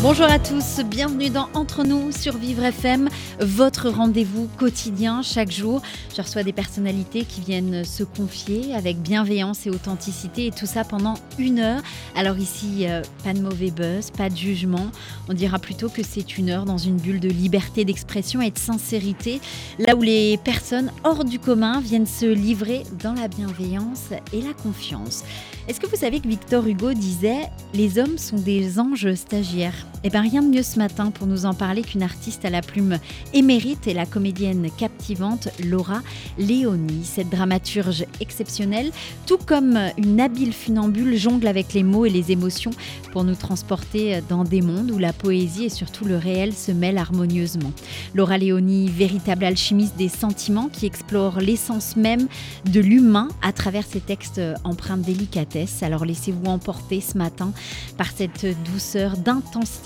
Bonjour 0.00 0.26
à 0.26 0.38
tous, 0.38 0.78
bienvenue 0.84 1.28
dans 1.28 1.48
Entre 1.54 1.82
nous 1.82 2.12
sur 2.12 2.36
Vivre 2.36 2.62
FM, 2.62 3.08
votre 3.40 3.88
rendez-vous 3.88 4.48
quotidien 4.56 5.22
chaque 5.22 5.50
jour. 5.50 5.82
Je 6.16 6.22
reçois 6.22 6.44
des 6.44 6.52
personnalités 6.52 7.24
qui 7.24 7.40
viennent 7.40 7.84
se 7.84 8.04
confier 8.04 8.76
avec 8.76 8.98
bienveillance 8.98 9.66
et 9.66 9.70
authenticité 9.70 10.46
et 10.46 10.50
tout 10.52 10.66
ça 10.66 10.84
pendant 10.84 11.14
une 11.36 11.58
heure. 11.58 11.82
Alors 12.14 12.38
ici, 12.38 12.86
euh, 12.86 13.02
pas 13.24 13.32
de 13.32 13.40
mauvais 13.40 13.72
buzz, 13.72 14.12
pas 14.12 14.30
de 14.30 14.36
jugement. 14.36 14.86
On 15.28 15.34
dira 15.34 15.58
plutôt 15.58 15.88
que 15.88 16.04
c'est 16.04 16.38
une 16.38 16.50
heure 16.50 16.64
dans 16.64 16.78
une 16.78 16.98
bulle 16.98 17.18
de 17.18 17.28
liberté 17.28 17.84
d'expression 17.84 18.40
et 18.40 18.52
de 18.52 18.58
sincérité, 18.58 19.40
là 19.80 19.96
où 19.96 20.02
les 20.02 20.38
personnes 20.38 20.92
hors 21.02 21.24
du 21.24 21.40
commun 21.40 21.80
viennent 21.80 22.06
se 22.06 22.26
livrer 22.26 22.84
dans 23.02 23.14
la 23.14 23.26
bienveillance 23.26 24.10
et 24.32 24.42
la 24.42 24.54
confiance. 24.54 25.24
Est-ce 25.66 25.80
que 25.80 25.86
vous 25.86 25.96
savez 25.96 26.20
que 26.20 26.28
Victor 26.28 26.66
Hugo 26.66 26.92
disait 26.92 27.50
Les 27.74 27.98
hommes 27.98 28.16
sont 28.16 28.38
des 28.38 28.78
anges 28.78 29.12
stagiaires 29.14 29.87
Eh 30.04 30.10
bien, 30.10 30.20
rien 30.20 30.42
de 30.42 30.48
mieux 30.48 30.62
ce 30.62 30.78
matin 30.78 31.10
pour 31.10 31.26
nous 31.26 31.44
en 31.44 31.54
parler 31.54 31.82
qu'une 31.82 32.04
artiste 32.04 32.44
à 32.44 32.50
la 32.50 32.62
plume 32.62 32.98
émérite 33.34 33.88
et 33.88 33.94
la 33.94 34.06
comédienne 34.06 34.68
captivante 34.76 35.48
Laura 35.64 36.02
Léonie. 36.38 37.04
Cette 37.04 37.30
dramaturge 37.30 38.04
exceptionnelle, 38.20 38.92
tout 39.26 39.38
comme 39.38 39.78
une 39.96 40.20
habile 40.20 40.52
funambule, 40.52 41.16
jongle 41.16 41.48
avec 41.48 41.72
les 41.74 41.82
mots 41.82 42.06
et 42.06 42.10
les 42.10 42.30
émotions 42.30 42.70
pour 43.12 43.24
nous 43.24 43.34
transporter 43.34 44.20
dans 44.28 44.44
des 44.44 44.62
mondes 44.62 44.90
où 44.92 44.98
la 44.98 45.12
poésie 45.12 45.64
et 45.64 45.68
surtout 45.68 46.04
le 46.04 46.16
réel 46.16 46.54
se 46.54 46.70
mêlent 46.70 46.98
harmonieusement. 46.98 47.72
Laura 48.14 48.38
Léonie, 48.38 48.88
véritable 48.88 49.44
alchimiste 49.44 49.96
des 49.96 50.08
sentiments 50.08 50.68
qui 50.68 50.86
explore 50.86 51.40
l'essence 51.40 51.96
même 51.96 52.28
de 52.66 52.80
l'humain 52.80 53.28
à 53.42 53.52
travers 53.52 53.84
ses 53.84 54.00
textes 54.00 54.40
empreints 54.62 54.96
de 54.96 55.04
délicatesse 55.04 55.82
alors 55.82 56.04
laissez-vous 56.04 56.46
emporter 56.46 57.00
ce 57.00 57.18
matin 57.18 57.52
par 57.96 58.10
cette 58.10 58.46
douceur 58.64 59.16
d'intensité 59.16 59.77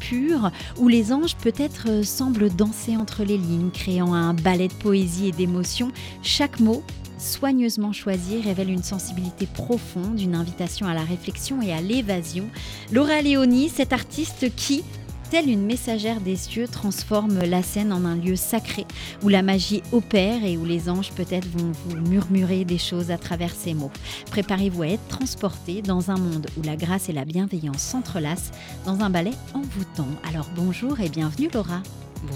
pure 0.00 0.50
où 0.78 0.88
les 0.88 1.12
anges 1.12 1.36
peut-être 1.36 2.04
semblent 2.04 2.50
danser 2.50 2.96
entre 2.96 3.24
les 3.24 3.38
lignes, 3.38 3.70
créant 3.70 4.14
un 4.14 4.34
ballet 4.34 4.68
de 4.68 4.74
poésie 4.74 5.28
et 5.28 5.32
d'émotion. 5.32 5.90
Chaque 6.22 6.60
mot 6.60 6.82
soigneusement 7.18 7.92
choisi 7.92 8.40
révèle 8.40 8.70
une 8.70 8.82
sensibilité 8.82 9.46
profonde, 9.46 10.20
une 10.20 10.34
invitation 10.34 10.86
à 10.86 10.94
la 10.94 11.04
réflexion 11.04 11.60
et 11.60 11.72
à 11.72 11.80
l'évasion. 11.80 12.46
Laura 12.92 13.20
Léonie, 13.20 13.68
cette 13.68 13.92
artiste 13.92 14.54
qui, 14.56 14.82
telle 15.30 15.48
une 15.48 15.64
messagère 15.64 16.20
des 16.20 16.34
cieux, 16.34 16.66
transforme 16.66 17.38
la 17.38 17.62
scène 17.62 17.92
en 17.92 18.04
un 18.04 18.16
lieu 18.16 18.34
sacré 18.34 18.84
où 19.22 19.28
la 19.28 19.42
magie 19.42 19.82
opère 19.92 20.44
et 20.44 20.56
où 20.56 20.64
les 20.64 20.88
anges 20.88 21.12
peut-être 21.12 21.46
vont 21.56 21.70
vous 21.86 21.96
murmurer 21.96 22.64
des 22.64 22.78
choses 22.78 23.12
à 23.12 23.18
travers 23.18 23.54
ces 23.54 23.72
mots. 23.72 23.92
Préparez-vous 24.30 24.82
à 24.82 24.88
être 24.88 25.06
transporté 25.06 25.82
dans 25.82 26.10
un 26.10 26.16
monde 26.16 26.48
où 26.58 26.62
la 26.62 26.74
grâce 26.74 27.08
et 27.08 27.12
la 27.12 27.24
bienveillance 27.24 27.80
s'entrelacent 27.80 28.50
dans 28.84 29.00
un 29.00 29.10
ballet 29.10 29.34
envoûtant. 29.54 30.08
Alors 30.28 30.50
bonjour 30.56 30.98
et 31.00 31.08
bienvenue 31.08 31.48
Laura. 31.54 31.80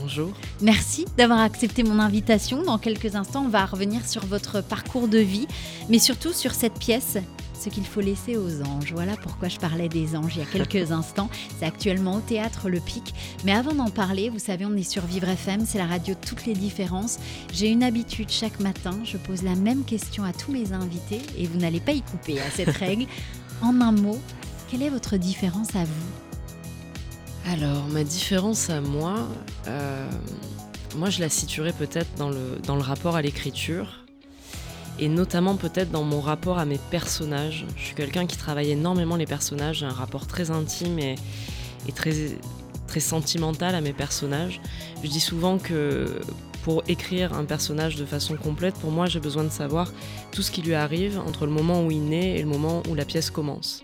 Bonjour. 0.00 0.32
Merci 0.62 1.04
d'avoir 1.16 1.40
accepté 1.40 1.82
mon 1.82 1.98
invitation. 1.98 2.62
Dans 2.62 2.78
quelques 2.78 3.16
instants, 3.16 3.44
on 3.44 3.50
va 3.50 3.66
revenir 3.66 4.06
sur 4.06 4.24
votre 4.24 4.62
parcours 4.62 5.08
de 5.08 5.18
vie, 5.18 5.48
mais 5.90 5.98
surtout 5.98 6.32
sur 6.32 6.54
cette 6.54 6.78
pièce 6.78 7.18
ce 7.58 7.68
qu'il 7.68 7.86
faut 7.86 8.00
laisser 8.00 8.36
aux 8.36 8.62
anges. 8.62 8.92
Voilà 8.92 9.16
pourquoi 9.16 9.48
je 9.48 9.58
parlais 9.58 9.88
des 9.88 10.16
anges 10.16 10.36
il 10.36 10.40
y 10.40 10.42
a 10.42 10.46
quelques 10.46 10.90
instants. 10.92 11.30
C'est 11.58 11.66
actuellement 11.66 12.16
au 12.16 12.20
théâtre 12.20 12.68
Le 12.68 12.80
Pic. 12.80 13.14
Mais 13.44 13.52
avant 13.52 13.74
d'en 13.74 13.90
parler, 13.90 14.28
vous 14.28 14.38
savez, 14.38 14.66
on 14.66 14.74
est 14.76 14.88
sur 14.88 15.04
Vivre 15.06 15.28
FM, 15.28 15.64
c'est 15.66 15.78
la 15.78 15.86
radio 15.86 16.14
toutes 16.14 16.46
les 16.46 16.54
différences. 16.54 17.18
J'ai 17.52 17.68
une 17.68 17.82
habitude 17.82 18.30
chaque 18.30 18.60
matin, 18.60 18.98
je 19.04 19.16
pose 19.16 19.42
la 19.42 19.54
même 19.54 19.84
question 19.84 20.24
à 20.24 20.32
tous 20.32 20.52
mes 20.52 20.72
invités 20.72 21.22
et 21.38 21.46
vous 21.46 21.58
n'allez 21.58 21.80
pas 21.80 21.92
y 21.92 22.02
couper 22.02 22.40
à 22.40 22.50
cette 22.50 22.68
règle. 22.76 23.06
En 23.62 23.80
un 23.80 23.92
mot, 23.92 24.20
quelle 24.70 24.82
est 24.82 24.90
votre 24.90 25.16
différence 25.16 25.74
à 25.76 25.84
vous? 25.84 27.50
Alors, 27.50 27.86
ma 27.88 28.04
différence 28.04 28.70
à 28.70 28.80
moi, 28.80 29.28
euh, 29.68 30.10
moi 30.96 31.10
je 31.10 31.20
la 31.20 31.28
situerais 31.28 31.72
peut-être 31.72 32.14
dans 32.16 32.30
le, 32.30 32.58
dans 32.66 32.74
le 32.74 32.82
rapport 32.82 33.16
à 33.16 33.22
l'écriture 33.22 34.03
et 34.98 35.08
notamment 35.08 35.56
peut-être 35.56 35.90
dans 35.90 36.04
mon 36.04 36.20
rapport 36.20 36.58
à 36.58 36.64
mes 36.64 36.78
personnages. 36.78 37.66
Je 37.76 37.86
suis 37.86 37.94
quelqu'un 37.94 38.26
qui 38.26 38.36
travaille 38.36 38.70
énormément 38.70 39.16
les 39.16 39.26
personnages, 39.26 39.78
j'ai 39.78 39.86
un 39.86 39.90
rapport 39.90 40.26
très 40.26 40.50
intime 40.50 40.98
et, 40.98 41.16
très, 41.94 42.12
très 42.86 43.00
sentimental 43.00 43.74
à 43.74 43.80
mes 43.80 43.92
personnages. 43.92 44.60
Je 45.02 45.08
dis 45.08 45.20
souvent 45.20 45.58
que 45.58 46.20
pour 46.62 46.82
écrire 46.88 47.34
un 47.34 47.44
personnage 47.44 47.96
de 47.96 48.04
façon 48.04 48.36
complète, 48.36 48.74
pour 48.74 48.90
moi 48.90 49.06
j'ai 49.06 49.20
besoin 49.20 49.44
de 49.44 49.50
savoir 49.50 49.92
tout 50.32 50.42
ce 50.42 50.50
qui 50.50 50.62
lui 50.62 50.74
arrive 50.74 51.18
entre 51.18 51.44
le 51.44 51.52
moment 51.52 51.84
où 51.84 51.90
il 51.90 52.04
naît 52.04 52.38
et 52.38 52.42
le 52.42 52.48
moment 52.48 52.82
où 52.88 52.94
la 52.94 53.04
pièce 53.04 53.30
commence. 53.30 53.82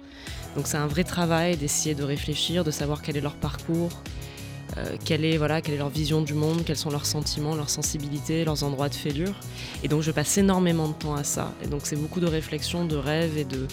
Donc 0.56 0.66
c'est 0.66 0.78
un 0.78 0.86
vrai 0.86 1.04
travail 1.04 1.56
d'essayer 1.56 1.94
de 1.94 2.02
réfléchir, 2.02 2.64
de 2.64 2.70
savoir 2.70 3.02
quel 3.02 3.16
est 3.16 3.20
leur 3.20 3.36
parcours, 3.36 3.90
euh, 4.76 4.96
quelle, 5.04 5.24
est, 5.24 5.36
voilà, 5.36 5.60
quelle 5.60 5.74
est 5.74 5.78
leur 5.78 5.88
vision 5.88 6.22
du 6.22 6.34
monde, 6.34 6.62
quels 6.64 6.76
sont 6.76 6.90
leurs 6.90 7.06
sentiments, 7.06 7.54
leurs 7.54 7.70
sensibilités, 7.70 8.44
leurs 8.44 8.62
endroits 8.62 8.88
de 8.88 8.94
fêlure. 8.94 9.34
Et 9.82 9.88
donc 9.88 10.02
je 10.02 10.10
passe 10.10 10.38
énormément 10.38 10.88
de 10.88 10.94
temps 10.94 11.14
à 11.14 11.24
ça. 11.24 11.52
Et 11.64 11.66
donc 11.66 11.82
c'est 11.84 11.96
beaucoup 11.96 12.20
de 12.20 12.26
réflexion, 12.26 12.84
de 12.84 12.96
rêves 12.96 13.36
et 13.36 13.44
de 13.44 13.66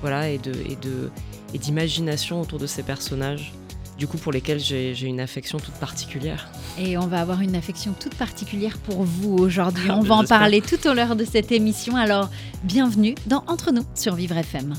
voilà 0.00 0.28
et 0.28 0.38
de 0.38 0.52
et 0.68 0.76
de 0.76 1.10
et 1.54 1.58
d'imagination 1.58 2.40
autour 2.40 2.58
de 2.58 2.66
ces 2.66 2.82
personnages. 2.82 3.52
Du 3.96 4.08
coup, 4.08 4.16
pour 4.16 4.32
lesquels 4.32 4.58
j'ai 4.58 5.00
une 5.02 5.20
affection 5.20 5.58
toute 5.58 5.74
particulière. 5.74 6.48
Et 6.80 6.98
on 6.98 7.06
va 7.06 7.20
avoir 7.20 7.42
une 7.42 7.54
affection 7.54 7.94
toute 7.98 8.16
particulière 8.16 8.76
pour 8.78 9.04
vous 9.04 9.36
aujourd'hui. 9.36 9.88
on 9.90 10.00
va 10.00 10.16
en 10.16 10.24
parler 10.24 10.60
tout 10.60 10.88
au 10.88 10.94
long 10.94 11.14
de 11.14 11.24
cette 11.24 11.52
émission. 11.52 11.94
Alors, 11.94 12.28
bienvenue 12.64 13.14
dans 13.28 13.44
Entre 13.46 13.70
nous 13.70 13.84
sur 13.94 14.16
Vivre 14.16 14.36
FM. 14.36 14.74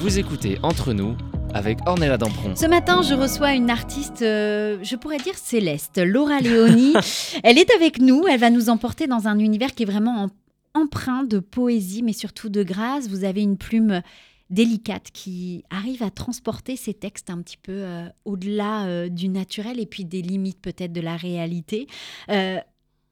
Vous 0.00 0.18
écoutez 0.20 0.60
Entre 0.62 0.92
nous 0.92 1.16
avec 1.54 1.78
Ornella 1.86 2.18
Dampron. 2.18 2.54
Ce 2.56 2.66
matin, 2.66 3.02
je 3.02 3.14
reçois 3.14 3.54
une 3.54 3.70
artiste, 3.70 4.22
euh, 4.22 4.78
je 4.82 4.96
pourrais 4.96 5.18
dire 5.18 5.36
céleste, 5.36 5.98
Laura 5.98 6.40
Léonie. 6.40 6.94
elle 7.42 7.58
est 7.58 7.70
avec 7.74 8.00
nous, 8.00 8.24
elle 8.28 8.40
va 8.40 8.50
nous 8.50 8.68
emporter 8.68 9.06
dans 9.06 9.28
un 9.28 9.38
univers 9.38 9.74
qui 9.74 9.82
est 9.82 9.86
vraiment 9.86 10.28
empreint 10.74 11.24
de 11.24 11.38
poésie, 11.38 12.02
mais 12.02 12.12
surtout 12.12 12.48
de 12.48 12.62
grâce. 12.62 13.08
Vous 13.08 13.24
avez 13.24 13.42
une 13.42 13.56
plume 13.56 14.02
délicate 14.48 15.10
qui 15.12 15.64
arrive 15.70 16.02
à 16.02 16.10
transporter 16.10 16.76
ses 16.76 16.94
textes 16.94 17.30
un 17.30 17.40
petit 17.42 17.58
peu 17.58 17.72
euh, 17.72 18.06
au-delà 18.24 18.86
euh, 18.86 19.08
du 19.08 19.28
naturel 19.28 19.78
et 19.78 19.86
puis 19.86 20.04
des 20.04 20.22
limites 20.22 20.60
peut-être 20.60 20.92
de 20.92 21.00
la 21.00 21.16
réalité. 21.16 21.86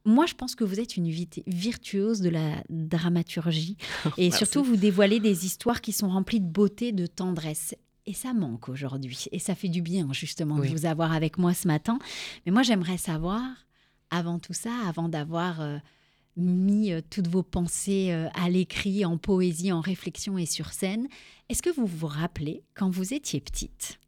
moi, 0.05 0.27
je 0.27 0.35
pense 0.35 0.55
que 0.55 0.65
vous 0.65 0.81
êtes 0.81 0.97
une 0.97 1.11
virtuose 1.47 2.21
de 2.21 2.31
la 2.31 2.63
dramaturgie 2.71 3.77
et 4.17 4.31
surtout 4.31 4.65
vous 4.65 4.77
dévoilez 4.77 5.21
des 5.21 5.45
histoires 5.45 5.81
qui 5.81 5.93
sont 5.93 6.09
remplies 6.09 6.41
de 6.41 6.47
beauté, 6.51 6.93
de 6.93 7.07
tendresse. 7.07 7.75
Et 8.09 8.15
ça 8.15 8.33
manque 8.33 8.71
aujourd'hui. 8.71 9.27
Et 9.33 9.39
ça 9.39 9.55
fait 9.55 9.69
du 9.69 9.83
bien, 9.83 10.11
justement, 10.15 10.57
de 10.57 10.67
vous 10.67 10.87
avoir 10.87 11.13
avec 11.13 11.37
moi 11.37 11.53
ce 11.53 11.69
matin. 11.69 11.99
Mais 12.47 12.53
moi, 12.53 12.63
j'aimerais 12.63 12.97
savoir, 12.97 13.43
avant 14.11 14.39
tout 14.39 14.55
ça, 14.55 14.73
avant 14.87 15.11
d'avoir 15.11 15.61
euh, 15.61 15.77
mis 16.35 16.91
euh, 16.91 17.03
toutes 17.11 17.29
vos 17.29 17.43
pensées 17.43 18.09
euh, 18.13 18.31
à 18.33 18.49
l'écrit, 18.49 19.05
en 19.05 19.19
poésie, 19.19 19.73
en 19.73 19.83
réflexion 19.83 20.39
et 20.39 20.47
sur 20.47 20.73
scène, 20.73 21.07
est-ce 21.51 21.61
que 21.61 21.69
vous 21.69 21.85
vous 21.85 22.07
rappelez 22.07 22.63
quand 22.73 22.89
vous 22.89 23.13
étiez 23.13 23.43
petite? 23.43 24.01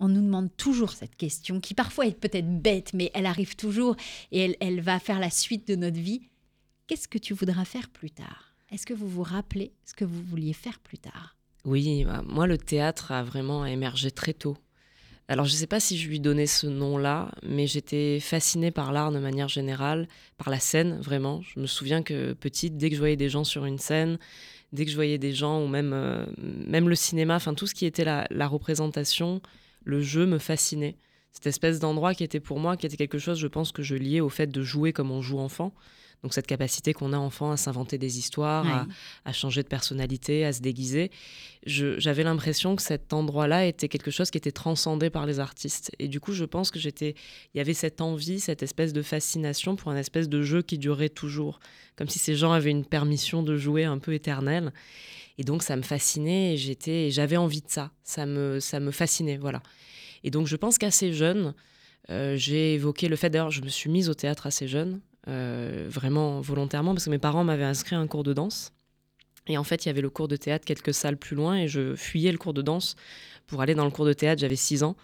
On 0.00 0.08
nous 0.08 0.20
demande 0.20 0.54
toujours 0.58 0.92
cette 0.92 1.16
question, 1.16 1.58
qui 1.58 1.72
parfois 1.72 2.06
est 2.06 2.20
peut-être 2.20 2.60
bête, 2.60 2.92
mais 2.92 3.10
elle 3.14 3.24
arrive 3.24 3.56
toujours 3.56 3.96
et 4.32 4.40
elle, 4.40 4.56
elle 4.60 4.82
va 4.82 4.98
faire 4.98 5.18
la 5.18 5.30
suite 5.30 5.66
de 5.66 5.76
notre 5.76 5.98
vie. 5.98 6.28
Qu'est-ce 6.88 7.08
que 7.08 7.16
tu 7.16 7.32
voudras 7.32 7.64
faire 7.64 7.88
plus 7.88 8.10
tard? 8.10 8.54
Est-ce 8.70 8.84
que 8.84 8.92
vous 8.92 9.08
vous 9.08 9.22
rappelez 9.22 9.72
ce 9.86 9.94
que 9.94 10.04
vous 10.04 10.22
vouliez 10.24 10.52
faire 10.52 10.78
plus 10.78 10.98
tard? 10.98 11.35
Oui, 11.66 12.04
bah, 12.04 12.22
moi 12.24 12.46
le 12.46 12.56
théâtre 12.56 13.12
a 13.12 13.22
vraiment 13.22 13.66
émergé 13.66 14.10
très 14.10 14.32
tôt. 14.32 14.56
Alors 15.28 15.46
je 15.46 15.52
ne 15.52 15.56
sais 15.56 15.66
pas 15.66 15.80
si 15.80 15.98
je 15.98 16.08
lui 16.08 16.20
donnais 16.20 16.46
ce 16.46 16.68
nom-là, 16.68 17.32
mais 17.42 17.66
j'étais 17.66 18.20
fascinée 18.20 18.70
par 18.70 18.92
l'art 18.92 19.10
de 19.10 19.18
manière 19.18 19.48
générale, 19.48 20.06
par 20.38 20.50
la 20.50 20.60
scène 20.60 21.00
vraiment. 21.00 21.42
Je 21.42 21.58
me 21.58 21.66
souviens 21.66 22.04
que 22.04 22.32
petite, 22.34 22.76
dès 22.76 22.88
que 22.88 22.94
je 22.94 23.00
voyais 23.00 23.16
des 23.16 23.28
gens 23.28 23.42
sur 23.42 23.64
une 23.64 23.78
scène, 23.78 24.18
dès 24.72 24.84
que 24.84 24.90
je 24.92 24.94
voyais 24.96 25.18
des 25.18 25.32
gens, 25.32 25.60
ou 25.60 25.66
même, 25.66 25.92
euh, 25.92 26.24
même 26.38 26.88
le 26.88 26.94
cinéma, 26.94 27.34
enfin 27.34 27.54
tout 27.54 27.66
ce 27.66 27.74
qui 27.74 27.86
était 27.86 28.04
la, 28.04 28.46
représentation, 28.46 29.42
le 29.84 30.00
jeu 30.00 30.26
me 30.26 30.38
fascinait. 30.38 30.96
Cette 31.32 31.48
espèce 31.48 31.80
d'endroit 31.80 32.14
qui 32.14 32.22
était 32.22 32.40
pour 32.40 32.60
moi, 32.60 32.76
qui 32.76 32.86
était 32.86 32.96
quelque 32.96 33.18
chose, 33.18 33.40
je 33.40 33.48
pense, 33.48 33.72
que 33.72 33.82
je 33.82 33.96
liais 33.96 34.20
au 34.20 34.28
fait 34.28 34.46
de 34.46 34.62
jouer 34.62 34.92
comme 34.92 35.10
on 35.10 35.20
joue 35.20 35.40
enfant. 35.40 35.74
Donc 36.22 36.34
cette 36.34 36.46
capacité 36.46 36.92
qu'on 36.92 37.12
a 37.12 37.18
enfant 37.18 37.52
à 37.52 37.56
s'inventer 37.56 37.98
des 37.98 38.18
histoires, 38.18 38.86
à, 39.24 39.32
changer 39.32 39.62
de 39.62 39.68
personnalité, 39.68 40.44
à 40.44 40.52
se 40.52 40.60
déguiser. 40.60 41.10
J'avais 41.66 42.24
l'impression 42.24 42.74
que 42.74 42.82
cet 42.82 43.12
endroit-là 43.12 43.66
était 43.66 43.88
quelque 43.88 44.10
chose 44.10 44.30
qui 44.30 44.38
était 44.38 44.52
transcendé 44.52 45.10
par 45.10 45.26
les 45.26 45.40
artistes. 45.40 45.92
Et 45.98 46.08
du 46.08 46.18
coup, 46.18 46.32
je 46.32 46.44
pense 46.44 46.70
que 46.70 46.78
j'étais, 46.78 47.14
il 47.54 47.58
y 47.58 47.60
avait 47.60 47.74
cette 47.74 48.00
envie, 48.00 48.40
cette 48.40 48.62
espèce 48.62 48.92
de 48.92 49.02
fascination 49.02 49.76
pour 49.76 49.90
un 49.90 49.96
espèce 49.96 50.28
de 50.28 50.42
jeu 50.42 50.62
qui 50.62 50.78
durait 50.78 51.10
toujours, 51.10 51.60
comme 51.96 52.08
si 52.08 52.18
ces 52.18 52.34
gens 52.34 52.52
avaient 52.52 52.70
une 52.70 52.84
permission 52.84 53.42
de 53.42 53.56
jouer 53.56 53.84
un 53.84 53.98
peu 53.98 54.14
éternelle. 54.14 54.72
Et 55.38 55.44
donc 55.44 55.62
ça 55.62 55.76
me 55.76 55.82
fascinait 55.82 56.54
et 56.54 56.56
j'étais, 56.56 57.10
j'avais 57.10 57.36
envie 57.36 57.60
de 57.60 57.68
ça. 57.68 57.90
Ça 58.04 58.26
me, 58.26 58.58
ça 58.58 58.80
me 58.80 58.90
fascinait, 58.90 59.36
voilà. 59.36 59.62
Et 60.24 60.30
donc 60.30 60.46
je 60.46 60.56
pense 60.56 60.78
qu'assez 60.78 61.12
jeune, 61.12 61.54
euh, 62.10 62.36
j'ai 62.36 62.74
évoqué 62.74 63.08
le 63.08 63.16
fait 63.16 63.30
d'ailleurs, 63.30 63.50
je 63.50 63.62
me 63.62 63.68
suis 63.68 63.90
mise 63.90 64.08
au 64.08 64.14
théâtre 64.14 64.46
assez 64.46 64.66
jeune. 64.66 65.00
Euh, 65.28 65.86
vraiment 65.88 66.40
volontairement, 66.40 66.94
parce 66.94 67.06
que 67.06 67.10
mes 67.10 67.18
parents 67.18 67.42
m'avaient 67.42 67.64
inscrit 67.64 67.96
un 67.96 68.06
cours 68.06 68.22
de 68.22 68.32
danse. 68.32 68.72
Et 69.48 69.58
en 69.58 69.64
fait, 69.64 69.84
il 69.84 69.88
y 69.88 69.90
avait 69.90 70.00
le 70.00 70.10
cours 70.10 70.28
de 70.28 70.36
théâtre 70.36 70.64
quelques 70.64 70.94
salles 70.94 71.16
plus 71.16 71.36
loin, 71.36 71.56
et 71.56 71.68
je 71.68 71.94
fuyais 71.96 72.32
le 72.32 72.38
cours 72.38 72.54
de 72.54 72.62
danse 72.62 72.96
pour 73.46 73.60
aller 73.60 73.74
dans 73.74 73.84
le 73.84 73.90
cours 73.90 74.06
de 74.06 74.12
théâtre. 74.12 74.40
J'avais 74.40 74.56
6 74.56 74.82
ans. 74.82 74.96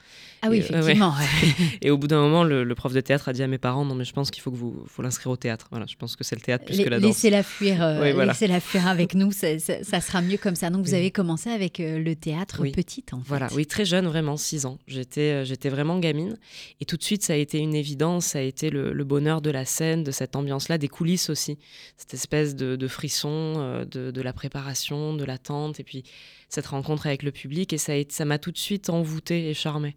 Ah 0.44 0.48
oui, 0.50 0.58
effectivement. 0.58 1.14
et 1.82 1.90
au 1.90 1.98
bout 1.98 2.08
d'un 2.08 2.20
moment, 2.20 2.42
le, 2.42 2.74
prof 2.74 2.92
de 2.92 3.00
théâtre 3.00 3.28
a 3.28 3.32
dit 3.32 3.44
à 3.44 3.46
mes 3.46 3.58
parents 3.58 3.84
Non, 3.84 3.94
mais 3.94 4.04
je 4.04 4.12
pense 4.12 4.32
qu'il 4.32 4.42
faut 4.42 4.50
que 4.50 4.56
vous 4.56 4.84
faut 4.88 5.00
l'inscrire 5.00 5.30
au 5.30 5.36
théâtre. 5.36 5.68
Voilà, 5.70 5.86
je 5.88 5.94
pense 5.94 6.16
que 6.16 6.24
c'est 6.24 6.34
le 6.34 6.40
théâtre 6.40 6.64
plus 6.64 6.82
que 6.82 6.88
la 6.88 6.98
danse. 6.98 7.10
Laissez-la 7.10 7.44
fuir, 7.44 7.80
euh, 7.80 8.24
laissez-la 8.26 8.58
fuir 8.58 8.88
avec 8.88 9.14
nous, 9.14 9.30
ça, 9.30 9.56
sera 9.58 10.20
mieux 10.20 10.38
comme 10.38 10.56
ça. 10.56 10.70
Donc 10.70 10.84
vous 10.84 10.94
avez 10.94 11.12
commencé 11.12 11.48
avec 11.48 11.78
euh, 11.78 12.00
le 12.00 12.16
théâtre 12.16 12.64
petite, 12.72 13.14
en 13.14 13.18
fait. 13.18 13.28
Voilà, 13.28 13.48
oui, 13.54 13.66
très 13.66 13.84
jeune, 13.84 14.06
vraiment, 14.06 14.36
6 14.36 14.66
ans. 14.66 14.78
J'étais 14.88 15.20
euh, 15.20 15.44
j'étais 15.44 15.68
vraiment 15.68 16.00
gamine. 16.00 16.36
Et 16.80 16.86
tout 16.86 16.96
de 16.96 17.04
suite, 17.04 17.22
ça 17.22 17.34
a 17.34 17.36
été 17.36 17.58
une 17.58 17.76
évidence, 17.76 18.26
ça 18.26 18.40
a 18.40 18.42
été 18.42 18.70
le, 18.70 19.04
bonheur 19.04 19.42
de 19.42 19.50
la 19.50 19.64
scène, 19.64 20.02
de 20.02 20.10
cette 20.10 20.34
ambiance-là, 20.34 20.76
des 20.76 20.88
coulisses 20.88 21.30
aussi. 21.30 21.58
Cette 21.96 22.14
espèce 22.14 22.56
de, 22.56 22.88
frisson, 22.88 23.84
de, 23.88 24.10
de 24.10 24.22
la 24.22 24.32
préparation, 24.32 25.14
de 25.14 25.24
l'attente, 25.24 25.78
et 25.78 25.84
puis 25.84 26.02
cette 26.52 26.66
rencontre 26.66 27.06
avec 27.06 27.22
le 27.22 27.32
public. 27.32 27.72
Et 27.72 27.78
ça 27.78 28.24
m'a 28.24 28.38
tout 28.38 28.52
de 28.52 28.58
suite 28.58 28.90
envoûté 28.90 29.48
et 29.48 29.54
charmé. 29.54 29.96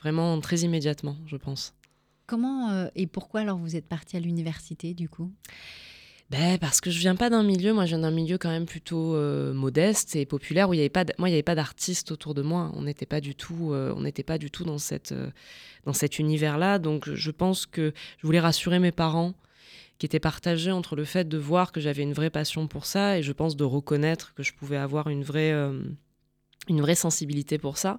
Vraiment 0.00 0.40
très 0.40 0.58
immédiatement, 0.60 1.16
je 1.26 1.36
pense. 1.36 1.74
Comment 2.26 2.70
euh, 2.70 2.88
et 2.96 3.06
pourquoi 3.06 3.40
alors 3.40 3.58
vous 3.58 3.76
êtes 3.76 3.86
parti 3.86 4.16
à 4.16 4.20
l'université 4.20 4.94
du 4.94 5.08
coup? 5.08 5.30
Ben, 6.30 6.56
parce 6.58 6.80
que 6.80 6.90
je 6.90 6.98
viens 6.98 7.14
pas 7.14 7.28
d'un 7.28 7.42
milieu, 7.42 7.74
moi 7.74 7.84
je 7.84 7.90
viens 7.90 7.98
d'un 7.98 8.10
milieu 8.10 8.38
quand 8.38 8.48
même 8.48 8.64
plutôt 8.64 9.14
euh, 9.14 9.52
modeste 9.52 10.16
et 10.16 10.24
populaire 10.24 10.70
où 10.70 10.74
il 10.74 10.78
y 10.78 10.80
avait 10.80 10.88
pas, 10.88 11.04
moi 11.18 11.28
il 11.28 11.32
y 11.32 11.34
avait 11.34 11.42
pas 11.42 11.54
d'artistes 11.54 12.10
autour 12.10 12.32
de 12.32 12.40
moi. 12.40 12.72
On 12.74 12.82
n'était 12.82 13.06
pas 13.06 13.20
du 13.20 13.34
tout, 13.34 13.72
euh, 13.72 13.92
on 13.94 14.00
n'était 14.00 14.22
pas 14.22 14.38
du 14.38 14.50
tout 14.50 14.64
dans 14.64 14.78
cette, 14.78 15.14
dans 15.84 15.92
cet 15.92 16.18
univers-là. 16.18 16.78
Donc 16.78 17.12
je 17.12 17.30
pense 17.30 17.66
que 17.66 17.92
je 18.18 18.26
voulais 18.26 18.40
rassurer 18.40 18.78
mes 18.78 18.92
parents 18.92 19.34
qui 20.02 20.06
étaient 20.06 20.18
partagés 20.18 20.72
entre 20.72 20.96
le 20.96 21.04
fait 21.04 21.28
de 21.28 21.38
voir 21.38 21.70
que 21.70 21.80
j'avais 21.80 22.02
une 22.02 22.12
vraie 22.12 22.28
passion 22.28 22.66
pour 22.66 22.86
ça 22.86 23.18
et 23.18 23.22
je 23.22 23.30
pense 23.30 23.54
de 23.54 23.62
reconnaître 23.62 24.34
que 24.34 24.42
je 24.42 24.52
pouvais 24.52 24.76
avoir 24.76 25.06
une 25.06 25.22
vraie 25.22 25.52
une 26.68 26.80
vraie 26.80 26.94
sensibilité 26.94 27.58
pour 27.58 27.76
ça, 27.76 27.98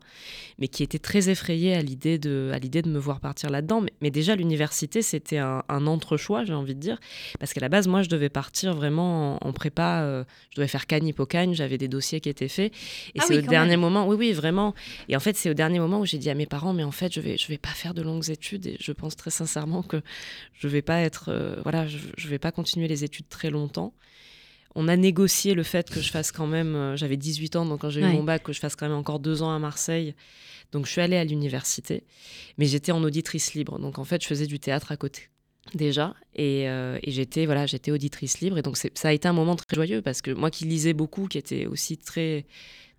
mais 0.58 0.70
qui 0.70 0.84
était 0.84 1.00
très 1.00 1.30
effrayée 1.30 1.74
à 1.74 1.82
l'idée 1.82 2.18
de, 2.18 2.52
à 2.54 2.60
l'idée 2.60 2.82
de 2.82 2.90
me 2.90 2.98
voir 2.98 3.20
partir 3.20 3.50
là-dedans. 3.50 3.84
Mais, 4.02 4.10
déjà, 4.10 4.36
l'université, 4.36 5.02
c'était 5.02 5.38
un, 5.38 5.64
entre-choix, 5.70 6.46
j'ai 6.46 6.54
envie 6.54 6.76
de 6.76 6.80
dire, 6.80 6.98
parce 7.40 7.54
qu'à 7.54 7.60
la 7.60 7.68
base, 7.68 7.88
moi, 7.88 8.04
je 8.04 8.10
devais 8.10 8.30
partir 8.30 8.74
vraiment 8.74 9.38
en, 9.46 9.52
prépa, 9.52 10.02
euh, 10.04 10.24
je 10.52 10.58
devais 10.58 10.70
faire 10.70 10.88
Cagne 10.88 11.08
Hippocagne, 11.08 11.54
j'avais 11.54 11.78
des 11.78 11.90
dossiers 11.90 12.22
qui 12.22 12.30
étaient 12.30 12.48
faits, 12.48 12.74
et 13.16 13.20
ah 13.20 13.26
c'est 13.28 13.38
au 13.38 13.42
dernier 13.42 13.76
moment, 13.76 14.08
oui, 14.08 14.16
oui, 14.18 14.32
vraiment, 14.32 14.74
et 15.10 15.18
en 15.18 15.20
fait, 15.20 15.36
c'est 15.36 15.50
au 15.50 15.54
dernier 15.54 15.80
moment 15.80 16.00
où 16.00 16.06
j'ai 16.06 16.18
dit 16.18 16.30
à 16.30 16.36
mes 16.36 16.46
parents, 16.46 16.74
mais 16.74 16.86
en 16.86 16.92
fait, 16.92 17.14
je 17.14 17.20
vais, 17.20 17.38
je 17.38 17.48
vais 17.48 17.58
pas 17.58 17.70
faire 17.70 17.94
de 17.94 18.02
longues 18.02 18.30
études, 18.30 18.66
et 18.66 18.78
je 18.80 18.92
pense 18.94 19.18
très 19.18 19.32
sincèrement 19.32 19.84
que 19.84 20.02
je 20.54 20.68
vais 20.70 20.82
pas 20.82 21.02
être, 21.02 21.26
euh, 21.28 21.58
voilà, 21.64 21.86
je, 21.88 21.98
je 22.18 22.28
vais 22.30 22.40
pas 22.40 22.54
continuer 22.54 22.88
les 22.88 23.04
études 23.04 23.28
très 23.28 23.50
longtemps 23.50 23.94
on 24.76 24.88
a 24.88 24.96
négocié 24.96 25.54
le 25.54 25.64
fait 25.64 25.90
que 25.90 26.02
je 26.02 26.10
fasse 26.10 26.32
quand 26.32 26.48
même, 26.48 26.76
euh, 26.76 26.96
j'avais 26.96 27.18
18 27.18 27.56
ans, 27.56 27.66
donc 27.66 27.82
quand 27.82 27.90
j'ai 27.90 28.02
eu 28.02 28.06
mon 28.06 28.24
bac, 28.24 28.44
que 28.44 28.54
je 28.54 28.60
fasse 28.60 28.76
quand 28.76 28.88
même 28.88 28.98
encore 28.98 29.20
deux 29.20 29.42
ans 29.42 29.54
à 29.54 29.60
Marseille. 29.60 30.16
Donc 30.72 30.88
je 30.88 30.92
suis 30.92 31.02
allée 31.02 31.18
à 31.18 31.24
l'université, 31.24 32.04
mais 32.58 32.66
j'étais 32.66 32.92
en 32.92 33.04
auditrice 33.04 33.54
libre. 33.54 33.78
Donc 33.78 34.00
en 34.00 34.04
fait, 34.04 34.22
je 34.22 34.28
faisais 34.28 34.48
du 34.48 34.60
théâtre 34.60 34.92
à 34.92 34.98
côté 34.98 35.30
déjà. 35.76 36.14
Et, 36.36 36.68
euh, 36.68 37.00
j'étais 37.06 37.46
voilà 37.46 37.66
j'étais 37.66 37.92
auditrice 37.92 38.42
libre. 38.42 38.58
Et 38.58 38.62
donc 38.62 38.78
ça 38.78 39.08
a 39.08 39.12
été 39.14 39.28
un 39.28 39.34
moment 39.34 39.56
très 39.56 39.76
joyeux 39.76 40.02
parce 40.02 40.22
que 40.22 40.32
moi 40.32 40.50
qui 40.50 40.66
lisais 40.66 40.94
beaucoup 40.94 41.28
qui 41.28 41.38
était 41.38 41.66
aussi 41.66 41.98
très 41.98 42.46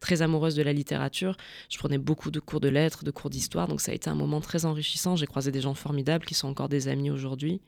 très 0.00 0.22
amoureuse 0.22 0.54
de 0.54 0.62
la 0.62 0.72
littérature 0.72 1.36
je 1.70 1.78
prenais 1.78 1.98
beaucoup 1.98 2.30
de 2.30 2.40
cours 2.40 2.60
de 2.60 2.68
lettres 2.68 3.04
de 3.04 3.10
cours 3.10 3.30
d'histoire. 3.30 3.68
Donc 3.68 3.80
ça 3.80 3.92
a 3.92 3.94
été 3.94 4.08
un 4.08 4.14
moment 4.14 4.40
très 4.40 4.64
enrichissant. 4.64 5.16
J'ai 5.16 5.26
croisé 5.26 5.50
des 5.50 5.60
gens 5.60 5.74
formidables 5.74 6.24
qui 6.24 6.34
sont 6.34 6.48
encore 6.48 6.68
des 6.68 6.88
amis 6.88 7.10
aujourd'hui 7.10 7.60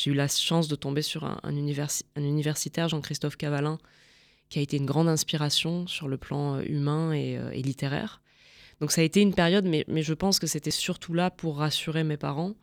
j'ai 0.00 0.12
eu 0.12 0.14
la 0.14 0.28
chance 0.28 0.66
de 0.66 0.76
tomber 0.76 1.02
sur 1.02 1.24
un, 1.24 1.38
universitaire, 2.16 2.88
Jean-Christophe 2.88 3.36
Cavalin, 3.36 3.76
qui 4.48 4.58
a 4.58 4.62
été 4.62 4.78
une 4.78 4.86
grande 4.86 5.08
inspiration 5.08 5.86
sur 5.86 6.08
le 6.08 6.16
plan 6.16 6.54
euh, 6.54 6.62
humain 6.62 7.12
euh, 7.12 7.50
et, 7.50 7.60
littéraire. 7.60 8.22
Donc 8.80 8.92
ça 8.92 9.02
a 9.02 9.04
été 9.04 9.20
une 9.20 9.34
période, 9.34 9.66
mais, 9.66 9.84
mais 9.88 10.02
je 10.02 10.14
pense 10.14 10.38
que 10.38 10.46
c'était 10.46 10.70
surtout 10.70 11.12
là 11.12 11.30
pour 11.30 11.58
rassurer 11.58 12.02
mes 12.02 12.16
parents 12.16 12.54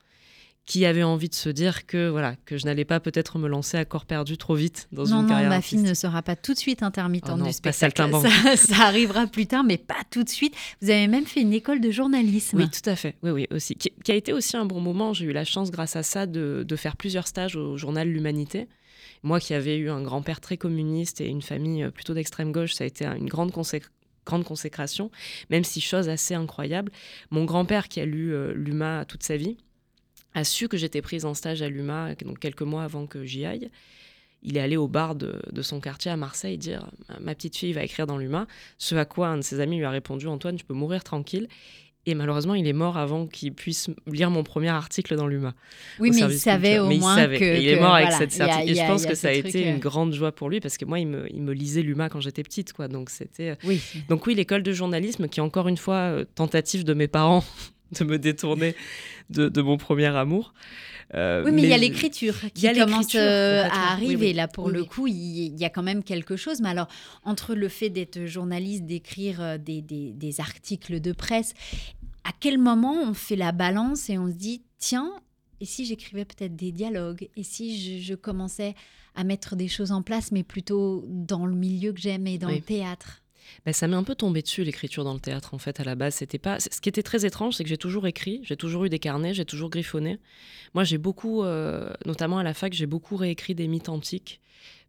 qui 0.68 0.86
avait 0.86 1.02
envie 1.02 1.30
de 1.30 1.34
se 1.34 1.48
dire 1.48 1.88
que 1.88 2.10
voilà 2.10 2.36
que 2.46 2.58
je 2.58 2.66
n'allais 2.66 2.84
pas 2.84 3.00
peut-être 3.00 3.40
me 3.40 3.48
lancer 3.48 3.78
à 3.78 3.86
corps 3.86 4.06
perdu 4.06 4.38
trop 4.38 4.54
vite 4.54 4.90
dans 4.92 5.06
une 5.06 5.25
carrière. 5.25 5.50
Non, 5.50 5.56
ma 5.56 5.62
fille 5.62 5.80
ne 5.80 5.94
sera 5.94 6.22
pas 6.22 6.36
tout 6.36 6.54
de 6.54 6.60
suite 6.60 6.84
intermittente 6.84 7.40
oh 7.42 7.46
du 7.46 7.54
spectacle. 7.54 8.12
Ça, 8.22 8.56
ça, 8.58 8.84
arrivera 8.84 9.28
plus 9.28 9.48
tard, 9.48 9.64
mais 9.64 9.78
pas 9.78 9.96
tout 10.12 10.25
de 10.25 10.30
suite. 10.30 10.54
Vous 10.81 10.90
avez 10.90 11.08
même 11.08 11.25
fait 11.25 11.42
une 11.42 11.54
école 11.54 11.80
de 11.80 11.90
journalisme. 11.90 12.58
Oui, 12.58 12.69
tout 12.69 12.88
à 12.88 12.98
fait. 12.98 13.16
Oui, 13.24 13.31
oui, 13.31 13.48
aussi. 13.50 13.75
Qui, 13.75 14.12
a 14.12 14.16
été 14.16 14.34
aussi 14.34 14.58
un 14.58 14.66
bon 14.66 14.81
moment. 14.81 15.14
J'ai 15.14 15.25
eu 15.25 15.31
la 15.31 15.46
chance, 15.46 15.72
grâce 15.72 15.96
à 15.96 16.04
ça, 16.04 16.25
de, 16.25 16.66
de 16.68 16.75
faire 16.75 16.98
plusieurs 16.98 17.28
stages 17.28 17.56
au 17.56 17.78
journal 17.78 18.10
L'Humanité. 18.10 18.68
Moi 19.24 19.40
qui 19.40 19.54
avais 19.54 19.78
eu 19.78 19.90
un 19.90 20.02
grand-père 20.02 20.42
très 20.42 20.58
communiste 20.58 21.22
et 21.22 21.28
une 21.28 21.42
famille 21.42 21.84
euh, 21.84 21.92
plutôt 21.92 22.14
d'extrême 22.14 22.52
gauche, 22.52 22.74
ça 22.74 22.84
a 22.84 22.88
été 22.88 23.06
une 23.06 23.28
grande 23.28 23.52
grande 24.25 24.44
consécration, 24.44 25.10
même 25.50 25.64
si 25.64 25.80
chose 25.80 26.10
assez 26.10 26.36
incroyable. 26.36 26.92
Mon 27.31 27.46
grand-père 27.46 27.88
qui 27.88 28.02
a 28.02 28.06
lu 28.06 28.34
euh, 28.34 28.54
l'UMA 28.54 29.06
toute 29.06 29.24
sa 29.24 29.38
vie, 29.38 29.58
a 30.38 30.44
su 30.44 30.68
que 30.68 30.78
j'étais 30.78 31.01
prise 31.01 31.25
en 31.25 31.34
stage 31.34 31.63
à 31.63 31.69
l'UMA, 31.69 32.13
donc 32.24 32.38
quelques 32.38 32.62
mois 32.62 32.84
avant 32.84 33.07
que 33.07 33.25
j'y 33.25 33.44
aille. 33.45 33.69
Il 34.44 34.56
est 34.56 34.60
allé 34.60 34.78
au 34.78 34.88
bar 34.88 35.16
de, 35.16 35.42
son 35.62 35.80
quartier 35.80 36.12
à 36.12 36.16
Marseille 36.16 36.60
dire 36.60 36.88
Ma 37.19 37.34
petite 37.34 37.57
fille 37.57 37.74
va 37.74 37.84
écrire 37.84 38.06
dans 38.06 38.19
l'UMA. 38.19 38.45
Ce 38.78 38.94
à 38.94 39.06
quoi 39.06 39.30
un 39.30 39.38
de 39.38 39.42
ses 39.42 39.60
amis 39.60 39.78
lui 39.78 39.86
a 39.86 39.89
répondu 39.89 40.28
Antoine, 40.28 40.56
tu 40.56 40.63
peux 40.63 40.75
mourir 40.75 41.04
tranquille. 41.04 41.48
Et 42.06 42.13
malheureusement, 42.13 42.54
il 42.54 42.68
est 42.68 42.74
mort 42.74 42.98
avant 42.98 43.25
qu'il 43.25 43.54
puisse 43.54 43.89
lire 44.06 44.30
mon 44.30 44.44
premier 44.44 44.69
article 44.69 45.16
dans 45.16 45.25
l'UMA. 45.25 45.56
Oui, 46.00 46.12
mais 46.13 46.22
il 46.22 46.40
savait 46.40 46.78
au 46.78 46.90
moins 46.90 47.28
que. 47.28 47.60
il 47.60 47.68
est 47.68 47.80
mort 47.80 47.95
avec 47.95 48.12
cette 48.12 48.31
certitude. 48.31 48.69
Et 48.69 48.75
je 48.75 48.88
pense 48.88 49.07
que 49.07 49.16
ça 49.16 49.30
a 49.30 49.31
été 49.31 49.68
une 49.68 49.80
grande 49.80 50.13
joie 50.13 50.31
pour 50.31 50.50
lui 50.50 50.60
parce 50.60 50.78
que 50.78 50.86
moi, 50.86 51.00
il 51.00 51.07
me, 51.07 51.28
il 51.33 51.42
me 51.42 51.51
lisait 51.51 51.81
l'UMA 51.81 52.10
quand 52.10 52.22
j'étais 52.22 52.44
petite. 52.44 52.74
Quoi. 52.74 52.88
Donc, 52.88 53.10
c'était. 53.10 53.50
Euh, 53.50 53.56
oui. 53.66 53.81
Donc, 54.07 54.28
oui, 54.28 54.36
l'école 54.36 54.62
de 54.62 54.72
journalisme, 54.72 55.28
qui 55.28 55.40
est 55.40 55.44
encore 55.44 55.68
une 55.68 55.78
fois 55.78 55.95
euh, 55.95 56.25
tentative 56.36 56.83
de 56.86 56.94
mes 56.94 57.07
parents 57.07 57.44
de 58.00 58.04
me 58.04 58.18
détourner 58.18 58.75
de, 59.30 59.62
mon 59.62 59.78
premier 59.78 60.07
amour. 60.07 60.54
Euh, 61.13 61.44
oui, 61.45 61.51
mais, 61.54 61.63
il 61.63 61.69
y 61.69 61.74
a 61.74 61.78
l'écriture 61.78 62.36
qui 62.54 62.68
commence 62.74 63.16
euh, 63.16 63.63
à 63.63 63.94
arriver. 63.94 64.34
Là, 64.34 64.48
pour 64.48 64.69
le 64.69 64.84
coup, 64.84 65.07
il 65.07 65.57
y 65.57 65.66
a 65.66 65.69
quand 65.69 65.84
même 65.84 66.04
quelque 66.04 66.36
chose. 66.36 66.60
Mais 66.62 66.69
alors, 66.69 66.88
entre 67.24 67.56
le 67.56 67.69
fait 67.69 67.89
d'être 67.89 68.25
journaliste, 68.25 68.86
d'écrire 68.86 69.42
euh, 69.42 69.57
des, 69.57 69.81
des, 69.81 70.42
articles 70.42 71.00
de 71.00 71.12
presse, 71.14 71.54
à 72.26 72.31
quel 72.38 72.57
moment 72.57 72.95
on 73.04 73.14
fait 73.14 73.38
la 73.38 73.54
balance 73.54 74.09
et 74.09 74.18
on 74.18 74.28
se 74.28 74.35
dit, 74.35 74.64
tiens, 74.80 75.14
et 75.62 75.66
si 75.66 75.85
j'écrivais 75.85 76.26
peut-être 76.26 76.56
des 76.56 76.71
dialogues? 76.71 77.30
Et 77.35 77.44
si 77.44 78.02
je, 78.02 78.14
commençais 78.14 78.76
à 79.16 79.23
mettre 79.23 79.56
des 79.56 79.68
choses 79.68 79.92
en 79.92 80.02
place, 80.02 80.31
mais 80.31 80.44
plutôt 80.44 81.06
dans 81.07 81.45
le 81.45 81.56
milieu 81.56 81.94
que 81.94 82.00
j'aime 82.00 82.28
et 82.28 82.38
dans 82.38 82.50
le 82.50 82.59
théâtre? 82.59 83.23
Bah, 83.66 83.73
ça 83.73 83.87
m'est 83.87 83.95
un 83.95 84.04
peu 84.04 84.16
tombé 84.16 84.42
dessus 84.42 84.63
l'écriture 84.63 85.04
dans 85.04 85.13
le 85.13 85.19
théâtre 85.19 85.54
en 85.54 85.57
fait 85.57 85.80
à 85.80 85.83
la 85.83 85.95
base. 85.95 86.16
C'était 86.16 86.37
pas 86.37 86.59
ce 86.59 86.81
qui 86.81 86.89
était 86.89 87.04
très 87.04 87.25
étrange 87.25 87.56
c'est 87.56 87.63
que 87.63 87.69
j'ai 87.69 87.77
toujours 87.77 88.07
écrit 88.07 88.42
j'ai 88.44 88.57
toujours 88.57 88.85
eu 88.85 88.89
des 88.89 88.99
carnets 88.99 89.33
j'ai 89.33 89.45
toujours 89.45 89.69
griffonné. 89.69 90.19
Moi 90.73 90.83
j'ai 90.83 90.97
beaucoup 90.97 91.44
euh, 91.44 91.92
notamment 92.06 92.37
à 92.39 92.44
la 92.44 92.54
fac 92.54 92.73
j'ai 92.73 92.85
beaucoup 92.85 93.16
réécrit 93.16 93.56
des 93.56 93.68
mythes 93.68 93.89
antiques 93.89 94.42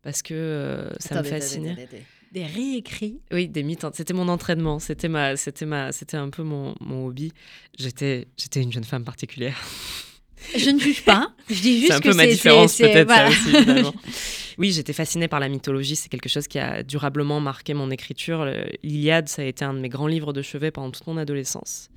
parce 0.02 0.22
que 0.22 0.34
euh, 0.34 0.90
ça 0.98 1.20
me 1.20 1.22
fascinait. 1.22 1.88
des 2.32 2.44
réécrits? 2.44 3.20
Oui 3.32 3.48
des 3.48 3.62
mythes 3.62 3.86
c'était 3.94 4.14
mon 4.14 4.28
entraînement 4.28 4.78
c'était 4.78 5.08
ma 5.08 5.36
c'était 5.36 5.66
ma 5.66 5.92
c'était 5.92 6.16
un 6.16 6.30
peu 6.30 6.42
mon, 6.42 6.74
mon 6.80 7.06
hobby. 7.06 7.32
J'étais 7.78 8.28
j'étais 8.36 8.62
une 8.62 8.72
jeune 8.72 8.84
femme 8.84 9.04
particulière 9.04 9.56
je 10.56 10.70
ne 10.70 10.78
juge 10.78 11.02
pas. 11.04 11.32
Je 11.48 11.60
dis 11.60 11.80
juste 11.80 11.92
c'est 11.92 11.94
un 11.94 12.00
peu 12.00 12.14
ma 12.14 12.26
différence 12.26 12.76
peut-être 12.76 13.10
ça 13.10 13.28
aussi. 13.28 13.92
oui, 14.58 14.72
j'étais 14.72 14.92
fascinée 14.92 15.28
par 15.28 15.40
la 15.40 15.48
mythologie. 15.48 15.96
C'est 15.96 16.08
quelque 16.08 16.28
chose 16.28 16.48
qui 16.48 16.58
a 16.58 16.82
durablement 16.82 17.40
marqué 17.40 17.74
mon 17.74 17.90
écriture. 17.90 18.50
L'Iliade, 18.82 19.28
ça 19.28 19.42
a 19.42 19.44
été 19.44 19.64
un 19.64 19.74
de 19.74 19.78
mes 19.78 19.88
grands 19.88 20.06
livres 20.06 20.32
de 20.32 20.42
chevet 20.42 20.70
pendant 20.70 20.90
toute 20.90 21.06
mon 21.06 21.16
adolescence. 21.16 21.90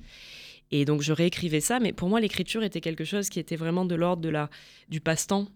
Et 0.70 0.84
donc 0.84 1.02
je 1.02 1.12
réécrivais 1.12 1.60
ça, 1.60 1.80
mais 1.80 1.92
pour 1.92 2.08
moi 2.08 2.20
l'écriture 2.20 2.62
était 2.62 2.80
quelque 2.80 3.04
chose 3.04 3.28
qui 3.28 3.38
était 3.38 3.56
vraiment 3.56 3.84
de 3.84 3.94
l'ordre 3.94 4.22
de 4.22 4.30
la 4.30 4.48
du 4.88 5.00
passe-temps 5.00 5.48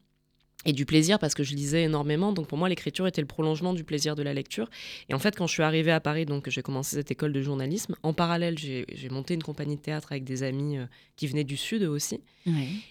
et 0.67 0.73
du 0.73 0.85
plaisir 0.85 1.19
parce 1.19 1.35
que 1.35 1.45
je 1.45 1.55
lisais 1.55 1.85
énormément. 1.85 2.33
Donc 2.33 2.49
pour 2.49 2.59
moi, 2.59 2.69
l'écriture 2.69 3.07
était 3.07 3.21
le 3.21 3.27
prolongement 3.27 3.73
du 3.73 3.85
plaisir 3.85 4.17
de 4.17 4.23
la 4.23 4.35
lecture. 4.35 4.69
Et 5.09 5.15
en 5.15 5.19
fait, 5.19 5.37
quand 5.37 5.47
je 5.47 5.53
suis 5.53 5.63
arrivée 5.63 5.93
à 5.93 6.01
Paris, 6.01 6.27
donc 6.27 6.51
j'ai 6.51 6.63
commencé 6.63 6.97
cette 6.97 7.11
école 7.11 7.33
de 7.33 7.41
journalisme, 7.41 7.95
en 8.03 8.13
parallèle, 8.13 8.59
j'ai 8.59 9.09
monté 9.11 9.35
une 9.35 9.43
compagnie 9.43 9.77
de 9.77 9.81
théâtre 9.81 10.09
avec 10.11 10.25
des 10.25 10.43
amis 10.43 10.77
euh, 10.77 10.87
qui 11.15 11.29
venaient 11.29 11.45
du 11.45 11.57
Sud 11.57 11.85
aussi. 11.85 12.21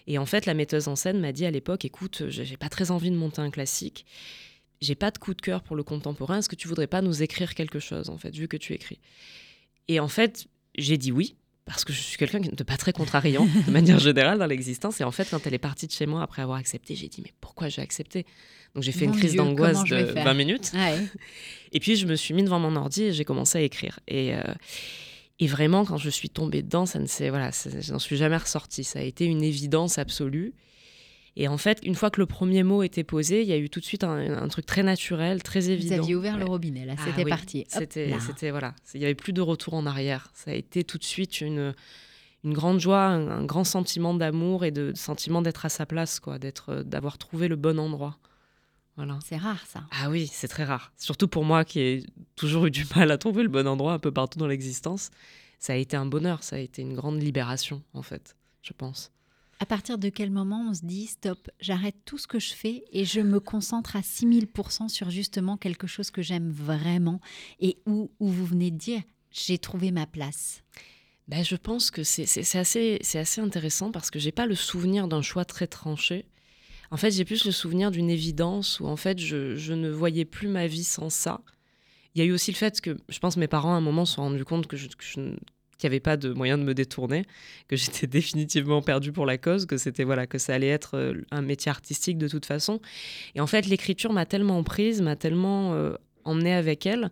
Et 0.06 0.18
en 0.18 0.26
fait, 0.26 0.44
la 0.46 0.54
metteuse 0.54 0.88
en 0.88 0.96
scène 0.96 1.20
m'a 1.20 1.32
dit 1.32 1.46
à 1.46 1.50
l'époque, 1.50 1.84
écoute, 1.84 2.24
j'ai 2.28 2.56
pas 2.56 2.68
très 2.68 2.90
envie 2.90 3.10
de 3.10 3.16
monter 3.16 3.40
un 3.40 3.50
classique. 3.50 4.04
J'ai 4.80 4.94
pas 4.94 5.10
de 5.10 5.18
coup 5.18 5.32
de 5.32 5.40
cœur 5.40 5.62
pour 5.62 5.76
le 5.76 5.82
contemporain. 5.82 6.38
Est-ce 6.38 6.48
que 6.50 6.56
tu 6.56 6.68
voudrais 6.68 6.86
pas 6.86 7.00
nous 7.00 7.22
écrire 7.22 7.54
quelque 7.54 7.78
chose, 7.78 8.10
en 8.10 8.18
fait, 8.18 8.34
vu 8.34 8.48
que 8.48 8.58
tu 8.58 8.74
écris? 8.74 8.98
Et 9.88 10.00
en 10.00 10.08
fait, 10.08 10.46
j'ai 10.76 10.98
dit 10.98 11.12
oui 11.12 11.36
parce 11.66 11.84
que 11.84 11.92
je 11.92 12.00
suis 12.00 12.16
quelqu'un 12.16 12.38
de 12.40 12.62
pas 12.62 12.76
très 12.76 12.92
contrariant 12.92 13.46
de 13.66 13.70
manière 13.72 13.98
générale 13.98 14.38
dans 14.38 14.46
l'existence. 14.46 15.00
Et 15.00 15.04
en 15.04 15.10
fait, 15.10 15.28
quand 15.28 15.46
elle 15.46 15.54
est 15.54 15.58
partie 15.58 15.88
de 15.88 15.92
chez 15.92 16.06
moi 16.06 16.22
après 16.22 16.40
avoir 16.40 16.58
accepté, 16.58 16.94
j'ai 16.94 17.08
dit 17.08 17.20
mais 17.22 17.32
pourquoi 17.40 17.68
j'ai 17.68 17.82
accepté? 17.82 18.24
Donc 18.74 18.84
j'ai 18.84 18.92
fait 18.92 19.04
une 19.04 19.16
crise 19.16 19.34
d'angoisse 19.34 19.82
de 19.84 19.96
20 19.96 20.34
minutes. 20.34 20.72
Et 21.72 21.80
puis 21.80 21.96
je 21.96 22.06
me 22.06 22.14
suis 22.14 22.34
mis 22.34 22.44
devant 22.44 22.60
mon 22.60 22.76
ordi 22.76 23.04
et 23.04 23.12
j'ai 23.12 23.24
commencé 23.24 23.58
à 23.58 23.60
écrire. 23.60 23.98
Et, 24.06 24.34
euh, 24.34 24.42
et 25.40 25.46
vraiment, 25.46 25.84
quand 25.84 25.96
je 25.96 26.08
suis 26.08 26.30
tombée 26.30 26.62
dedans, 26.62 26.86
ça 26.86 26.98
ne 26.98 27.06
s'est 27.06 27.28
voilà, 27.28 27.50
je 27.50 27.92
n'en 27.92 27.98
suis 27.98 28.16
jamais 28.16 28.36
ressortie. 28.36 28.84
Ça 28.84 29.00
a 29.00 29.02
été 29.02 29.24
une 29.24 29.42
évidence 29.42 29.98
absolue. 29.98 30.54
Et 31.38 31.48
en 31.48 31.58
fait, 31.58 31.80
une 31.82 31.94
fois 31.94 32.10
que 32.10 32.18
le 32.18 32.26
premier 32.26 32.62
mot 32.62 32.82
était 32.82 33.04
posé, 33.04 33.42
il 33.42 33.48
y 33.48 33.52
a 33.52 33.58
eu 33.58 33.68
tout 33.68 33.80
de 33.80 33.84
suite 33.84 34.04
un, 34.04 34.48
truc 34.48 34.64
très 34.64 34.82
naturel, 34.82 35.42
très 35.42 35.68
évident. 35.68 35.96
Vous 35.96 36.02
aviez 36.02 36.14
ouvert 36.14 36.38
le 36.38 36.46
robinet, 36.46 36.86
là, 36.86 36.94
ah 36.96 37.02
c'était 37.04 37.28
parti. 37.28 37.66
C'était, 37.68 38.14
c'était 38.20 38.50
voilà, 38.50 38.74
il 38.94 39.00
n'y 39.00 39.04
avait 39.04 39.14
plus 39.14 39.34
de 39.34 39.42
retour 39.42 39.74
en 39.74 39.84
arrière. 39.84 40.30
Ça 40.32 40.50
a 40.50 40.54
été 40.54 40.82
tout 40.82 40.96
de 40.96 41.04
suite 41.04 41.42
une, 41.42 41.74
une 42.42 42.54
grande 42.54 42.80
joie, 42.80 43.02
un, 43.02 43.44
grand 43.44 43.64
sentiment 43.64 44.14
d'amour 44.14 44.64
et 44.64 44.70
de, 44.70 44.92
sentiment 44.94 45.42
d'être 45.42 45.66
à 45.66 45.68
sa 45.68 45.84
place, 45.84 46.20
quoi, 46.20 46.38
d'être, 46.38 46.82
d'avoir 46.84 47.18
trouvé 47.18 47.48
le 47.48 47.56
bon 47.56 47.78
endroit. 47.78 48.16
Voilà. 48.96 49.18
C'est 49.22 49.36
rare 49.36 49.62
ça. 49.66 49.82
Ah 49.90 50.08
oui, 50.08 50.26
c'est 50.32 50.48
très 50.48 50.64
rare. 50.64 50.90
Surtout 50.96 51.28
pour 51.28 51.44
moi 51.44 51.66
qui 51.66 51.80
ai 51.80 52.06
toujours 52.34 52.64
eu 52.64 52.70
du 52.70 52.86
mal 52.96 53.10
à 53.10 53.18
trouver 53.18 53.42
le 53.42 53.50
bon 53.50 53.68
endroit 53.68 53.92
un 53.92 53.98
peu 53.98 54.10
partout 54.10 54.38
dans 54.38 54.46
l'existence. 54.46 55.10
Ça 55.58 55.74
a 55.74 55.76
été 55.76 55.98
un 55.98 56.06
bonheur, 56.06 56.42
ça 56.42 56.56
a 56.56 56.58
été 56.60 56.80
une 56.80 56.94
grande 56.94 57.22
libération 57.22 57.82
en 57.92 58.02
fait, 58.02 58.36
je 58.62 58.72
pense. 58.72 59.12
À 59.58 59.64
partir 59.64 59.96
de 59.96 60.10
quel 60.10 60.30
moment 60.30 60.66
on 60.68 60.74
se 60.74 60.84
dit 60.84 61.06
stop, 61.06 61.50
j'arrête 61.60 61.96
tout 62.04 62.18
ce 62.18 62.26
que 62.26 62.38
je 62.38 62.52
fais 62.52 62.84
et 62.92 63.06
je 63.06 63.20
me 63.20 63.40
concentre 63.40 63.96
à 63.96 64.00
6000% 64.00 64.88
sur 64.88 65.08
justement 65.08 65.56
quelque 65.56 65.86
chose 65.86 66.10
que 66.10 66.20
j'aime 66.20 66.50
vraiment 66.50 67.20
et 67.58 67.78
où, 67.86 68.10
où 68.20 68.28
vous 68.28 68.44
venez 68.44 68.70
de 68.70 68.76
dire 68.76 69.02
j'ai 69.30 69.58
trouvé 69.58 69.92
ma 69.92 70.06
place? 70.06 70.62
Ben, 71.28 71.44
Je 71.44 71.56
pense 71.56 71.90
que 71.90 72.04
c'est 72.04 72.56
assez, 72.56 73.00
assez 73.14 73.40
intéressant 73.40 73.90
parce 73.90 74.10
que 74.10 74.18
j'ai 74.18 74.32
pas 74.32 74.46
le 74.46 74.54
souvenir 74.54 75.08
d'un 75.08 75.22
choix 75.22 75.44
très 75.44 75.66
tranché. 75.66 76.26
En 76.90 76.96
fait, 76.96 77.10
j'ai 77.10 77.24
plus 77.24 77.44
le 77.44 77.50
souvenir 77.50 77.90
d'une 77.90 78.10
évidence 78.10 78.78
où 78.78 78.86
en 78.86 78.96
fait 78.96 79.18
je, 79.18 79.56
je, 79.56 79.72
ne 79.72 79.90
voyais 79.90 80.24
plus 80.24 80.48
ma 80.48 80.66
vie 80.66 80.84
sans 80.84 81.10
ça. 81.10 81.40
Il 82.14 82.20
y 82.20 82.22
a 82.22 82.24
eu 82.24 82.32
aussi 82.32 82.52
le 82.52 82.56
fait 82.56 82.80
que 82.80 82.96
je 83.08 83.18
pense 83.18 83.36
mes 83.36 83.48
parents 83.48 83.74
à 83.74 83.76
un 83.76 83.80
moment 83.80 84.04
se 84.04 84.14
sont 84.14 84.22
rendus 84.22 84.44
compte 84.44 84.66
que 84.66 84.76
je, 84.76 84.88
que 84.88 85.04
je, 85.04 85.34
qu'il 85.78 85.88
n'y 85.88 85.94
avait 85.94 86.00
pas 86.00 86.16
de 86.16 86.32
moyen 86.32 86.58
de 86.58 86.62
me 86.62 86.74
détourner, 86.74 87.24
que 87.68 87.76
j'étais 87.76 88.06
définitivement 88.06 88.82
perdue 88.82 89.12
pour 89.12 89.26
la 89.26 89.38
cause, 89.38 89.66
que 89.66 89.76
c'était 89.76 90.04
voilà 90.04 90.26
que 90.26 90.38
ça 90.38 90.54
allait 90.54 90.68
être 90.68 90.96
euh, 90.96 91.14
un 91.30 91.42
métier 91.42 91.70
artistique 91.70 92.18
de 92.18 92.28
toute 92.28 92.46
façon. 92.46 92.80
Et 93.34 93.40
en 93.40 93.46
fait, 93.46 93.66
l'écriture 93.66 94.12
m'a 94.12 94.26
tellement 94.26 94.62
prise, 94.62 95.02
m'a 95.02 95.16
tellement 95.16 95.74
euh, 95.74 95.94
emmenée 96.24 96.54
avec 96.54 96.86
elle 96.86 97.10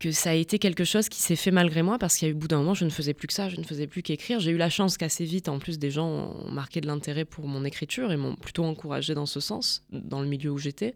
que 0.00 0.12
ça 0.12 0.30
a 0.30 0.34
été 0.34 0.58
quelque 0.58 0.82
chose 0.82 1.10
qui 1.10 1.20
s'est 1.20 1.36
fait 1.36 1.50
malgré 1.50 1.82
moi 1.82 1.98
parce 1.98 2.16
qu'il 2.16 2.26
y 2.26 2.30
a 2.30 2.32
eu 2.32 2.34
bout 2.34 2.48
d'un 2.48 2.56
moment, 2.58 2.72
je 2.72 2.86
ne 2.86 2.90
faisais 2.90 3.12
plus 3.12 3.28
que 3.28 3.34
ça, 3.34 3.50
je 3.50 3.58
ne 3.58 3.62
faisais 3.64 3.86
plus 3.86 4.02
qu'écrire. 4.02 4.40
J'ai 4.40 4.50
eu 4.50 4.56
la 4.56 4.70
chance 4.70 4.96
qu'assez 4.96 5.26
vite, 5.26 5.48
en 5.48 5.58
plus, 5.58 5.78
des 5.78 5.90
gens 5.90 6.08
ont 6.08 6.50
marqué 6.50 6.80
de 6.80 6.86
l'intérêt 6.86 7.26
pour 7.26 7.46
mon 7.46 7.64
écriture 7.66 8.10
et 8.10 8.16
m'ont 8.16 8.34
plutôt 8.34 8.64
encouragée 8.64 9.14
dans 9.14 9.26
ce 9.26 9.40
sens, 9.40 9.84
dans 9.92 10.22
le 10.22 10.26
milieu 10.26 10.50
où 10.50 10.58
j'étais. 10.58 10.94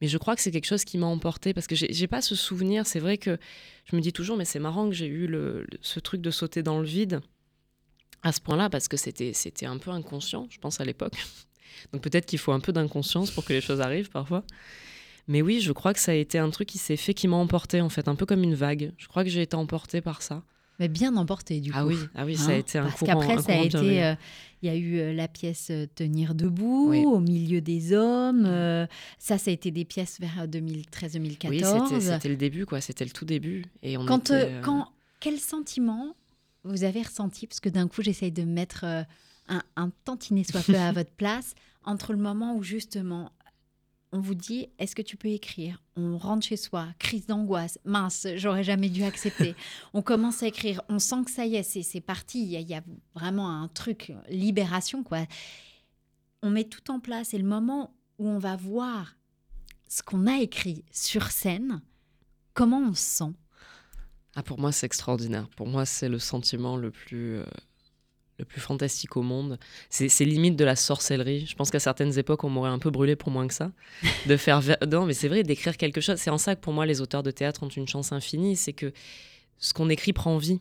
Mais 0.00 0.08
je 0.08 0.18
crois 0.18 0.36
que 0.36 0.42
c'est 0.42 0.50
quelque 0.50 0.66
chose 0.66 0.84
qui 0.84 0.98
m'a 0.98 1.06
emporté 1.06 1.54
parce 1.54 1.66
que 1.66 1.74
j'ai 1.74 2.06
pas 2.06 2.20
ce 2.20 2.34
souvenir. 2.34 2.86
C'est 2.86 3.00
vrai 3.00 3.16
que 3.18 3.38
je 3.84 3.96
me 3.96 4.00
dis 4.00 4.12
toujours, 4.12 4.36
mais 4.36 4.44
c'est 4.44 4.58
marrant 4.58 4.88
que 4.88 4.94
j'ai 4.94 5.06
eu 5.06 5.26
le, 5.26 5.66
ce 5.80 6.00
truc 6.00 6.20
de 6.20 6.30
sauter 6.30 6.62
dans 6.62 6.80
le 6.80 6.86
vide 6.86 7.20
à 8.22 8.32
ce 8.32 8.40
point-là 8.40 8.68
parce 8.68 8.88
que 8.88 8.96
c'était 8.96 9.66
un 9.66 9.78
peu 9.78 9.90
inconscient, 9.90 10.46
je 10.50 10.58
pense, 10.58 10.80
à 10.80 10.84
l'époque. 10.84 11.14
Donc 11.92 12.02
peut-être 12.02 12.26
qu'il 12.26 12.38
faut 12.38 12.52
un 12.52 12.60
peu 12.60 12.72
d'inconscience 12.72 13.30
pour 13.30 13.44
que 13.44 13.52
les 13.52 13.60
choses 13.60 13.80
arrivent 13.80 14.10
parfois. 14.10 14.44
Mais 15.28 15.42
oui, 15.42 15.60
je 15.60 15.72
crois 15.72 15.92
que 15.92 16.00
ça 16.00 16.12
a 16.12 16.14
été 16.14 16.38
un 16.38 16.50
truc 16.50 16.68
qui 16.68 16.78
s'est 16.78 16.96
fait, 16.96 17.14
qui 17.14 17.26
m'a 17.26 17.36
emporté 17.36 17.80
en 17.80 17.88
fait, 17.88 18.08
un 18.08 18.14
peu 18.14 18.26
comme 18.26 18.42
une 18.42 18.54
vague. 18.54 18.92
Je 18.96 19.08
crois 19.08 19.24
que 19.24 19.30
j'ai 19.30 19.42
été 19.42 19.56
emportée 19.56 20.00
par 20.00 20.22
ça. 20.22 20.42
Mais 20.78 20.88
bien 20.88 21.16
emporté 21.16 21.60
du 21.60 21.70
ah 21.74 21.82
coup. 21.82 21.90
Ah 21.90 21.92
oui, 21.92 21.98
ah 22.14 22.24
oui 22.24 22.36
ça 22.36 22.50
a 22.50 22.54
hein 22.54 22.58
été 22.58 22.78
un 22.78 22.84
Parce 22.84 22.98
courant. 22.98 23.12
Parce 23.14 23.26
qu'après, 23.26 23.42
ça 23.42 23.58
a 23.58 23.64
été. 23.64 24.04
Euh, 24.04 24.14
il 24.62 24.68
y 24.68 24.72
a 24.72 24.74
eu 24.74 24.98
euh, 24.98 25.12
la 25.12 25.28
pièce 25.28 25.68
euh, 25.70 25.86
Tenir 25.94 26.34
debout, 26.34 26.92
Au 26.94 27.20
milieu 27.20 27.60
des 27.60 27.92
hommes. 27.92 28.44
ça, 29.18 29.38
ça 29.38 29.50
a 29.50 29.54
été 29.54 29.70
des 29.70 29.84
pièces 29.84 30.18
vers 30.20 30.46
2013-2014. 30.46 31.48
Oui, 31.48 32.00
c'était 32.00 32.28
le 32.28 32.36
début, 32.36 32.66
quoi. 32.66 32.80
C'était 32.80 33.04
le 33.04 33.10
tout 33.10 33.24
début. 33.24 33.64
Et 33.82 33.96
on 33.96 34.06
quand, 34.06 34.32
quand, 34.62 34.88
quel 35.20 35.38
sentiment 35.38 36.14
vous 36.64 36.84
avez 36.84 37.02
ressenti? 37.02 37.46
Parce 37.46 37.60
que 37.60 37.68
d'un 37.68 37.88
coup, 37.88 38.02
j'essaye 38.02 38.32
de 38.32 38.44
mettre 38.44 38.84
un, 38.84 39.62
un 39.76 39.90
tantinet 40.04 40.44
soit 40.44 40.64
peu 40.64 40.76
à 40.76 40.92
votre 40.92 41.12
place 41.12 41.54
entre 41.84 42.12
le 42.12 42.18
moment 42.18 42.56
où 42.56 42.62
justement 42.62 43.30
on 44.16 44.20
vous 44.20 44.34
dit 44.34 44.68
est-ce 44.78 44.96
que 44.96 45.02
tu 45.02 45.16
peux 45.16 45.28
écrire 45.28 45.82
On 45.94 46.16
rentre 46.16 46.46
chez 46.46 46.56
soi, 46.56 46.88
crise 46.98 47.26
d'angoisse, 47.26 47.78
mince, 47.84 48.26
j'aurais 48.36 48.64
jamais 48.64 48.88
dû 48.88 49.04
accepter. 49.04 49.54
on 49.94 50.00
commence 50.00 50.42
à 50.42 50.46
écrire, 50.46 50.80
on 50.88 50.98
sent 50.98 51.24
que 51.26 51.30
ça 51.30 51.44
y 51.44 51.56
est, 51.56 51.62
c'est 51.62 52.00
parti, 52.00 52.42
il 52.42 52.60
y, 52.60 52.74
a 52.74 52.82
vraiment 53.14 53.50
un 53.50 53.68
truc, 53.68 54.12
libération 54.30 55.02
quoi. 55.02 55.26
On 56.42 56.50
met 56.50 56.64
tout 56.64 56.90
en 56.90 56.98
place 56.98 57.34
et 57.34 57.38
le 57.38 57.44
moment 57.44 57.94
où 58.18 58.26
on 58.28 58.38
va 58.38 58.56
voir 58.56 59.16
ce 59.88 60.02
qu'on 60.02 60.26
a 60.26 60.40
écrit 60.40 60.84
sur 60.90 61.30
scène, 61.30 61.82
comment 62.54 62.78
on 62.78 62.94
se 62.94 63.04
sent? 63.04 63.34
Ah, 64.34 64.42
Pour 64.42 64.58
moi, 64.58 64.72
c'est 64.72 64.86
extraordinaire. 64.86 65.48
Pour 65.50 65.66
moi, 65.66 65.86
c'est 65.86 66.08
le 66.08 66.18
sentiment 66.18 66.76
le 66.76 66.90
plus... 66.90 67.36
Euh, 67.36 67.44
le 68.38 68.44
plus 68.44 68.60
fantastique 68.60 69.16
au 69.16 69.22
monde. 69.22 69.58
C'est 69.88 70.24
limite 70.24 70.56
de 70.56 70.64
la 70.64 70.76
sorcellerie. 70.76 71.46
Je 71.46 71.54
pense 71.54 71.70
qu'à 71.70 71.80
certaines 71.80 72.18
époques, 72.18 72.44
on 72.44 72.50
m'aurait 72.50 72.70
un 72.70 72.78
peu 72.78 72.90
brûlé 72.90 73.16
pour 73.16 73.30
moins 73.30 73.46
que 73.46 73.54
ça. 73.54 73.72
De 74.26 74.36
faire. 74.36 74.60
Non, 74.86 75.06
mais 75.06 75.14
c'est 75.14 75.28
vrai, 75.28 75.42
d'écrire 75.42 75.76
quelque 75.76 76.00
chose. 76.00 76.18
C'est 76.18 76.30
en 76.30 76.38
ça 76.38 76.54
que 76.54 76.60
pour 76.60 76.72
moi, 76.72 76.86
les 76.86 77.00
auteurs 77.00 77.22
de 77.22 77.30
théâtre 77.30 77.62
ont 77.62 77.68
une 77.68 77.88
chance 77.88 78.12
infinie. 78.12 78.56
C'est 78.56 78.72
que 78.72 78.92
ce 79.58 79.72
qu'on 79.72 79.88
écrit 79.88 80.12
prend 80.12 80.36
vie. 80.38 80.60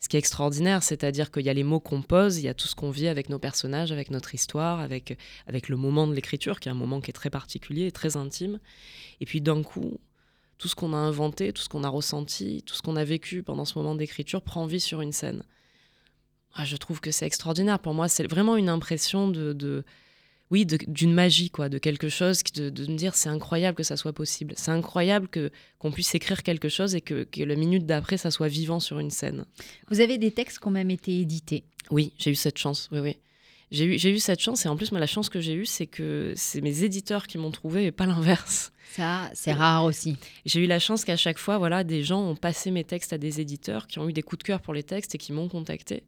Ce 0.00 0.08
qui 0.08 0.16
est 0.16 0.18
extraordinaire, 0.18 0.82
c'est-à-dire 0.82 1.30
qu'il 1.30 1.44
y 1.44 1.50
a 1.50 1.54
les 1.54 1.62
mots 1.62 1.78
qu'on 1.78 2.00
pose, 2.00 2.38
il 2.38 2.44
y 2.44 2.48
a 2.48 2.54
tout 2.54 2.66
ce 2.66 2.74
qu'on 2.74 2.90
vit 2.90 3.06
avec 3.06 3.28
nos 3.28 3.38
personnages, 3.38 3.92
avec 3.92 4.10
notre 4.10 4.34
histoire, 4.34 4.80
avec, 4.80 5.18
avec 5.46 5.68
le 5.68 5.76
moment 5.76 6.06
de 6.06 6.14
l'écriture, 6.14 6.58
qui 6.58 6.70
est 6.70 6.72
un 6.72 6.74
moment 6.74 7.02
qui 7.02 7.10
est 7.10 7.14
très 7.14 7.28
particulier 7.28 7.92
très 7.92 8.16
intime. 8.16 8.60
Et 9.20 9.26
puis 9.26 9.42
d'un 9.42 9.62
coup, 9.62 9.98
tout 10.56 10.68
ce 10.68 10.74
qu'on 10.74 10.94
a 10.94 10.96
inventé, 10.96 11.52
tout 11.52 11.62
ce 11.62 11.68
qu'on 11.68 11.84
a 11.84 11.88
ressenti, 11.88 12.62
tout 12.64 12.74
ce 12.74 12.80
qu'on 12.80 12.96
a 12.96 13.04
vécu 13.04 13.42
pendant 13.42 13.66
ce 13.66 13.78
moment 13.78 13.94
d'écriture 13.94 14.40
prend 14.40 14.64
vie 14.64 14.80
sur 14.80 15.02
une 15.02 15.12
scène. 15.12 15.42
Ah, 16.54 16.64
je 16.64 16.76
trouve 16.76 17.00
que 17.00 17.10
c'est 17.10 17.26
extraordinaire. 17.26 17.78
Pour 17.78 17.94
moi, 17.94 18.08
c'est 18.08 18.26
vraiment 18.28 18.56
une 18.56 18.68
impression 18.68 19.28
de, 19.28 19.84
oui, 20.50 20.66
d'une 20.66 21.12
magie, 21.14 21.50
quoi, 21.50 21.68
de 21.68 21.78
quelque 21.78 22.08
chose, 22.08 22.42
de, 22.54 22.70
de 22.70 22.86
me 22.86 22.96
dire 22.96 23.14
c'est 23.14 23.28
incroyable 23.28 23.76
que 23.76 23.84
ça 23.84 23.96
soit 23.96 24.12
possible. 24.12 24.54
C'est 24.56 24.72
incroyable 24.72 25.28
que 25.28 25.50
qu'on 25.78 25.92
puisse 25.92 26.14
écrire 26.14 26.42
quelque 26.42 26.68
chose 26.68 26.94
et 26.94 27.00
que, 27.00 27.22
que 27.24 27.42
la 27.42 27.54
minute 27.54 27.86
d'après, 27.86 28.16
ça 28.16 28.30
soit 28.30 28.48
vivant 28.48 28.80
sur 28.80 28.98
une 28.98 29.10
scène. 29.10 29.44
Vous 29.90 30.00
avez 30.00 30.18
des 30.18 30.32
textes 30.32 30.58
qui 30.58 30.66
ont 30.66 30.72
même 30.72 30.90
été 30.90 31.18
édités. 31.20 31.62
Oui, 31.90 32.12
j'ai 32.18 32.30
eu 32.30 32.34
cette 32.34 32.58
chance. 32.58 32.88
Oui, 32.90 32.98
oui. 32.98 33.16
J'ai 33.70 33.84
eu, 33.84 33.98
j'ai 33.98 34.10
eu 34.10 34.18
cette 34.18 34.40
chance 34.40 34.66
et 34.66 34.68
en 34.68 34.76
plus, 34.76 34.90
moi, 34.90 34.98
la 34.98 35.06
chance 35.06 35.28
que 35.28 35.40
j'ai 35.40 35.54
eue, 35.54 35.66
c'est 35.66 35.86
que 35.86 36.32
c'est 36.34 36.60
mes 36.60 36.82
éditeurs 36.82 37.28
qui 37.28 37.38
m'ont 37.38 37.52
trouvé 37.52 37.86
et 37.86 37.92
pas 37.92 38.06
l'inverse. 38.06 38.72
Ça, 38.90 39.30
c'est 39.32 39.52
rare 39.52 39.84
aussi. 39.84 40.16
J'ai 40.44 40.64
eu 40.64 40.66
la 40.66 40.80
chance 40.80 41.04
qu'à 41.04 41.16
chaque 41.16 41.38
fois, 41.38 41.58
voilà, 41.58 41.84
des 41.84 42.02
gens 42.02 42.20
ont 42.20 42.34
passé 42.34 42.72
mes 42.72 42.82
textes 42.82 43.12
à 43.12 43.18
des 43.18 43.40
éditeurs 43.40 43.86
qui 43.86 44.00
ont 44.00 44.08
eu 44.08 44.12
des 44.12 44.22
coups 44.22 44.40
de 44.40 44.42
cœur 44.42 44.60
pour 44.60 44.74
les 44.74 44.82
textes 44.82 45.14
et 45.14 45.18
qui 45.18 45.32
m'ont 45.32 45.48
contacté. 45.48 46.02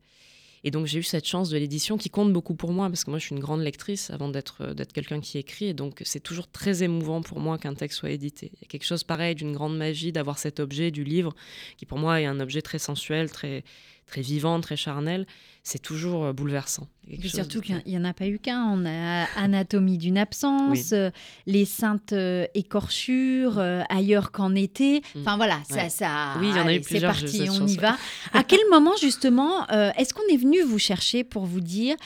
Et 0.65 0.71
donc 0.71 0.87
j'ai 0.87 1.01
eu 1.01 1.03
cette 1.03 1.27
chance 1.27 1.51
de 1.51 1.59
l'édition 1.59 1.97
qui 1.97 2.09
compte 2.09 2.33
beaucoup 2.33 2.55
pour 2.55 2.73
moi 2.73 2.89
parce 2.89 3.05
que 3.05 3.11
moi 3.11 3.19
je 3.19 3.27
suis 3.27 3.35
une 3.35 3.41
grande 3.41 3.63
lectrice 3.63 4.11
avant 4.11 4.29
d'être 4.29 4.59
euh, 4.61 4.75
d'être 4.75 4.93
quelqu'un 4.93 5.21
qui 5.21 5.39
écrit 5.39 5.67
et 5.67 5.75
donc 5.75 6.03
c'est 6.05 6.21
toujours 6.21 6.49
très 6.49 6.83
émouvant 6.83 7.21
pour 7.21 7.41
moi 7.41 7.59
qu'un 7.59 7.75
texte 7.75 7.99
soit 7.99 8.11
édité. 8.11 8.51
Il 8.55 8.63
y 8.63 8.65
a 8.65 8.69
quelque 8.69 8.85
chose 8.85 9.03
pareil 9.03 9.35
d'une 9.35 9.53
grande 9.53 9.77
magie 9.77 10.13
d'avoir 10.13 10.39
cet 10.39 10.61
objet 10.61 10.91
du 10.91 11.05
livre 11.05 11.35
qui 11.77 11.87
pour 11.87 11.99
moi 11.99 12.21
est 12.21 12.27
un 12.27 12.39
objet 12.41 12.63
très 12.63 12.79
sensuel, 12.79 13.31
très 13.31 13.65
très 14.07 14.23
vivant, 14.23 14.61
très 14.61 14.77
charnel, 14.77 15.27
c'est 15.63 15.81
toujours 15.81 16.25
euh, 16.25 16.33
bouleversant. 16.33 16.89
surtout 17.25 17.61
qu'il 17.61 17.81
n'y 17.87 17.97
en 17.97 18.05
a 18.05 18.13
pas 18.13 18.27
eu 18.27 18.39
qu'un. 18.39 18.65
On 18.65 18.85
a 18.85 19.27
Anatomie 19.37 19.99
d'une 19.99 20.19
absence, 20.19 20.93
euh, 20.93 21.11
Les 21.47 21.65
Saintes 21.65 22.15
écorchures, 22.55 23.59
Ailleurs 23.89 24.33
qu'en 24.33 24.55
été. 24.55 25.01
Mm. 25.15 25.21
Enfin 25.21 25.37
voilà, 25.37 25.61
ça, 25.69 25.89
ça. 25.89 26.35
Oui, 26.41 26.49
il 26.51 26.57
y 26.57 26.61
en 26.61 26.67
a 26.67 26.75
eu 26.75 26.83
C'est 26.83 27.01
parti, 27.01 27.49
on 27.51 27.67
y 27.67 27.77
va. 27.77 27.97
à 28.33 28.45
quel 28.49 28.61
moment 28.71 28.95
justement 29.01 29.67
est-ce 29.69 30.15
qu'on 30.15 30.27
est 30.33 30.37
venu 30.37 30.63
vous 30.63 30.79
chercher 30.79 31.25
pour 31.25 31.47
vous 31.47 31.61
dire 31.61 31.97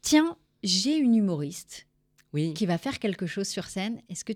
tiens, 0.00 0.36
j'ai 0.62 0.96
une 0.96 1.14
humoriste 1.14 1.86
oui. 2.32 2.54
qui 2.54 2.66
va 2.66 2.78
faire 2.78 2.98
quelque 2.98 3.26
chose 3.26 3.48
sur 3.48 3.66
scène? 3.66 4.00
Est-ce 4.08 4.24
que 4.24 4.32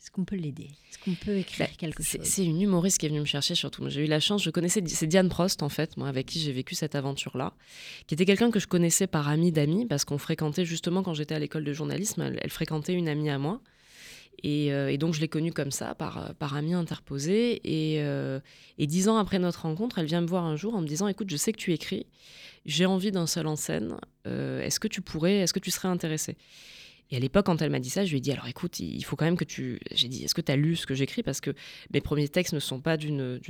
Est-ce 0.00 0.10
qu'on 0.10 0.24
peut 0.24 0.36
l'aider? 0.36 0.70
Est-ce 0.90 0.98
qu'on 0.98 1.14
peut 1.14 1.36
écrire 1.36 1.66
Bah, 1.66 1.72
quelque 1.76 2.02
chose? 2.02 2.22
C'est 2.24 2.44
une 2.44 2.62
humoriste 2.62 2.98
qui 2.98 3.06
est 3.06 3.10
venue 3.10 3.20
me 3.20 3.26
chercher 3.26 3.54
surtout. 3.54 3.86
J'ai 3.90 4.04
eu 4.04 4.06
la 4.06 4.18
chance, 4.18 4.42
je 4.42 4.48
connaissais, 4.48 4.82
c'est 4.86 5.06
Diane 5.06 5.28
Prost 5.28 5.62
en 5.62 5.68
fait, 5.68 5.98
moi 5.98 6.08
avec 6.08 6.26
qui 6.26 6.40
j'ai 6.40 6.52
vécu 6.52 6.74
cette 6.74 6.94
aventure-là, 6.94 7.52
qui 8.06 8.14
était 8.14 8.24
quelqu'un 8.24 8.50
que 8.50 8.58
je 8.58 8.66
connaissais 8.66 9.06
par 9.06 9.28
ami 9.28 9.52
d'amis 9.52 9.84
parce 9.84 10.06
qu'on 10.06 10.16
fréquentait 10.16 10.64
justement 10.64 11.02
quand 11.02 11.12
j'étais 11.12 11.34
à 11.34 11.38
l'école 11.38 11.64
de 11.64 11.72
journalisme, 11.74 12.22
elle, 12.22 12.38
elle 12.40 12.50
fréquentait 12.50 12.94
une 12.94 13.08
amie 13.08 13.28
à 13.28 13.38
moi. 13.38 13.60
Et, 14.42 14.72
euh, 14.72 14.90
et 14.90 14.96
donc 14.96 15.12
je 15.12 15.20
l'ai 15.20 15.28
connue 15.28 15.52
comme 15.52 15.70
ça, 15.70 15.94
par, 15.94 16.34
par 16.36 16.56
ami 16.56 16.72
interposé. 16.72 17.60
Et, 17.64 18.00
euh, 18.00 18.40
et 18.78 18.86
dix 18.86 19.08
ans 19.08 19.18
après 19.18 19.38
notre 19.38 19.62
rencontre, 19.62 19.98
elle 19.98 20.06
vient 20.06 20.22
me 20.22 20.26
voir 20.26 20.44
un 20.44 20.56
jour 20.56 20.74
en 20.74 20.80
me 20.80 20.86
disant, 20.86 21.08
écoute, 21.08 21.28
je 21.28 21.36
sais 21.36 21.52
que 21.52 21.58
tu 21.58 21.74
écris, 21.74 22.06
j'ai 22.64 22.86
envie 22.86 23.12
d'un 23.12 23.26
seul 23.26 23.46
en 23.46 23.56
scène, 23.56 23.96
euh, 24.26 24.62
est-ce 24.62 24.80
que 24.80 24.88
tu 24.88 25.02
pourrais, 25.02 25.40
est-ce 25.40 25.52
que 25.52 25.58
tu 25.58 25.70
serais 25.70 25.88
intéressé 25.88 26.36
et 27.10 27.16
à 27.16 27.18
l'époque, 27.18 27.46
quand 27.46 27.60
elle 27.60 27.70
m'a 27.70 27.80
dit 27.80 27.90
ça, 27.90 28.04
je 28.04 28.10
lui 28.10 28.18
ai 28.18 28.20
dit 28.20 28.30
alors 28.30 28.46
écoute, 28.46 28.78
il 28.78 29.02
faut 29.04 29.16
quand 29.16 29.24
même 29.24 29.36
que 29.36 29.44
tu. 29.44 29.80
J'ai 29.90 30.06
dit 30.06 30.24
est-ce 30.24 30.34
que 30.34 30.40
tu 30.40 30.52
as 30.52 30.56
lu 30.56 30.76
ce 30.76 30.86
que 30.86 30.94
j'écris? 30.94 31.22
Parce 31.22 31.40
que 31.40 31.50
mes 31.92 32.00
premiers 32.00 32.28
textes 32.28 32.54
ne 32.54 32.60
sont 32.60 32.80
pas 32.80 32.96
d'une. 32.96 33.40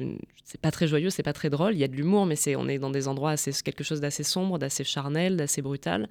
C'est 0.44 0.60
pas 0.60 0.70
très 0.70 0.86
joyeux, 0.86 1.10
c'est 1.10 1.22
pas 1.22 1.34
très 1.34 1.50
drôle. 1.50 1.74
Il 1.74 1.78
y 1.78 1.84
a 1.84 1.88
de 1.88 1.94
l'humour, 1.94 2.24
mais 2.24 2.36
c'est 2.36 2.56
on 2.56 2.68
est 2.68 2.78
dans 2.78 2.90
des 2.90 3.06
endroits 3.06 3.32
assez. 3.32 3.52
quelque 3.62 3.84
chose 3.84 4.00
d'assez 4.00 4.22
sombre, 4.22 4.58
d'assez 4.58 4.84
charnel, 4.84 5.36
d'assez 5.36 5.60
brutal. 5.60 6.08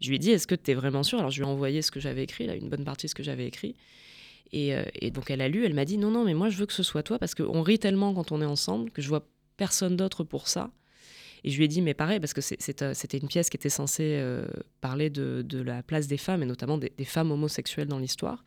Je 0.00 0.10
lui 0.10 0.16
ai 0.16 0.18
dit 0.20 0.30
est-ce 0.30 0.46
que 0.46 0.54
tu 0.54 0.70
es 0.70 0.74
vraiment 0.74 1.02
sûr 1.02 1.18
Alors 1.18 1.30
je 1.30 1.42
lui 1.42 1.48
ai 1.48 1.50
envoyé 1.50 1.82
ce 1.82 1.90
que 1.90 1.98
j'avais 1.98 2.22
écrit, 2.22 2.46
là, 2.46 2.54
une 2.54 2.68
bonne 2.68 2.84
partie 2.84 3.06
de 3.06 3.10
ce 3.10 3.14
que 3.16 3.24
j'avais 3.24 3.46
écrit. 3.46 3.74
Et, 4.52 4.74
euh, 4.74 4.84
et 4.94 5.10
donc 5.10 5.30
elle 5.30 5.40
a 5.40 5.48
lu, 5.48 5.64
elle 5.64 5.74
m'a 5.74 5.84
dit 5.84 5.98
non, 5.98 6.10
non, 6.10 6.24
mais 6.24 6.34
moi 6.34 6.50
je 6.50 6.56
veux 6.56 6.66
que 6.66 6.72
ce 6.72 6.82
soit 6.84 7.02
toi 7.02 7.18
parce 7.18 7.34
qu'on 7.34 7.62
rit 7.62 7.78
tellement 7.78 8.14
quand 8.14 8.30
on 8.30 8.40
est 8.40 8.46
ensemble 8.46 8.90
que 8.90 9.02
je 9.02 9.08
vois 9.08 9.26
personne 9.56 9.96
d'autre 9.96 10.22
pour 10.22 10.46
ça. 10.46 10.70
Et 11.44 11.50
je 11.50 11.58
lui 11.58 11.64
ai 11.64 11.68
dit, 11.68 11.82
mais 11.82 11.94
pareil, 11.94 12.20
parce 12.20 12.34
que 12.34 12.40
euh, 12.40 12.94
c'était 12.94 13.18
une 13.18 13.28
pièce 13.28 13.50
qui 13.50 13.56
était 13.56 13.68
censée 13.68 14.16
euh, 14.20 14.46
parler 14.80 15.10
de, 15.10 15.44
la 15.60 15.82
place 15.82 16.06
des 16.06 16.16
femmes, 16.16 16.42
et 16.42 16.46
notamment 16.46 16.78
des, 16.78 16.92
femmes 17.04 17.30
homosexuelles 17.30 17.88
dans 17.88 17.98
l'histoire. 17.98 18.44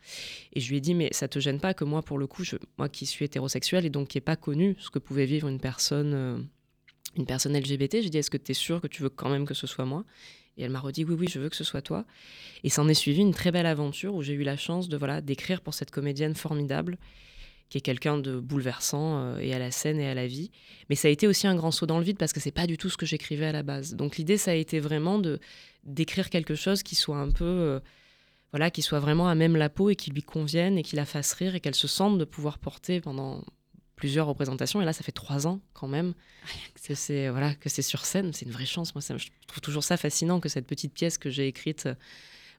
Et 0.54 0.60
je 0.60 0.70
lui 0.70 0.78
ai 0.78 0.80
dit, 0.80 0.94
mais 0.94 1.08
ça 1.12 1.28
te 1.28 1.38
gêne 1.38 1.60
pas 1.60 1.74
que 1.74 1.84
moi, 1.84 2.02
pour 2.02 2.18
le 2.18 2.26
coup, 2.26 2.42
moi 2.78 2.88
qui 2.88 3.06
suis 3.06 3.24
hétérosexuelle 3.24 3.84
et 3.84 3.90
donc 3.90 4.08
qui 4.08 4.16
n'ai 4.16 4.22
pas 4.22 4.36
connu 4.36 4.76
ce 4.78 4.90
que 4.90 4.98
pouvait 4.98 5.26
vivre 5.26 5.48
une 5.48 5.60
personne, 5.60 6.14
euh, 6.14 6.38
une 7.16 7.26
personne 7.26 7.56
LGBT, 7.56 8.02
j'ai 8.02 8.10
dit, 8.10 8.18
est-ce 8.18 8.30
que 8.30 8.38
tu 8.38 8.52
es 8.52 8.54
sûre 8.54 8.80
que 8.80 8.86
tu 8.86 9.02
veux 9.02 9.10
quand 9.10 9.28
même 9.28 9.46
que 9.46 9.54
ce 9.54 9.66
soit 9.66 9.84
moi? 9.84 10.04
Et 10.56 10.62
elle 10.62 10.70
m'a 10.70 10.80
redit, 10.80 11.04
oui, 11.04 11.14
oui, 11.18 11.28
je 11.28 11.38
veux 11.38 11.50
que 11.50 11.56
ce 11.56 11.64
soit 11.64 11.82
toi. 11.82 12.06
Et 12.64 12.70
s'en 12.70 12.88
est 12.88 12.94
suivi 12.94 13.20
une 13.20 13.34
très 13.34 13.52
belle 13.52 13.66
aventure 13.66 14.14
où 14.14 14.22
j'ai 14.22 14.32
eu 14.32 14.42
la 14.42 14.56
chance 14.56 14.88
de 14.88 14.96
voilà 14.96 15.20
d'écrire 15.20 15.60
pour 15.60 15.74
cette 15.74 15.90
comédienne 15.90 16.34
formidable 16.34 16.96
qui 17.68 17.78
est 17.78 17.80
quelqu'un 17.80 18.18
de 18.18 18.38
bouleversant 18.38 19.18
euh, 19.18 19.38
et 19.38 19.52
à 19.52 19.58
la 19.58 19.70
scène 19.70 19.98
et 19.98 20.08
à 20.08 20.14
la 20.14 20.26
vie. 20.26 20.50
Mais 20.88 20.94
ça 20.96 21.08
a 21.08 21.10
été 21.10 21.26
aussi 21.26 21.46
un 21.46 21.54
grand 21.54 21.70
saut 21.70 21.86
dans 21.86 21.98
le 21.98 22.04
vide 22.04 22.18
parce 22.18 22.32
que 22.32 22.40
c'est 22.40 22.52
pas 22.52 22.66
du 22.66 22.78
tout 22.78 22.90
ce 22.90 22.96
que 22.96 23.06
j'écrivais 23.06 23.46
à 23.46 23.52
la 23.52 23.62
base. 23.62 23.94
Donc 23.94 24.16
l'idée, 24.16 24.36
ça 24.36 24.52
a 24.52 24.54
été 24.54 24.80
vraiment 24.80 25.18
de 25.18 25.40
d'écrire 25.84 26.30
quelque 26.30 26.56
chose 26.56 26.82
qui 26.82 26.96
soit 26.96 27.18
un 27.18 27.30
peu, 27.30 27.44
euh, 27.44 27.80
voilà, 28.50 28.72
qui 28.72 28.82
soit 28.82 28.98
vraiment 28.98 29.28
à 29.28 29.36
même 29.36 29.54
la 29.56 29.68
peau 29.68 29.88
et 29.88 29.94
qui 29.94 30.10
lui 30.10 30.22
convienne 30.22 30.78
et 30.78 30.82
qui 30.82 30.96
la 30.96 31.04
fasse 31.04 31.32
rire 31.32 31.54
et 31.54 31.60
qu'elle 31.60 31.76
se 31.76 31.86
sente 31.86 32.18
de 32.18 32.24
pouvoir 32.24 32.58
porter 32.58 33.00
pendant 33.00 33.44
plusieurs 33.94 34.26
représentations. 34.26 34.82
Et 34.82 34.84
là, 34.84 34.92
ça 34.92 35.04
fait 35.04 35.12
trois 35.12 35.46
ans 35.46 35.60
quand 35.74 35.86
même 35.86 36.14
que 36.86 36.94
c'est 36.94 37.28
voilà 37.28 37.54
que 37.54 37.68
c'est 37.68 37.82
sur 37.82 38.04
scène. 38.04 38.32
C'est 38.32 38.46
une 38.46 38.52
vraie 38.52 38.66
chance. 38.66 38.94
Moi, 38.94 39.02
ça, 39.02 39.16
je 39.16 39.28
trouve 39.46 39.60
toujours 39.60 39.84
ça 39.84 39.96
fascinant 39.96 40.40
que 40.40 40.48
cette 40.48 40.66
petite 40.66 40.92
pièce 40.92 41.18
que 41.18 41.30
j'ai 41.30 41.46
écrite. 41.46 41.88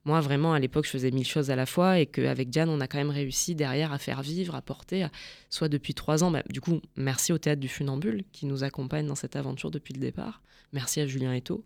Moi, 0.07 0.21
vraiment, 0.21 0.53
à 0.53 0.59
l'époque, 0.59 0.85
je 0.85 0.89
faisais 0.91 1.11
mille 1.11 1.27
choses 1.27 1.51
à 1.51 1.55
la 1.57 1.65
fois 1.65 1.99
et 1.99 2.05
qu'avec 2.05 2.49
Diane, 2.49 2.69
on 2.69 2.79
a 2.79 2.87
quand 2.87 2.97
même 2.97 3.09
réussi 3.09 3.55
derrière 3.55 3.91
à 3.91 3.97
faire 3.97 4.21
vivre, 4.21 4.55
à 4.55 4.61
porter, 4.61 5.03
à- 5.03 5.11
soit 5.49 5.67
depuis 5.67 5.93
trois 5.93 6.23
ans. 6.23 6.31
bah, 6.31 6.43
du 6.49 6.61
coup, 6.61 6.79
merci 6.95 7.33
au 7.33 7.37
Théâtre 7.37 7.59
du 7.59 7.67
Funambule 7.67 8.23
qui 8.31 8.45
nous 8.45 8.63
accompagne 8.63 9.05
dans 9.05 9.15
cette 9.15 9.35
aventure 9.35 9.69
depuis 9.69 9.93
le 9.93 9.99
départ. 9.99 10.41
Merci 10.71 11.01
à 11.01 11.07
Julien 11.07 11.33
Eto. 11.33 11.63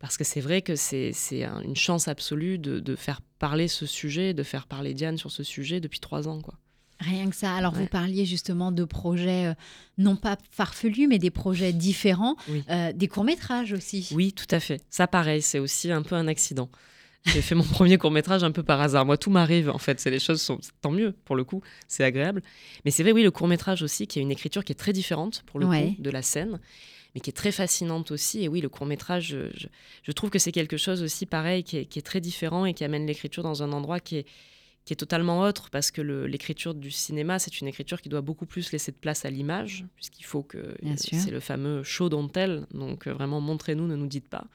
Parce 0.00 0.16
que 0.16 0.24
c'est 0.24 0.40
vrai 0.40 0.60
que 0.62 0.74
c'est 0.76 1.12
c'est 1.12 1.44
un- 1.44 1.60
une 1.62 1.76
chance 1.76 2.08
absolue 2.08 2.58
de, 2.58 2.78
de 2.80 2.96
faire 2.96 3.20
parler 3.38 3.68
ce 3.68 3.86
sujet, 3.86 4.34
de 4.34 4.42
faire 4.42 4.66
parler 4.66 4.92
Diane 4.94 5.16
sur 5.16 5.30
ce 5.30 5.42
sujet 5.44 5.80
depuis 5.80 6.00
trois 6.00 6.26
ans. 6.28 6.40
Quoi. 6.40 6.54
Rien 7.00 7.30
que 7.30 7.36
ça. 7.36 7.54
Alors, 7.54 7.74
vous 7.74 7.86
parliez 7.86 8.24
justement 8.26 8.72
de 8.72 8.84
projets 8.84 9.46
euh, 9.46 9.54
non 9.98 10.16
pas 10.16 10.36
farfelus, 10.50 11.06
mais 11.06 11.18
des 11.20 11.30
projets 11.30 11.72
différents, 11.72 12.34
Oui. 12.48 12.64
Euh, 12.70 12.92
des 12.92 13.06
courts-métrages 13.06 13.72
aussi. 13.72 14.08
Oui, 14.12 14.32
tout 14.32 14.52
à 14.52 14.58
fait. 14.58 14.80
Ça, 14.90 15.06
pareil, 15.06 15.42
c'est 15.42 15.60
aussi 15.60 15.92
un 15.92 16.02
peu 16.02 16.16
un 16.16 16.26
accident. 16.26 16.68
J'ai 17.26 17.42
fait 17.42 17.54
mon 17.54 17.62
premier 17.64 17.98
court 17.98 18.10
métrage 18.10 18.42
un 18.44 18.50
peu 18.52 18.62
par 18.62 18.80
hasard. 18.80 19.04
Moi, 19.04 19.16
tout 19.18 19.30
m'arrive, 19.30 19.68
en 19.70 19.78
fait. 19.78 20.00
C'est 20.00 20.10
les 20.10 20.18
choses 20.18 20.40
sont 20.40 20.58
tant 20.80 20.90
mieux 20.90 21.12
pour 21.24 21.36
le 21.36 21.44
coup. 21.44 21.62
C'est 21.86 22.04
agréable. 22.04 22.42
Mais 22.84 22.90
c'est 22.90 23.02
vrai, 23.02 23.12
oui, 23.12 23.22
le 23.22 23.30
court 23.30 23.48
métrage 23.48 23.82
aussi, 23.82 24.06
qui 24.06 24.18
a 24.18 24.22
une 24.22 24.30
écriture 24.30 24.64
qui 24.64 24.72
est 24.72 24.76
très 24.76 24.92
différente 24.92 25.42
pour 25.46 25.60
le 25.60 25.66
Ouais. 25.66 25.94
coup 25.96 26.02
de 26.02 26.10
la 26.10 26.22
scène, 26.22 26.58
mais 27.14 27.20
qui 27.20 27.30
est 27.30 27.34
très 27.34 27.52
fascinante 27.52 28.10
aussi. 28.10 28.42
Et 28.44 28.48
oui, 28.48 28.60
le 28.60 28.68
court 28.68 28.86
métrage, 28.86 29.28
je, 29.28 29.50
je- 29.56 29.66
je 30.02 30.12
trouve 30.12 30.30
que 30.30 30.38
c'est 30.38 30.52
quelque 30.52 30.76
chose 30.76 31.02
aussi 31.02 31.26
pareil 31.26 31.64
qui 31.64 31.78
est, 31.78 31.84
qui 31.84 31.98
est 31.98 32.02
très 32.02 32.20
différent 32.20 32.64
et 32.64 32.72
qui 32.74 32.84
amène 32.84 33.06
l'écriture 33.06 33.42
dans 33.42 33.62
un 33.62 33.72
endroit 33.72 34.00
qui 34.00 34.16
est 34.18 34.26
qui 34.84 34.94
est 34.94 34.96
totalement 34.96 35.40
autre 35.42 35.68
parce 35.68 35.90
que 35.90 36.00
l'écriture 36.00 36.72
du 36.72 36.90
cinéma, 36.90 37.38
c'est 37.38 37.60
une 37.60 37.68
écriture 37.68 38.00
qui 38.00 38.08
doit 38.08 38.22
beaucoup 38.22 38.46
plus 38.46 38.72
laisser 38.72 38.90
de 38.90 38.96
place 38.96 39.26
à 39.26 39.30
l'image, 39.30 39.84
puisqu'il 39.96 40.22
faut 40.24 40.42
que 40.42 40.74
Bien 40.82 40.96
sûr. 40.96 41.18
c'est 41.20 41.30
le 41.30 41.40
fameux 41.40 41.82
show 41.82 42.08
don't 42.08 42.30
tell, 42.32 42.66
donc 42.72 43.06
euh, 43.06 43.12
vraiment 43.12 43.38
montrez-nous, 43.42 43.86
ne 43.86 43.96
nous 43.96 44.06
dites 44.06 44.26
pas. 44.30 44.46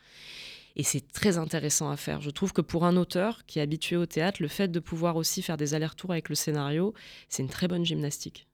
Et 0.76 0.84
c'est 0.84 1.12
très 1.12 1.38
intéressant 1.38 1.90
à 1.90 1.98
faire. 1.98 2.22
Je 2.22 2.32
trouve 2.32 2.54
que 2.54 2.62
pour 2.62 2.86
un 2.86 2.98
auteur 2.98 3.46
qui 3.46 3.60
est 3.60 3.62
habitué 3.62 3.96
au 3.96 4.06
théâtre, 4.06 4.42
le 4.42 4.48
fait 4.48 4.70
de 4.70 4.80
pouvoir 4.80 5.16
aussi 5.16 5.42
faire 5.42 5.58
des 5.58 5.74
allers-retours 5.74 6.12
avec 6.12 6.30
le 6.30 6.36
scénario, 6.36 6.94
c'est 7.30 7.44
une 7.44 7.50
très 7.50 7.68
bonne 7.68 7.86
gymnastique. 7.86 8.48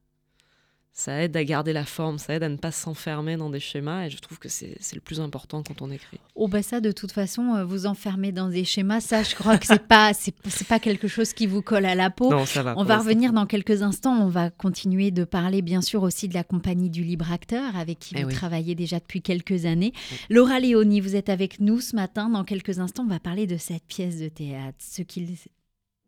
Ça 0.92 1.24
aide 1.24 1.38
à 1.38 1.44
garder 1.46 1.72
la 1.72 1.86
forme, 1.86 2.18
ça 2.18 2.34
aide 2.34 2.44
à 2.44 2.50
ne 2.50 2.58
pas 2.58 2.72
s'enfermer 2.72 3.38
dans 3.38 3.50
des 3.50 3.62
schémas, 3.62 4.08
et 4.08 4.10
je 4.10 4.18
trouve 4.18 4.38
que 4.38 4.50
c'est 4.50 4.76
le 4.94 5.00
plus 5.00 5.22
important 5.22 5.64
quand 5.64 5.82
on 5.82 5.92
écrit. 5.92 6.20
Oh 6.36 6.50
bah 6.50 6.62
ça, 6.62 6.82
de 6.82 6.92
toute 6.92 7.14
façon, 7.14 7.56
euh, 7.56 7.64
vous 7.64 7.86
enfermer 7.86 8.34
dans 8.34 8.50
des 8.50 8.66
schémas, 8.66 9.00
ça, 9.00 9.24
je 9.24 9.34
crois 9.34 9.58
que 9.58 9.66
c'est 9.66 9.88
pas, 9.88 10.12
c'est 10.14 10.68
pas 10.68 10.80
quelque 10.80 11.08
chose 11.08 11.32
qui 11.32 11.48
vous 11.48 11.62
colle 11.62 11.86
à 11.86 11.96
la 11.96 12.10
peau. 12.10 12.30
Non, 12.30 12.46
ça 12.46 12.64
va. 12.64 12.74
On 12.76 12.84
va 12.84 12.98
revenir 12.98 13.32
dans 13.32 13.46
quelques 13.46 13.82
instants. 13.82 14.20
On 14.20 14.28
va 14.28 14.50
continuer 14.50 15.12
de 15.12 15.24
parler, 15.24 15.62
bien 15.62 15.82
sûr, 15.82 16.04
aussi 16.04 16.28
de 16.28 16.34
la 16.34 16.44
compagnie 16.44 16.90
du 16.90 17.04
libre 17.04 17.32
acteur 17.32 17.78
avec 17.78 18.00
qui 18.00 18.16
Eh 18.18 18.24
vous 18.24 18.30
oui. 18.30 18.34
travaillez 18.34 18.76
déjà 18.76 19.00
depuis 19.00 19.22
quelques 19.22 19.66
années. 19.66 19.94
Laura 20.30 20.60
Léoni, 20.60 21.00
vous 21.00 21.16
êtes 21.16 21.30
avec 21.30 21.62
nous 21.62 21.80
ce 21.80 21.96
matin. 21.96 22.30
Dans 22.30 22.44
quelques 22.44 22.80
instants, 22.80 23.04
on 23.04 23.10
va 23.10 23.20
parler 23.22 23.48
de 23.48 23.56
cette 23.58 23.84
pièce 23.86 24.20
de 24.20 24.28
théâtre. 24.28 24.78
Ce 24.80 25.02
qu'il. 25.02 25.30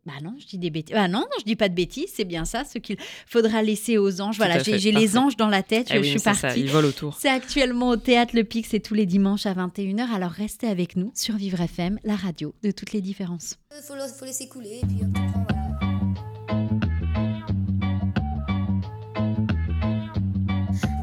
Bah 0.04 0.14
non, 0.20 0.34
je 0.40 0.46
dis 0.46 0.58
des 0.58 0.70
bêtises. 0.70 0.96
Ah 0.98 1.06
non, 1.06 1.20
non, 1.20 1.26
je 1.38 1.44
dis 1.44 1.54
pas 1.54 1.68
de 1.68 1.74
bêtises, 1.74 2.10
c'est 2.12 2.24
bien 2.24 2.44
ça, 2.44 2.64
ce 2.64 2.78
qu'il 2.78 2.96
faudra 3.26 3.62
laisser 3.62 3.98
aux 3.98 4.20
anges. 4.20 4.34
Tout 4.36 4.44
voilà, 4.44 4.60
j'ai 4.60 4.90
les 4.90 5.16
anges 5.16 5.36
dans 5.36 5.46
la 5.48 5.62
tête, 5.62 5.86
Eh 5.90 5.94
je, 5.94 5.98
oui, 6.00 6.10
suis 6.10 6.18
c'est 6.18 6.34
ça, 6.34 6.48
partie. 6.48 6.60
ils 6.60 6.68
volent 6.70 6.88
autour. 6.88 7.16
C'est 7.20 7.28
actuellement 7.28 7.90
au 7.90 7.96
théâtre 7.96 8.34
Le 8.34 8.42
Pic, 8.42 8.66
c'est 8.66 8.80
tous 8.80 8.94
les 8.94 9.06
dimanches 9.06 9.46
à 9.46 9.54
21h. 9.54 10.10
Alors 10.12 10.30
restez 10.32 10.66
avec 10.66 10.96
nous 10.96 11.12
sur 11.14 11.36
Vivre 11.36 11.60
FM, 11.60 12.00
la 12.02 12.16
radio 12.16 12.52
de 12.64 12.72
toutes 12.72 12.92
les 12.92 13.00
différences. 13.00 13.58
faut, 13.86 13.94
le- 13.94 14.00
faut 14.08 14.24
laisser 14.24 14.48
couler, 14.48 14.80
et 14.82 14.86
puis 14.86 14.98
après, 15.04 15.22
voilà. 15.32 16.72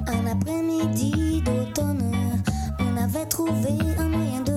Un 0.08 0.26
après-midi 0.28 1.42
d'automne, 1.44 2.12
on 2.80 2.98
avait 2.98 3.26
trouvé 3.28 3.70
un 3.98 4.10
moyen 4.10 4.42
de 4.42 4.54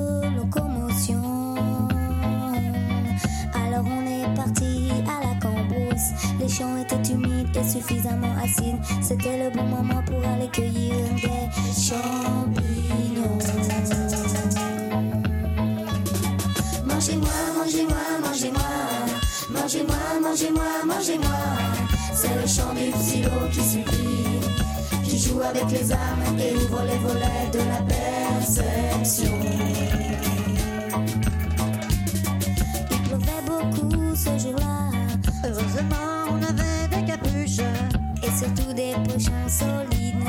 à 4.60 5.26
la 5.26 5.34
cambrousse. 5.40 6.10
Les 6.40 6.48
champs 6.48 6.76
étaient 6.76 7.02
humides 7.12 7.56
et 7.56 7.64
suffisamment 7.68 8.34
acides. 8.42 8.78
C'était 9.00 9.38
le 9.44 9.50
bon 9.56 9.64
moment 9.64 10.02
pour 10.06 10.22
aller 10.28 10.48
cueillir 10.48 10.94
des 11.16 11.48
champignons. 11.80 13.38
Mangez-moi, 16.84 17.30
mangez-moi, 17.56 17.96
mangez-moi. 18.22 18.62
Mangez-moi, 19.50 19.96
mangez-moi, 20.22 20.84
mangez-moi. 20.86 21.38
C'est 22.14 22.34
le 22.34 22.46
chant 22.46 22.74
du 22.74 22.92
silo 23.02 23.30
qui 23.50 23.60
supplie, 23.60 24.40
qui 25.04 25.18
joue 25.18 25.40
avec 25.40 25.70
les 25.70 25.92
âmes 25.92 26.38
et 26.38 26.54
ouvre 26.56 26.82
les 26.84 26.98
volets 26.98 27.50
de 27.52 27.58
la 27.58 27.82
perception. 27.82 29.38
Ce 34.14 34.38
jour-là. 34.38 34.90
Heureusement, 35.44 36.30
on 36.30 36.42
avait 36.42 36.88
des 36.88 37.04
capuches 37.04 37.64
et 38.22 38.30
surtout 38.36 38.72
des 38.72 38.94
pochons 39.04 39.48
solides. 39.48 40.24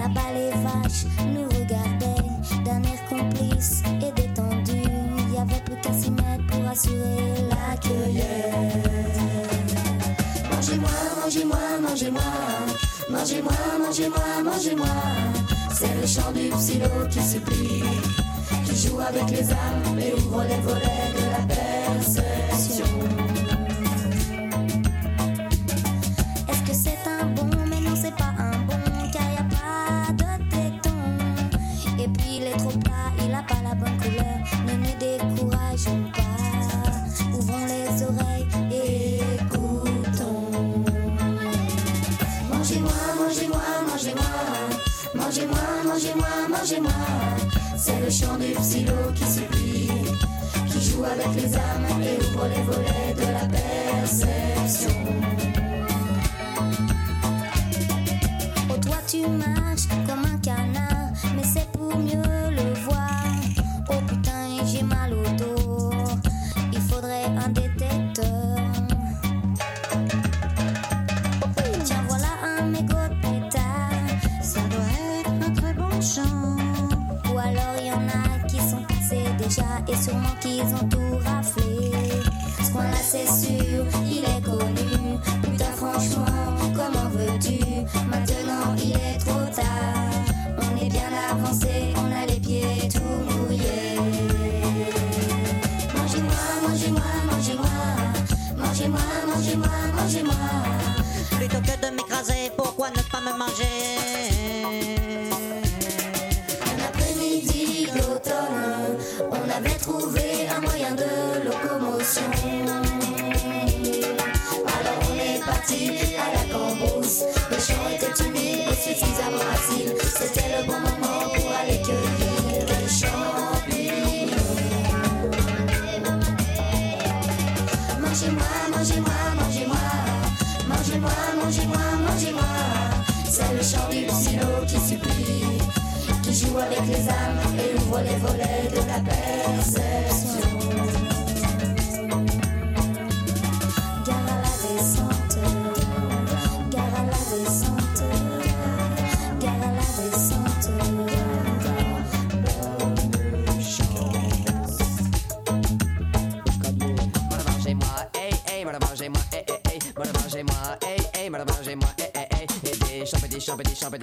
Là-bas, 0.00 0.32
les 0.34 0.50
vaches 0.50 1.06
nous 1.32 1.44
regardaient 1.44 2.22
d'un 2.64 2.82
air 2.82 3.08
complice 3.08 3.82
et 4.00 4.12
détendu. 4.12 4.82
Il 5.18 5.34
y 5.34 5.38
avait 5.38 5.60
plus 5.64 5.76
qu'à 5.82 5.92
s'y 5.92 6.10
mettre 6.10 6.46
pour 6.48 6.68
assurer 6.68 7.34
la 7.50 7.76
cueillette. 7.76 8.88
Mangez-moi, 10.50 10.90
mangez-moi, 11.22 11.58
mangez-moi. 11.82 12.22
Mangez-moi, 13.10 13.52
mangez-moi, 13.78 14.42
mangez-moi. 14.44 14.86
C'est 15.72 15.94
le 16.00 16.06
chant 16.06 16.32
du 16.32 16.48
psylo 16.50 16.88
qui 17.10 17.20
supplie, 17.22 17.82
qui 18.64 18.76
joue 18.76 18.98
avec 19.00 19.30
les 19.30 19.50
âmes 19.52 19.98
et 19.98 20.14
ouvre 20.14 20.42
les 20.44 20.60
volets 20.60 21.12
de 21.14 21.30
la 21.30 21.54
perception. 21.54 22.43
C'est 46.66 48.00
le 48.00 48.10
chant 48.10 48.38
du 48.38 48.54
psylo 48.54 48.94
qui 49.14 49.24
supplie, 49.24 49.90
qui 50.66 50.80
joue 50.80 51.04
avec 51.04 51.34
les 51.36 51.54
âmes 51.54 52.00
et 52.02 52.16
ouvre 52.24 52.46
les 52.48 52.62
volets 52.62 53.14
de 53.14 53.32
la 53.32 53.46
perception. 53.46 54.90
Oh, 58.70 58.78
toi 58.80 58.96
tu 59.06 59.26
marches 59.28 59.88
comme 60.06 60.24
un 60.24 60.38
canard, 60.38 60.83
qu'ils 80.44 80.74
ont 80.74 80.88
tout 80.88 81.16
raflé. 81.24 81.90
Ce 82.62 82.70
coin-là, 82.70 83.00
c'est 83.02 83.26
sûr, 83.26 83.84
il 84.04 84.24
est 84.24 84.42
connu. 84.44 85.18
Putain, 85.42 85.72
franchement, 85.74 86.26
comment 86.74 87.08
veux-tu? 87.10 87.64
Maintenant, 88.06 88.74
il 88.76 88.92
est 88.92 89.18
trop 89.24 89.46
tard. 89.54 90.12
On 90.58 90.84
est 90.84 90.90
bien 90.90 91.10
avancé, 91.30 91.94
parti 115.66 116.16
à 116.16 116.32
la 116.32 116.52
cambrousse. 116.52 117.43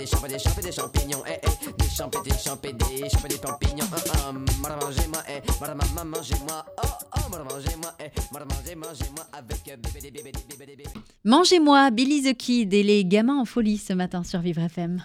Des 0.01 0.07
champs, 0.07 0.25
et 0.25 0.29
des 0.29 0.39
champs, 0.39 0.57
et 0.57 0.61
des 0.63 0.71
champignons, 0.71 1.25
hey, 1.25 1.33
hey, 1.43 1.73
des 1.77 1.89
champs, 1.89 2.09
et 2.09 2.29
des 2.29 2.37
champs, 2.37 2.57
et 2.63 2.73
des 2.73 3.09
champs, 3.09 3.25
et 3.25 3.27
des 3.27 3.35
champignons, 3.37 3.85
hum, 4.27 4.37
hum, 4.37 4.45
voilà, 4.59 4.75
mangez-moi, 4.77 5.19
voilà, 5.59 5.75
maman, 5.75 6.17
mangez-moi, 6.17 6.65
oh, 6.83 6.87
oh, 7.17 7.29
mangez-moi, 7.29 7.93
mangez, 8.33 8.75
mangez-moi, 8.75 9.25
avec 9.33 9.61
euh, 9.69 9.77
bébé, 9.77 10.09
bébé, 10.11 10.31
bébé, 10.31 10.55
bébé, 10.57 10.75
bébé. 10.75 10.89
Mangez-moi, 11.23 11.91
Billy 11.91 12.23
the 12.23 12.35
Kid 12.35 12.73
et 12.73 12.83
les 12.83 13.05
gamins 13.05 13.39
en 13.39 13.45
folie 13.45 13.77
ce 13.77 13.93
matin 13.93 14.23
sur 14.23 14.39
Vivre 14.39 14.61
FM. 14.61 15.03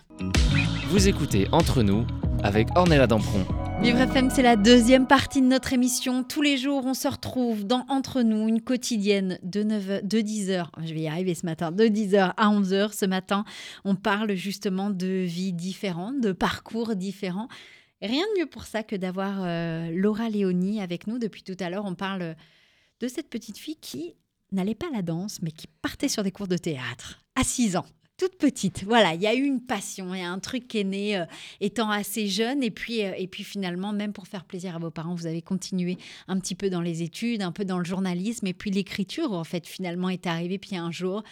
Vous 0.89 1.09
écoutez 1.09 1.47
Entre 1.53 1.83
nous 1.83 2.07
avec 2.43 2.69
Ornella 2.77 3.07
Dampron. 3.07 3.45
Vivre 3.81 4.01
FM, 4.01 4.31
c'est 4.31 4.43
la 4.43 4.57
deuxième 4.57 5.07
partie 5.07 5.41
de 5.41 5.47
notre 5.47 5.73
émission. 5.73 6.25
Tous 6.25 6.43
les 6.43 6.57
jours, 6.57 6.85
on 6.87 6.95
se 6.95 7.07
retrouve 7.09 7.65
dans 7.65 7.85
Entre 7.89 8.23
nous, 8.23 8.49
une 8.49 8.63
quotidienne 8.63 9.39
de, 9.43 9.63
9, 9.63 10.05
de 10.05 10.19
10h, 10.19 10.67
je 10.85 10.95
vais 10.95 11.01
y 11.01 11.09
arriver 11.09 11.35
ce 11.35 11.45
matin, 11.47 11.73
de 11.73 11.85
10h 11.85 12.33
à 12.37 12.49
11h 12.49 12.93
ce 12.93 13.07
matin. 13.07 13.45
On 13.85 13.95
parle 13.95 14.35
justement 14.35 14.91
de 14.91 15.25
vies 15.25 15.53
différentes, 15.53 16.21
de 16.21 16.33
parcours 16.33 16.97
différents. 16.97 17.49
Rien 18.03 18.23
de 18.35 18.41
mieux 18.41 18.47
pour 18.47 18.65
ça 18.65 18.83
que 18.83 18.97
d'avoir 18.97 19.43
euh, 19.43 19.91
Laura 19.95 20.29
Léonie 20.29 20.81
avec 20.81 21.07
nous. 21.07 21.19
Depuis 21.19 21.43
tout 21.43 21.57
à 21.61 21.71
l'heure, 21.71 21.85
on 21.85 21.95
parle 21.95 22.37
de 23.01 23.09
cette 23.09 23.29
petite 23.29 23.59
fille 23.59 23.79
qui 23.81 24.15
n'allait 24.53 24.75
pas 24.75 24.89
à 24.89 24.97
la 24.97 25.03
danse, 25.03 25.41
mais 25.43 25.51
qui 25.51 25.67
partait 25.83 26.09
sur 26.09 26.23
des 26.23 26.33
cours 26.33 26.49
de 26.49 26.57
théâtre 26.57 27.21
à 27.35 27.45
6 27.45 27.77
ans. 27.77 27.87
Toute 28.19 28.39
petite, 28.39 28.85
voilà, 28.85 29.13
il 29.13 29.21
y 29.21 29.27
a 29.27 29.35
eu 29.35 29.45
une 29.45 29.61
passion, 29.61 30.15
il 30.15 30.21
y 30.21 30.25
a 30.25 30.31
un 30.31 30.39
truc 30.39 30.69
qui 30.69 30.79
est 30.79 30.85
né 30.85 31.19
euh, 31.19 31.27
étant 31.61 31.91
assez 31.91 32.29
jeune, 32.29 32.63
et 32.63 32.71
puis, 32.71 33.05
euh, 33.05 33.13
et 33.15 33.27
puis 33.27 33.45
finalement, 33.45 33.93
même 33.93 34.15
pour 34.15 34.27
faire 34.27 34.47
plaisir 34.47 34.75
à 34.75 34.79
vos 34.79 34.91
parents, 34.91 35.15
vous 35.15 35.27
avez 35.27 35.43
continué 35.43 35.99
un 36.27 36.41
petit 36.41 36.55
peu 36.55 36.71
dans 36.71 36.81
les 36.81 37.03
études, 37.03 37.43
un 37.43 37.53
peu 37.53 37.67
dans 37.67 37.77
le 37.77 37.85
journalisme, 37.85 38.47
et 38.47 38.55
puis 38.55 38.71
l'écriture, 38.71 39.33
en 39.33 39.45
fait, 39.45 39.67
finalement 39.67 40.09
est 40.09 40.27
arrivée, 40.27 40.57
puis 40.57 40.77
un 40.77 40.91
jour, 40.91 41.25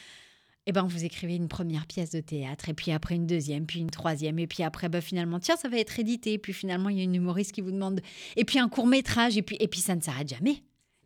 eh 0.67 0.73
ben, 0.73 0.83
vous 0.83 1.07
écrivez 1.07 1.37
une 1.37 1.49
première 1.49 1.87
pièce 1.87 2.11
de 2.11 2.21
théâtre, 2.21 2.69
et 2.69 2.75
puis 2.75 2.93
après 2.93 3.15
une 3.15 3.27
deuxième, 3.27 3.65
puis 3.65 3.81
une 3.81 3.91
troisième, 3.91 4.39
et 4.39 4.47
puis 4.47 4.63
après, 4.63 4.91
bah, 4.91 5.01
finalement, 5.01 5.41
tiens, 5.41 5.57
ça 5.57 5.71
va 5.71 5.79
être 5.79 5.99
édité, 5.99 6.35
et 6.35 6.39
puis 6.39 6.53
finalement, 6.53 6.91
il 6.91 6.99
y 6.99 7.01
a 7.01 7.05
une 7.05 7.15
humoriste 7.15 7.53
qui 7.53 7.63
vous 7.63 7.73
demande, 7.73 8.03
et 8.37 8.45
puis 8.45 8.59
un 8.59 8.69
court 8.69 8.87
métrage, 8.87 9.39
et 9.39 9.43
puis, 9.43 9.57
et 9.59 9.69
puis 9.69 9.81
ça 9.81 9.97
ne 9.97 10.03
s'arrête 10.03 10.29
jamais. 10.29 10.63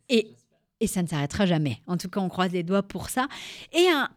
Et, 0.09 0.35
et 0.81 0.89
ça 0.89 1.05
ne 1.05 1.07
s'arrêtera 1.07 1.47
jamais. 1.47 1.79
En 1.87 1.97
tout 1.97 2.09
cas, 2.09 2.19
on 2.19 2.29
croise 2.29 2.51
les 2.51 2.65
doigts 2.65 2.83
pour 2.83 3.11
ça. 3.11 3.29
Et 3.73 3.87
un, 3.89 4.09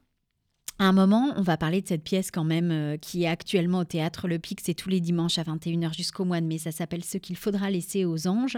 à 0.82 0.86
un 0.86 0.94
moment, 0.94 1.32
on 1.36 1.44
va 1.44 1.58
parler 1.58 1.80
de 1.84 1.88
cette 1.88 2.04
pièce 2.04 2.32
quand 2.32 2.44
même 2.44 2.72
euh, 2.72 2.98
qui 2.98 3.22
est 3.24 3.28
actuellement 3.28 3.80
au 3.82 3.84
théâtre 3.84 4.28
Le 4.28 4.40
Pic. 4.40 4.62
C'est 4.66 4.74
tous 4.74 4.90
les 4.90 5.00
dimanches 5.00 5.38
à 5.38 5.44
21h 5.44 5.94
jusqu'au 5.96 6.26
mois 6.26 6.42
de 6.42 6.48
mai. 6.48 6.58
Ça 6.58 6.72
s'appelle 6.72 7.04
Ce 7.04 7.20
qu'il 7.20 7.36
faudra 7.36 7.70
laisser 7.70 8.04
aux 8.04 8.26
anges. 8.28 8.58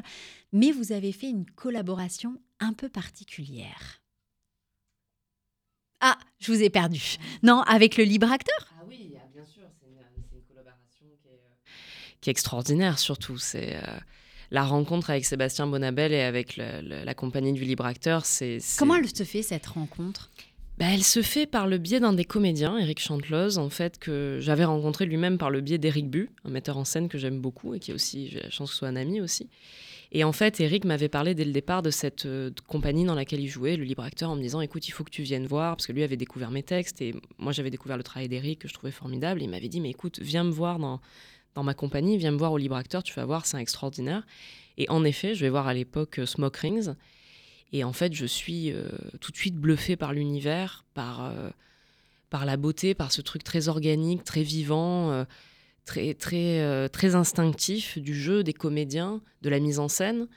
Mais 0.54 0.72
vous 0.72 0.94
avez 0.94 1.12
fait 1.12 1.30
une 1.30 1.46
collaboration 1.46 2.38
un 2.62 2.72
peu 2.72 2.88
particulière. 2.88 4.00
Ah, 6.00 6.18
je 6.40 6.54
vous 6.54 6.64
ai 6.64 6.70
perdu. 6.70 7.18
Non, 7.44 7.60
avec 7.64 7.98
le 7.98 8.06
libre 8.06 8.32
acteur 8.32 8.72
Ah 8.80 8.84
oui, 8.88 9.12
bien 9.34 9.44
sûr, 9.44 9.64
c'est 9.82 9.88
une, 9.90 9.98
collaboration 10.48 11.06
qui 12.22 12.30
est, 12.30 12.32
extraordinaire 12.32 13.00
surtout. 13.00 13.38
C'est 13.38 13.76
euh, 13.76 14.00
la 14.50 14.64
rencontre 14.64 15.10
avec 15.10 15.26
Sébastien 15.26 15.68
Bonabel 15.68 16.14
et 16.14 16.22
avec 16.22 16.56
le- 16.56 16.80
le- 16.82 17.04
la 17.04 17.14
compagnie 17.14 17.52
du 17.52 17.66
libre 17.66 17.86
acteur. 17.86 18.26
C'est 18.26 18.62
c'est- 18.62 18.80
Comment 18.80 18.96
elle 18.96 19.14
se 19.14 19.26
fait 19.26 19.42
cette 19.42 19.66
rencontre? 19.66 20.30
Bah, 20.80 20.86
elle 20.92 21.04
se 21.04 21.22
fait 21.22 21.46
par 21.46 21.68
le 21.68 21.78
biais 21.78 22.00
d'un 22.00 22.14
des 22.14 22.26
comédiens, 22.26 22.78
Eric 22.80 23.00
Chanteloz, 23.00 23.60
en 23.60 23.70
fait, 23.70 24.00
que 24.00 24.40
j'avais 24.42 24.66
rencontré 24.66 25.06
lui-même 25.06 25.38
par 25.38 25.52
le 25.52 25.62
biais 25.62 25.78
d'Éric 25.78 26.10
Bu, 26.10 26.32
un 26.46 26.50
metteur 26.50 26.78
en 26.78 26.84
scène 26.84 27.10
que 27.10 27.20
j'aime 27.20 27.40
beaucoup 27.40 27.76
et 27.76 27.80
qui 27.80 27.92
est 27.92 27.94
aussi, 27.94 28.28
j'ai 28.30 28.40
la 28.40 28.50
chance 28.50 28.70
que 28.70 28.74
ce 28.74 28.80
soit 28.80 28.88
un 28.88 28.96
ami 28.96 29.22
aussi. 29.22 29.50
Et 30.12 30.24
en 30.24 30.32
fait, 30.32 30.60
Eric 30.60 30.86
m'avait 30.86 31.10
parlé 31.10 31.36
dès 31.36 31.46
le 31.46 31.52
départ 31.52 31.84
de 31.84 31.92
cette 31.92 32.26
euh, 32.26 32.50
compagnie 32.68 33.06
dans 33.06 33.14
laquelle 33.14 33.40
il 33.40 33.48
jouait, 33.48 33.78
le 33.78 33.84
libre 33.84 34.04
acteur, 34.04 34.32
en 34.32 34.36
me 34.36 34.42
disant 34.42 34.62
écoute, 34.62 34.88
il 34.88 34.92
faut 34.92 35.04
que 35.04 35.12
tu 35.12 35.22
viennes 35.22 35.46
voir, 35.46 35.76
parce 35.76 35.86
que 35.86 35.92
lui 35.92 36.04
avait 36.04 36.18
découvert 36.18 36.50
mes 36.50 36.64
textes 36.64 37.02
et 37.02 37.16
moi 37.38 37.52
j'avais 37.52 37.72
découvert 37.72 37.98
le 37.98 38.04
travail 38.04 38.28
d'Eric 38.28 38.60
que 38.60 38.68
je 38.68 38.74
trouvais 38.74 38.92
formidable. 38.92 39.42
il 39.42 39.50
m'avait 39.50 39.70
dit 39.70 39.82
mais 39.82 39.90
écoute, 39.90 40.20
viens 40.22 40.44
me 40.44 40.52
voir 40.52 40.78
dans, 40.78 41.02
dans 41.56 41.64
ma 41.64 41.74
compagnie, 41.74 42.18
viens 42.18 42.32
me 42.32 42.38
voir 42.38 42.52
au 42.52 42.58
libre 42.58 42.76
acteur, 42.76 43.02
tu 43.02 43.14
vas 43.14 43.26
voir, 43.26 43.48
c'est 43.48 43.58
extraordinaire. 43.58 44.24
Et 44.78 44.88
en 44.90 45.04
effet, 45.04 45.34
je 45.34 45.42
vais 45.42 45.50
voir 45.50 45.68
à 45.68 45.74
l'époque 45.74 46.20
euh, 46.20 46.26
Smoke 46.26 46.58
Rings. 46.60 46.94
Et 47.74 47.84
en 47.84 47.92
fait, 47.92 48.14
je 48.14 48.26
suis 48.26 48.72
euh, 48.72 48.88
tout 49.20 49.32
de 49.32 49.38
suite 49.38 49.56
bluffée 49.56 49.96
par 49.96 50.14
l'univers, 50.14 50.86
par, 50.94 51.26
euh, 51.26 51.50
par 52.30 52.46
la 52.46 52.56
beauté, 52.56 52.94
par 52.94 53.12
ce 53.12 53.22
truc 53.22 53.44
très 53.44 53.68
organique, 53.68 54.24
très 54.24 54.44
vivant, 54.44 55.12
euh, 55.12 55.26
très, 55.84 56.14
très, 56.14 56.88
très 56.90 57.16
instinctif 57.16 57.98
du 57.98 58.14
jeu, 58.14 58.44
des 58.44 58.54
comédiens, 58.54 59.22
de 59.42 59.50
la 59.50 59.60
mise 59.60 59.80
en 59.80 59.88
scène. 59.90 60.28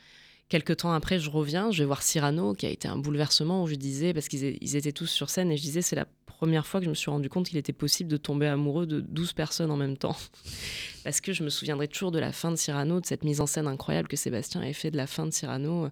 Quelque 0.49 0.73
temps 0.73 0.93
après, 0.93 1.19
je 1.19 1.29
reviens, 1.29 1.71
je 1.71 1.81
vais 1.81 1.85
voir 1.85 2.03
Cyrano, 2.03 2.55
qui 2.55 2.67
a 2.67 2.71
été 2.71 2.89
un 2.89 2.97
bouleversement 2.97 3.65
où 3.65 3.67
je 3.67 3.75
disais, 3.75 4.15
parce 4.15 4.29
qu'ils 4.29 4.77
étaient 4.77 4.93
tous 4.93 5.07
sur 5.07 5.29
scène, 5.29 5.53
et 5.53 5.57
je 5.59 5.63
disais, 5.63 5.83
c'est 5.83 5.97
la 5.97 6.07
première 6.25 6.67
fois 6.67 6.81
que 6.81 6.85
je 6.85 6.91
me 6.91 6.95
suis 6.95 7.11
rendu 7.11 7.29
compte 7.29 7.49
qu'il 7.49 7.59
était 7.59 7.73
possible 7.73 8.11
de 8.11 8.17
tomber 8.17 8.47
amoureux 8.47 8.87
de 8.87 9.01
12 9.01 9.35
personnes 9.35 9.71
en 9.71 9.77
même 9.77 9.99
temps. 9.99 10.17
parce 11.05 11.21
que 11.21 11.35
je 11.35 11.43
me 11.43 11.51
souviendrai 11.51 11.87
toujours 11.87 12.13
de 12.13 12.19
la 12.19 12.33
fin 12.33 12.51
de 12.51 12.57
Cyrano, 12.57 13.01
de 13.01 13.07
cette 13.07 13.25
mise 13.25 13.43
en 13.43 13.47
scène 13.47 13.67
incroyable 13.67 14.09
que 14.09 14.17
Sébastien 14.17 14.63
avait 14.63 14.73
fait 14.73 14.91
de 14.91 14.97
la 14.97 15.07
fin 15.07 15.27
de 15.27 15.33
Cyrano 15.33 15.91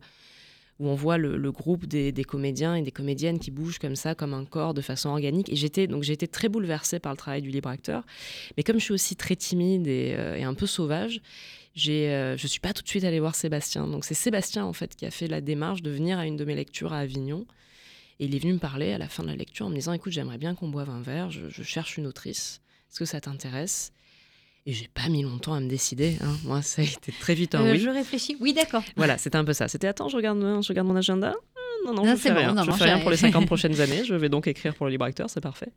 où 0.80 0.88
on 0.88 0.94
voit 0.94 1.18
le, 1.18 1.52
groupe 1.52 1.86
des, 1.86 2.12
comédiens 2.24 2.74
et 2.74 2.82
des 2.82 2.90
comédiennes 2.90 3.38
qui 3.38 3.50
bougent 3.50 3.78
comme 3.78 3.96
ça, 3.96 4.14
comme 4.14 4.34
un 4.34 4.44
corps, 4.44 4.74
de 4.74 4.80
façon 4.80 5.10
organique. 5.10 5.50
Et 5.52 5.56
j'étais 5.56 5.86
donc 5.86 6.08
été 6.08 6.26
très 6.26 6.48
bouleversée 6.48 6.98
par 6.98 7.12
le 7.12 7.16
travail 7.16 7.42
du 7.42 7.50
libre 7.50 7.68
acteur. 7.68 8.04
Mais 8.56 8.62
comme 8.62 8.78
je 8.78 8.84
suis 8.84 8.94
aussi 8.94 9.16
très 9.16 9.36
timide 9.36 9.86
et, 9.86 10.14
euh, 10.18 10.36
et 10.36 10.42
un 10.42 10.54
peu 10.54 10.66
sauvage, 10.66 11.20
j'ai, 11.74 12.10
euh, 12.10 12.36
je 12.36 12.46
suis 12.46 12.60
pas 12.60 12.72
tout 12.72 12.82
de 12.82 12.88
suite 12.88 13.04
allée 13.04 13.20
voir 13.20 13.34
Sébastien. 13.34 13.86
Donc 13.86 14.04
c'est 14.04 14.14
Sébastien 14.14 14.64
en 14.64 14.72
fait 14.72 14.94
qui 14.96 15.06
a 15.06 15.10
fait 15.10 15.28
la 15.28 15.40
démarche 15.40 15.82
de 15.82 15.90
venir 15.90 16.18
à 16.18 16.26
une 16.26 16.36
de 16.36 16.44
mes 16.44 16.54
lectures 16.54 16.92
à 16.92 16.98
Avignon 16.98 17.46
Et 18.20 18.26
il 18.26 18.34
est 18.34 18.38
venu 18.38 18.54
me 18.54 18.58
parler 18.58 18.92
à 18.92 18.98
la 18.98 19.08
fin 19.08 19.22
de 19.22 19.28
la 19.28 19.36
lecture 19.36 19.66
en 19.66 19.70
me 19.70 19.76
disant 19.76 19.92
Écoute, 19.92 20.12
j'aimerais 20.12 20.38
bien 20.38 20.54
qu'on 20.54 20.68
boive 20.68 20.90
un 20.90 21.02
verre, 21.02 21.30
je, 21.30 21.48
je 21.48 21.62
cherche 21.62 21.98
une 21.98 22.06
autrice. 22.06 22.60
Est-ce 22.90 22.98
que 22.98 23.04
ça 23.04 23.20
t'intéresse? 23.20 23.93
Et 24.66 24.72
j'ai 24.72 24.88
pas 24.88 25.08
mis 25.10 25.22
longtemps 25.22 25.52
à 25.54 25.60
me 25.60 25.68
décider. 25.68 26.16
hein. 26.22 26.36
Moi, 26.44 26.62
ça 26.62 26.80
a 26.80 26.84
été 26.86 27.12
très 27.12 27.34
vite 27.34 27.54
un 27.54 27.64
Euh, 27.66 27.72
oui. 27.72 27.78
Je 27.80 27.90
réfléchis. 27.90 28.36
Oui, 28.40 28.54
d'accord. 28.54 28.82
Voilà, 28.96 29.18
c'était 29.18 29.36
un 29.36 29.44
peu 29.44 29.52
ça. 29.52 29.68
C'était 29.68 29.86
Attends, 29.88 30.08
je 30.08 30.16
regarde, 30.16 30.38
je 30.40 30.68
regarde 30.68 30.88
mon 30.88 30.96
agenda. 30.96 31.34
Ah, 31.36 31.60
Non, 31.86 31.92
non, 31.92 32.02
Non, 32.04 32.12
je 32.12 32.16
c'est 32.16 32.28
fais 32.28 32.34
bon, 32.34 32.40
rien. 32.40 32.54
non, 32.54 32.62
je 32.64 32.70
fais 32.72 32.84
rien 32.84 32.98
pour 33.00 33.10
les 33.10 33.18
50 33.18 33.44
prochaines 33.46 33.78
années. 33.82 34.04
Je 34.04 34.14
vais 34.14 34.30
donc 34.30 34.46
écrire 34.46 34.74
pour 34.74 34.86
le 34.86 34.92
libre 34.92 35.04
acteur, 35.04 35.28
c'est 35.28 35.42
parfait. 35.42 35.68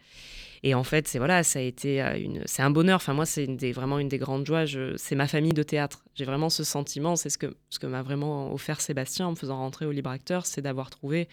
Et 0.63 0.73
en 0.73 0.84
fait, 0.86 1.08
c'est 1.08 1.17
voilà, 1.19 1.43
ça 1.43 1.60
a 1.60 1.62
été 1.62 2.02
euh, 2.02 2.17
une, 2.17 2.41
c'est 2.45 2.62
un 2.62 2.69
bonheur. 2.71 2.95
Enfin, 2.95 3.13
moi, 3.13 3.26
c'est 3.26 3.45
vraiment 3.73 4.00
une 4.00 4.08
des 4.08 4.17
grandes 4.17 4.45
joies. 4.45 4.63
C'est 4.95 5.15
ma 5.15 5.28
famille 5.28 5.52
de 5.54 5.63
théâtre. 5.63 6.06
J'ai 6.15 6.23
vraiment 6.26 6.50
ce 6.50 6.63
sentiment. 6.63 7.15
C'est 7.17 7.30
ce 7.30 7.38
que, 7.38 7.56
ce 7.69 7.80
que 7.80 7.88
m'a 7.88 8.02
vraiment 8.04 8.54
offert 8.54 8.80
Sébastien 8.80 9.28
en 9.28 9.32
me 9.32 9.36
faisant 9.36 9.58
rentrer 9.58 9.86
au 9.86 9.91
libre 9.91 10.10
acteur, 10.12 10.45
c'est 10.45 10.62
d'avoir 10.62 10.89
trouvé 10.89 11.28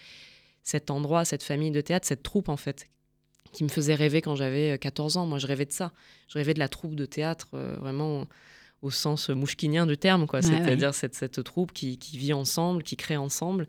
cet 0.61 0.91
endroit, 0.91 1.23
cette 1.25 1.43
famille 1.43 1.71
de 1.71 1.79
théâtre, 1.81 2.05
cette 2.07 2.21
troupe 2.23 2.49
en 2.49 2.57
fait, 2.57 2.87
qui 3.55 3.63
me 3.63 3.69
faisait 3.69 3.95
rêver 3.95 4.21
quand 4.21 4.35
j'avais 4.35 4.71
euh, 4.73 4.77
14 4.77 5.17
ans. 5.17 5.25
Moi, 5.25 5.39
je 5.39 5.47
rêvais 5.47 5.65
de 5.65 5.71
ça. 5.71 5.91
Je 6.27 6.37
rêvais 6.37 6.53
de 6.53 6.59
la 6.59 6.67
troupe 6.69 6.95
de 6.95 7.05
théâtre, 7.05 7.47
euh, 7.53 7.75
vraiment 7.79 8.25
au 8.81 8.91
sens 8.91 9.29
mouchkinien 9.29 9.87
du 9.87 9.97
terme, 9.97 10.27
quoi. 10.27 10.41
C'est-à-dire 10.41 10.93
cette, 10.93 11.15
cette 11.15 11.43
troupe 11.43 11.71
qui, 11.73 11.97
qui 11.97 12.17
vit 12.17 12.33
ensemble, 12.33 12.83
qui 12.83 12.95
crée 12.97 13.17
ensemble. 13.17 13.67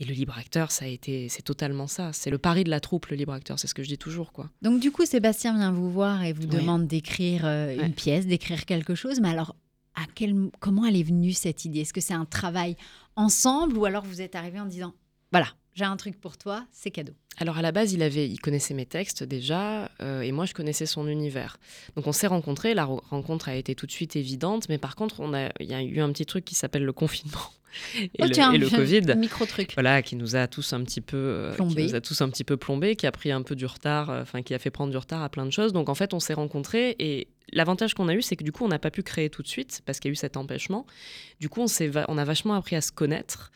Et 0.00 0.04
le 0.04 0.14
libre 0.14 0.38
acteur, 0.38 0.70
ça 0.70 0.84
a 0.84 0.88
été, 0.88 1.28
c'est 1.28 1.42
totalement 1.42 1.88
ça. 1.88 2.12
C'est 2.12 2.30
le 2.30 2.38
pari 2.38 2.62
de 2.62 2.70
la 2.70 2.78
troupe, 2.80 3.06
le 3.06 3.16
libre 3.16 3.32
acteur. 3.32 3.58
C'est 3.58 3.66
ce 3.66 3.74
que 3.74 3.82
je 3.82 3.88
dis 3.88 3.98
toujours, 3.98 4.32
quoi. 4.32 4.48
Donc 4.62 4.78
du 4.80 4.92
coup, 4.92 5.04
Sébastien 5.04 5.54
vient 5.56 5.72
vous 5.72 5.90
voir 5.90 6.22
et 6.22 6.32
vous 6.32 6.42
Oui. 6.44 6.48
demande 6.48 6.86
d'écrire 6.86 7.44
euh, 7.44 7.76
Ouais. 7.76 7.84
une 7.86 7.92
pièce, 7.92 8.24
d'écrire 8.26 8.64
quelque 8.64 8.94
chose. 8.94 9.18
Mais 9.20 9.28
alors, 9.28 9.56
à 9.96 10.02
quel, 10.14 10.34
comment 10.60 10.86
elle 10.86 10.94
est 10.96 11.02
venue 11.02 11.32
cette 11.32 11.64
idée? 11.64 11.80
Est-ce 11.80 11.92
que 11.92 12.00
c'est 12.00 12.14
un 12.14 12.24
travail 12.26 12.76
ensemble 13.16 13.76
ou 13.76 13.84
alors 13.86 14.04
vous 14.04 14.20
êtes 14.22 14.36
arrivé 14.36 14.60
en 14.60 14.66
disant, 14.66 14.94
voilà, 15.32 15.48
j'ai 15.78 15.84
un 15.84 15.96
truc 15.96 16.20
pour 16.20 16.36
toi, 16.36 16.66
c'est 16.72 16.90
cadeau 16.90 17.12
Alors 17.38 17.56
à 17.58 17.62
la 17.62 17.70
base, 17.72 17.92
il 17.92 18.02
avait, 18.02 18.28
il 18.28 18.40
connaissait 18.40 18.74
mes 18.74 18.84
textes 18.86 19.22
déjà, 19.22 19.90
euh, 20.02 20.22
et 20.22 20.32
moi 20.32 20.44
je 20.44 20.52
connaissais 20.54 20.86
son 20.86 21.06
univers. 21.06 21.56
Donc 21.96 22.06
on 22.06 22.12
s'est 22.12 22.26
rencontrés. 22.26 22.74
La 22.74 22.84
re- 22.84 23.00
rencontre 23.10 23.48
a 23.48 23.54
été 23.54 23.74
tout 23.74 23.86
de 23.86 23.92
suite 23.92 24.16
évidente, 24.16 24.68
mais 24.68 24.78
par 24.78 24.96
contre, 24.96 25.20
on 25.20 25.32
a, 25.34 25.50
il 25.60 25.66
y 25.66 25.74
a 25.74 25.82
eu 25.82 26.00
un 26.00 26.10
petit 26.12 26.26
truc 26.26 26.44
qui 26.44 26.54
s'appelle 26.56 26.84
le 26.84 26.92
confinement 26.92 27.38
et, 27.96 28.10
Oh, 28.20 28.24
le, 28.24 28.30
tiens, 28.30 28.52
et 28.52 28.58
le 28.58 28.68
Covid. 28.76 29.14
Micro 29.16 29.46
truc. 29.46 29.72
Voilà, 29.74 30.02
qui 30.02 30.16
nous 30.16 30.34
a 30.34 30.48
tous 30.48 30.72
un 30.72 30.82
petit 30.82 31.00
peu 31.00 31.16
euh, 31.16 31.52
Plombés. 31.54 31.74
qui 31.86 31.88
nous 31.90 31.94
a 31.94 32.00
tous 32.00 32.20
un 32.22 32.28
petit 32.28 32.44
peu 32.44 32.56
plombé, 32.56 32.96
qui 32.96 33.06
a 33.06 33.12
pris 33.12 33.30
un 33.30 33.42
peu 33.42 33.54
du 33.54 33.66
retard, 33.66 34.10
euh, 34.10 34.22
enfin 34.22 34.42
qui 34.42 34.54
a 34.54 34.58
fait 34.58 34.70
prendre 34.70 34.90
du 34.90 34.96
retard 34.98 35.22
à 35.22 35.28
plein 35.28 35.46
de 35.46 35.52
choses. 35.52 35.72
Donc 35.72 35.88
en 35.88 35.94
fait, 35.94 36.12
on 36.14 36.20
s'est 36.20 36.34
rencontrés 36.34 36.96
et 36.98 37.28
l'avantage 37.52 37.94
qu'on 37.94 38.08
a 38.08 38.14
eu, 38.14 38.22
c'est 38.22 38.34
que 38.36 38.42
du 38.44 38.50
coup, 38.52 38.64
on 38.64 38.68
n'a 38.68 38.78
pas 38.80 38.90
pu 38.90 39.02
créer 39.04 39.30
tout 39.30 39.42
de 39.42 39.48
suite 39.48 39.82
parce 39.86 40.00
qu'il 40.00 40.08
y 40.08 40.10
a 40.10 40.14
eu 40.14 40.16
cet 40.16 40.36
empêchement. 40.36 40.86
Du 41.40 41.48
coup, 41.48 41.60
on 41.62 41.66
on 42.08 42.18
a 42.18 42.24
vachement 42.24 42.54
appris 42.54 42.74
à 42.74 42.80
se 42.80 42.90
connaître. 42.90 43.52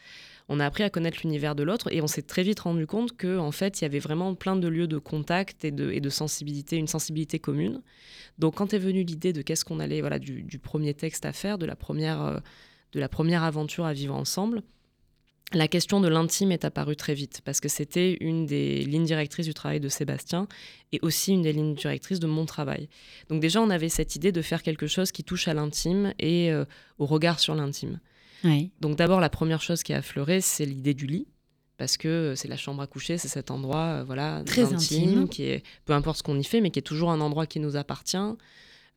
On 0.54 0.60
a 0.60 0.66
appris 0.66 0.82
à 0.82 0.90
connaître 0.90 1.20
l'univers 1.22 1.54
de 1.54 1.62
l'autre 1.62 1.90
et 1.90 2.02
on 2.02 2.06
s'est 2.06 2.20
très 2.20 2.42
vite 2.42 2.60
rendu 2.60 2.86
compte 2.86 3.16
que 3.16 3.38
en 3.38 3.52
fait, 3.52 3.80
il 3.80 3.84
y 3.84 3.86
avait 3.86 3.98
vraiment 3.98 4.34
plein 4.34 4.54
de 4.54 4.68
lieux 4.68 4.86
de 4.86 4.98
contact 4.98 5.64
et 5.64 5.70
de, 5.70 6.10
sensibilité, 6.10 6.76
une 6.76 6.88
sensibilité 6.88 7.38
commune. 7.38 7.80
Donc 8.38 8.56
quand 8.56 8.74
est 8.74 8.78
venue 8.78 9.02
l'idée 9.02 9.32
de 9.32 9.40
qu'est-ce 9.40 9.64
qu'on 9.64 9.80
allait, 9.80 10.02
voilà, 10.02 10.18
du, 10.18 10.42
du 10.42 10.58
premier 10.58 10.92
texte 10.92 11.24
à 11.24 11.32
faire, 11.32 11.56
de 11.56 11.64
la 11.64 11.74
première, 11.74 12.20
euh, 12.20 12.38
de 12.92 13.00
la 13.00 13.08
première 13.08 13.44
aventure 13.44 13.86
à 13.86 13.94
vivre 13.94 14.14
ensemble, 14.14 14.62
la 15.54 15.68
question 15.68 16.02
de 16.02 16.08
l'intime 16.08 16.52
est 16.52 16.66
apparue 16.66 16.96
très 16.96 17.14
vite 17.14 17.40
parce 17.46 17.58
que 17.58 17.70
c'était 17.70 18.18
une 18.20 18.44
des 18.44 18.84
lignes 18.84 19.06
directrices 19.06 19.46
du 19.46 19.54
travail 19.54 19.80
de 19.80 19.88
Sébastien 19.88 20.48
et 20.92 20.98
aussi 21.00 21.32
une 21.32 21.40
des 21.40 21.54
lignes 21.54 21.74
directrices 21.74 22.20
de 22.20 22.26
mon 22.26 22.44
travail. 22.44 22.90
Donc 23.30 23.40
déjà, 23.40 23.62
on 23.62 23.70
avait 23.70 23.88
cette 23.88 24.16
idée 24.16 24.32
de 24.32 24.42
faire 24.42 24.62
quelque 24.62 24.86
chose 24.86 25.12
qui 25.12 25.24
touche 25.24 25.48
à 25.48 25.54
l'intime 25.54 26.12
et 26.18 26.52
euh, 26.52 26.66
au 26.98 27.06
regard 27.06 27.40
sur 27.40 27.54
l'intime. 27.54 28.00
Oui. 28.44 28.70
Donc 28.80 28.96
d'abord, 28.96 29.20
la 29.20 29.30
première 29.30 29.62
chose 29.62 29.82
qui 29.82 29.92
a 29.92 29.98
affleuré, 29.98 30.40
c'est 30.40 30.66
l'idée 30.66 30.94
du 30.94 31.06
lit. 31.06 31.26
Parce 31.78 31.96
que 31.96 32.08
euh, 32.08 32.34
c'est 32.36 32.48
la 32.48 32.56
chambre 32.56 32.82
à 32.82 32.86
coucher, 32.86 33.18
c'est 33.18 33.28
cet 33.28 33.50
endroit 33.50 33.78
euh, 34.00 34.04
voilà, 34.04 34.42
Très 34.44 34.72
intime. 34.72 35.28
qui 35.28 35.44
est, 35.44 35.64
peu 35.84 35.94
importe 35.94 36.18
ce 36.18 36.22
qu'on 36.22 36.38
y 36.38 36.44
fait, 36.44 36.60
mais 36.60 36.70
qui 36.70 36.78
est 36.78 36.82
toujours 36.82 37.10
un 37.10 37.20
endroit 37.20 37.46
qui 37.46 37.58
nous 37.58 37.76
appartient. 37.76 38.36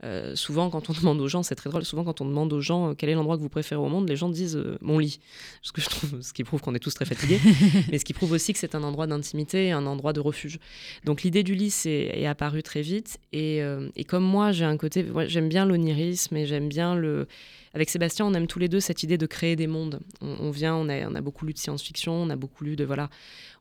Euh, 0.04 0.36
souvent, 0.36 0.70
quand 0.70 0.90
on 0.90 0.94
demande 1.00 1.22
aux 1.22 1.28
gens, 1.28 1.44
c'est 1.44 1.56
très 1.56 1.70
drôle, 1.70 1.86
souvent 1.86 2.04
quand 2.04 2.22
on 2.22 2.26
demande 2.26 2.52
aux 2.54 2.62
gens 2.62 2.90
euh, 2.90 2.94
quel 2.94 3.10
est 3.10 3.14
l'endroit 3.14 3.38
que 3.38 3.42
vous 3.42 3.50
préférez 3.50 3.80
au 3.80 3.88
monde, 3.88 4.10
les 4.10 4.16
gens 4.16 4.30
disent 4.30 4.58
euh, 4.58 4.78
mon 4.82 5.00
lit. 5.00 5.20
Ce, 5.62 5.72
que 5.72 5.82
je 5.82 5.90
trouve, 5.90 6.22
ce 6.22 6.34
qui 6.34 6.44
prouve 6.44 6.62
qu'on 6.62 6.76
est 6.76 6.80
tous 6.80 6.94
très 6.94 7.06
fatigués, 7.06 7.40
mais 7.92 7.98
ce 7.98 8.06
qui 8.06 8.14
prouve 8.14 8.34
aussi 8.34 8.52
que 8.54 8.60
c'est 8.60 8.76
un 8.76 8.84
endroit 8.84 9.08
d'intimité, 9.08 9.72
un 9.72 9.86
endroit 9.86 10.14
de 10.14 10.20
refuge. 10.20 10.60
Donc 11.06 11.24
l'idée 11.24 11.44
du 11.44 11.56
lit 11.56 11.72
c'est, 11.72 12.12
est 12.14 12.28
apparue 12.28 12.64
très 12.64 12.82
vite. 12.82 13.18
Et, 13.32 13.62
et 13.96 14.04
comme 14.04 14.24
moi, 14.24 14.52
j'ai 14.52 14.66
un 14.66 14.78
côté, 14.78 15.04
ouais, 15.04 15.28
j'aime 15.28 15.50
bien 15.50 15.66
l'onirisme 15.66 16.36
et 16.36 16.46
j'aime 16.46 16.68
bien 16.68 16.96
le. 16.96 17.28
Avec 17.76 17.90
Sébastien, 17.90 18.26
on 18.26 18.34
aime 18.34 18.48
tous 18.48 18.58
les 18.58 18.70
deux 18.70 18.80
cette 18.80 19.04
idée 19.04 19.18
de 19.18 19.26
créer 19.26 19.58
des 19.58 19.68
mondes. 19.68 20.00
On, 20.22 20.50
vient, 20.50 20.76
on 20.76 20.88
a, 20.88 21.10
on 21.10 21.14
a 21.14 21.20
beaucoup 21.20 21.46
lu 21.46 21.52
de 21.52 21.58
science-fiction, 21.58 22.14
on 22.14 22.30
a 22.30 22.38
beaucoup 22.38 22.64
lu 22.64 22.78
de 22.78 22.86
voilà, 22.86 23.10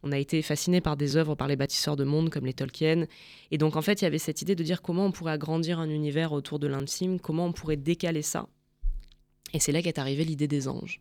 on 0.04 0.12
a 0.12 0.18
été 0.18 0.40
fasciné 0.40 0.80
par 0.80 0.96
des 0.96 1.16
œuvres, 1.16 1.34
par 1.34 1.48
les 1.48 1.56
bâtisseurs 1.56 1.96
de 1.96 2.04
mondes 2.04 2.30
comme 2.30 2.46
les 2.46 2.52
Tolkien. 2.52 3.06
Et 3.50 3.58
donc 3.58 3.74
en 3.74 3.82
fait, 3.82 4.00
il 4.00 4.04
y 4.04 4.06
avait 4.06 4.18
cette 4.18 4.40
idée 4.40 4.54
de 4.54 4.62
dire 4.62 4.82
comment 4.82 5.06
on 5.06 5.10
pourrait 5.10 5.32
agrandir 5.32 5.80
un 5.80 5.90
univers 5.90 6.32
autour 6.32 6.60
de 6.60 6.68
l'intime, 6.68 7.18
comment 7.18 7.46
on 7.46 7.52
pourrait 7.52 7.76
décaler 7.76 8.22
ça. 8.22 8.46
Et 9.52 9.58
c'est 9.58 9.72
là 9.72 9.82
qu'est 9.82 9.98
arrivée 9.98 10.24
l'idée 10.24 10.46
des 10.46 10.68
anges. 10.68 11.00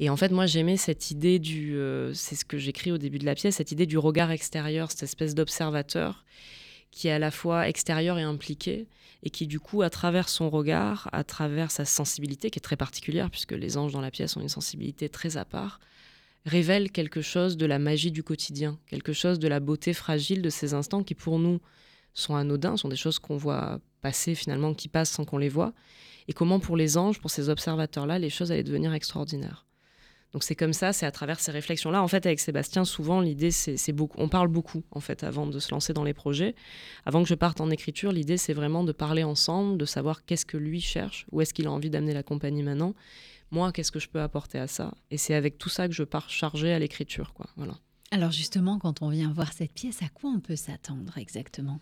Et 0.00 0.08
en 0.08 0.16
fait, 0.16 0.32
moi, 0.32 0.46
j'aimais 0.46 0.78
cette 0.78 1.10
idée 1.10 1.38
du, 1.38 1.76
euh, 1.76 2.14
c'est 2.14 2.34
ce 2.34 2.46
que 2.46 2.56
j'écris 2.56 2.92
au 2.92 2.98
début 2.98 3.18
de 3.18 3.26
la 3.26 3.34
pièce, 3.34 3.56
cette 3.56 3.72
idée 3.72 3.84
du 3.84 3.98
regard 3.98 4.30
extérieur, 4.30 4.90
cette 4.90 5.02
espèce 5.02 5.34
d'observateur 5.34 6.24
qui 6.92 7.08
est 7.08 7.12
à 7.12 7.18
la 7.18 7.30
fois 7.30 7.68
extérieur 7.68 8.18
et 8.18 8.22
impliqué, 8.22 8.86
et 9.22 9.30
qui 9.30 9.46
du 9.46 9.60
coup, 9.60 9.82
à 9.82 9.90
travers 9.90 10.28
son 10.28 10.50
regard, 10.50 11.08
à 11.12 11.24
travers 11.24 11.70
sa 11.70 11.84
sensibilité, 11.84 12.50
qui 12.50 12.58
est 12.58 12.62
très 12.62 12.76
particulière, 12.76 13.30
puisque 13.30 13.52
les 13.52 13.76
anges 13.76 13.92
dans 13.92 14.00
la 14.00 14.10
pièce 14.10 14.36
ont 14.36 14.40
une 14.40 14.48
sensibilité 14.48 15.08
très 15.08 15.36
à 15.36 15.44
part, 15.44 15.80
révèle 16.44 16.90
quelque 16.90 17.22
chose 17.22 17.56
de 17.56 17.66
la 17.66 17.78
magie 17.78 18.10
du 18.10 18.22
quotidien, 18.22 18.78
quelque 18.86 19.12
chose 19.12 19.38
de 19.38 19.48
la 19.48 19.60
beauté 19.60 19.92
fragile 19.92 20.42
de 20.42 20.50
ces 20.50 20.74
instants 20.74 21.04
qui 21.04 21.14
pour 21.14 21.38
nous 21.38 21.60
sont 22.14 22.34
anodins, 22.34 22.76
sont 22.76 22.88
des 22.88 22.96
choses 22.96 23.18
qu'on 23.18 23.36
voit 23.36 23.80
passer 24.00 24.34
finalement, 24.34 24.74
qui 24.74 24.88
passent 24.88 25.10
sans 25.10 25.24
qu'on 25.24 25.38
les 25.38 25.48
voit, 25.48 25.72
et 26.28 26.32
comment 26.32 26.60
pour 26.60 26.76
les 26.76 26.98
anges, 26.98 27.20
pour 27.20 27.30
ces 27.30 27.48
observateurs-là, 27.48 28.18
les 28.18 28.30
choses 28.30 28.50
allaient 28.50 28.62
devenir 28.62 28.92
extraordinaires. 28.92 29.66
Donc 30.32 30.42
c'est 30.44 30.54
comme 30.54 30.72
ça, 30.72 30.92
c'est 30.92 31.04
à 31.04 31.10
travers 31.10 31.40
ces 31.40 31.52
réflexions-là. 31.52 32.02
En 32.02 32.08
fait, 32.08 32.24
avec 32.24 32.40
Sébastien, 32.40 32.84
souvent 32.84 33.20
l'idée, 33.20 33.50
c'est 33.50 33.92
beaucoup, 33.92 34.16
on 34.18 34.28
parle 34.28 34.48
beaucoup 34.48 34.82
en 34.90 35.00
fait 35.00 35.24
avant 35.24 35.46
de 35.46 35.58
se 35.58 35.70
lancer 35.70 35.92
dans 35.92 36.04
les 36.04 36.14
projets. 36.14 36.54
Avant 37.04 37.22
que 37.22 37.28
je 37.28 37.34
parte 37.34 37.60
en 37.60 37.70
écriture, 37.70 38.12
l'idée 38.12 38.38
c'est 38.38 38.54
vraiment 38.54 38.82
de 38.82 38.92
parler 38.92 39.24
ensemble, 39.24 39.76
de 39.76 39.84
savoir 39.84 40.24
qu'est-ce 40.24 40.46
que 40.46 40.56
lui 40.56 40.80
cherche, 40.80 41.26
où 41.32 41.40
est-ce 41.40 41.52
qu'il 41.52 41.66
a 41.66 41.70
envie 41.70 41.90
d'amener 41.90 42.14
la 42.14 42.22
compagnie 42.22 42.62
maintenant. 42.62 42.94
Moi, 43.50 43.70
qu'est-ce 43.72 43.92
que 43.92 44.00
je 44.00 44.08
peux 44.08 44.22
apporter 44.22 44.58
à 44.58 44.66
ça? 44.66 44.94
Et 45.10 45.18
c'est 45.18 45.34
avec 45.34 45.58
tout 45.58 45.68
ça 45.68 45.86
que 45.86 45.92
je 45.92 46.04
pars 46.04 46.30
chargé 46.30 46.72
à 46.72 46.78
l'écriture, 46.78 47.34
quoi. 47.34 47.46
Voilà. 47.56 47.74
Alors 48.10 48.30
justement, 48.30 48.78
quand 48.78 49.02
on 49.02 49.10
vient 49.10 49.30
voir 49.32 49.52
cette 49.52 49.72
pièce, 49.72 50.02
à 50.02 50.08
quoi 50.08 50.30
on 50.30 50.40
peut 50.40 50.56
s'attendre 50.56 51.18
exactement? 51.18 51.78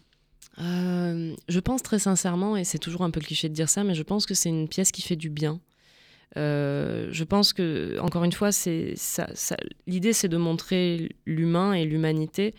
Euh, 0.59 1.37
je 1.49 1.61
pense 1.61 1.83
très 1.83 2.01
sincèrement, 2.01 2.57
et 2.57 2.65
c'est 2.65 2.79
toujours 2.79 3.03
un 3.03 3.11
peu 3.11 3.21
cliché 3.21 3.49
de 3.49 3.55
dire 3.55 3.69
ça, 3.69 3.85
mais 3.85 3.95
je 3.95 4.03
pense 4.03 4.27
que 4.27 4.35
c'est 4.35 4.49
une 4.49 4.69
pièce 4.69 4.91
qui 4.91 5.03
fait 5.03 5.15
du 5.15 5.31
bien. 5.31 5.61
Euh, 6.37 7.09
je 7.11 7.25
pense 7.25 7.53
que, 7.53 7.99
encore 8.01 8.25
une 8.25 8.33
fois, 8.33 8.53
ça, 8.53 9.27
l'idée 9.87 10.13
c'est 10.13 10.29
de 10.29 10.37
montrer 10.37 11.11
l'humain 11.27 11.73
et 11.73 11.85
l'humanité 11.85 12.55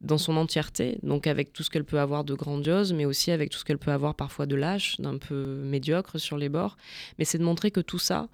dans 0.00 0.18
son 0.18 0.36
entièreté, 0.36 0.98
donc 1.02 1.26
avec 1.26 1.52
tout 1.52 1.62
ce 1.62 1.70
qu'elle 1.70 1.84
peut 1.84 1.98
avoir 1.98 2.24
de 2.24 2.34
grandiose, 2.34 2.92
mais 2.92 3.06
aussi 3.06 3.30
avec 3.30 3.50
tout 3.50 3.58
ce 3.58 3.64
qu'elle 3.64 3.78
peut 3.78 3.90
avoir 3.90 4.14
parfois 4.14 4.44
de 4.44 4.54
lâche, 4.54 5.00
d'un 5.00 5.16
peu 5.16 5.62
médiocre 5.64 6.18
sur 6.18 6.36
les 6.36 6.50
bords. 6.50 6.76
Mais 7.18 7.24
c'est 7.24 7.38
de 7.38 7.44
montrer 7.44 7.70
que 7.70 7.80
tout 7.80 7.98
ça, 7.98 8.28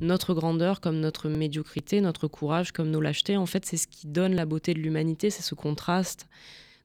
notre 0.00 0.34
grandeur 0.34 0.80
comme 0.80 1.00
notre 1.00 1.28
médiocrité, 1.28 2.00
notre 2.00 2.28
courage 2.28 2.70
comme 2.70 2.90
nos 2.90 3.00
lâchetés, 3.00 3.36
en 3.36 3.46
fait, 3.46 3.64
c'est 3.64 3.76
ce 3.76 3.88
qui 3.88 4.06
donne 4.06 4.34
la 4.36 4.46
beauté 4.46 4.72
de 4.72 4.78
l'humanité, 4.78 5.30
c'est 5.30 5.42
ce 5.42 5.56
contraste. 5.56 6.28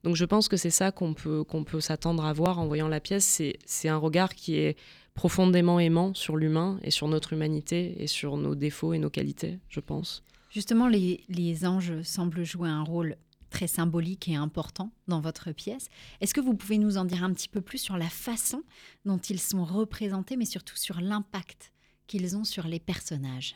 Donc 0.03 0.15
je 0.15 0.25
pense 0.25 0.47
que 0.47 0.57
c'est 0.57 0.71
ça 0.71 0.91
qu'on 0.91 1.13
peut, 1.13 1.45
s'attendre 1.79 2.25
à 2.25 2.33
voir 2.33 2.57
en 2.57 2.65
voyant 2.65 2.87
la 2.87 2.99
pièce. 2.99 3.41
C'est 3.65 3.89
un 3.89 3.97
regard 3.97 4.33
qui 4.33 4.55
est 4.57 4.75
profondément 5.13 5.79
aimant 5.79 6.13
sur 6.13 6.37
l'humain 6.37 6.79
et 6.83 6.91
sur 6.91 7.07
notre 7.07 7.33
humanité 7.33 8.01
et 8.01 8.07
sur 8.07 8.37
nos 8.37 8.55
défauts 8.55 8.93
et 8.93 8.99
nos 8.99 9.09
qualités, 9.09 9.59
je 9.69 9.79
pense. 9.79 10.23
Justement, 10.49 10.87
les, 10.87 11.23
les 11.29 11.65
anges 11.65 12.01
semblent 12.01 12.43
jouer 12.43 12.69
un 12.69 12.83
rôle 12.83 13.17
très 13.49 13.67
symbolique 13.67 14.29
et 14.29 14.35
important 14.35 14.91
dans 15.07 15.19
votre 15.19 15.51
pièce. 15.51 15.87
Est-ce 16.21 16.33
que 16.33 16.39
vous 16.41 16.55
pouvez 16.55 16.77
nous 16.77 16.97
en 16.97 17.05
dire 17.05 17.23
un 17.23 17.33
petit 17.33 17.49
peu 17.49 17.61
plus 17.61 17.77
sur 17.77 17.97
la 17.97 18.09
façon 18.09 18.63
dont 19.05 19.17
ils 19.17 19.39
sont 19.39 19.65
représentés, 19.65 20.37
mais 20.37 20.45
surtout 20.45 20.77
sur 20.77 21.01
l'impact 21.01 21.73
qu'ils 22.07 22.37
ont 22.37 22.45
sur 22.45 22.67
les 22.67 22.79
personnages? 22.79 23.55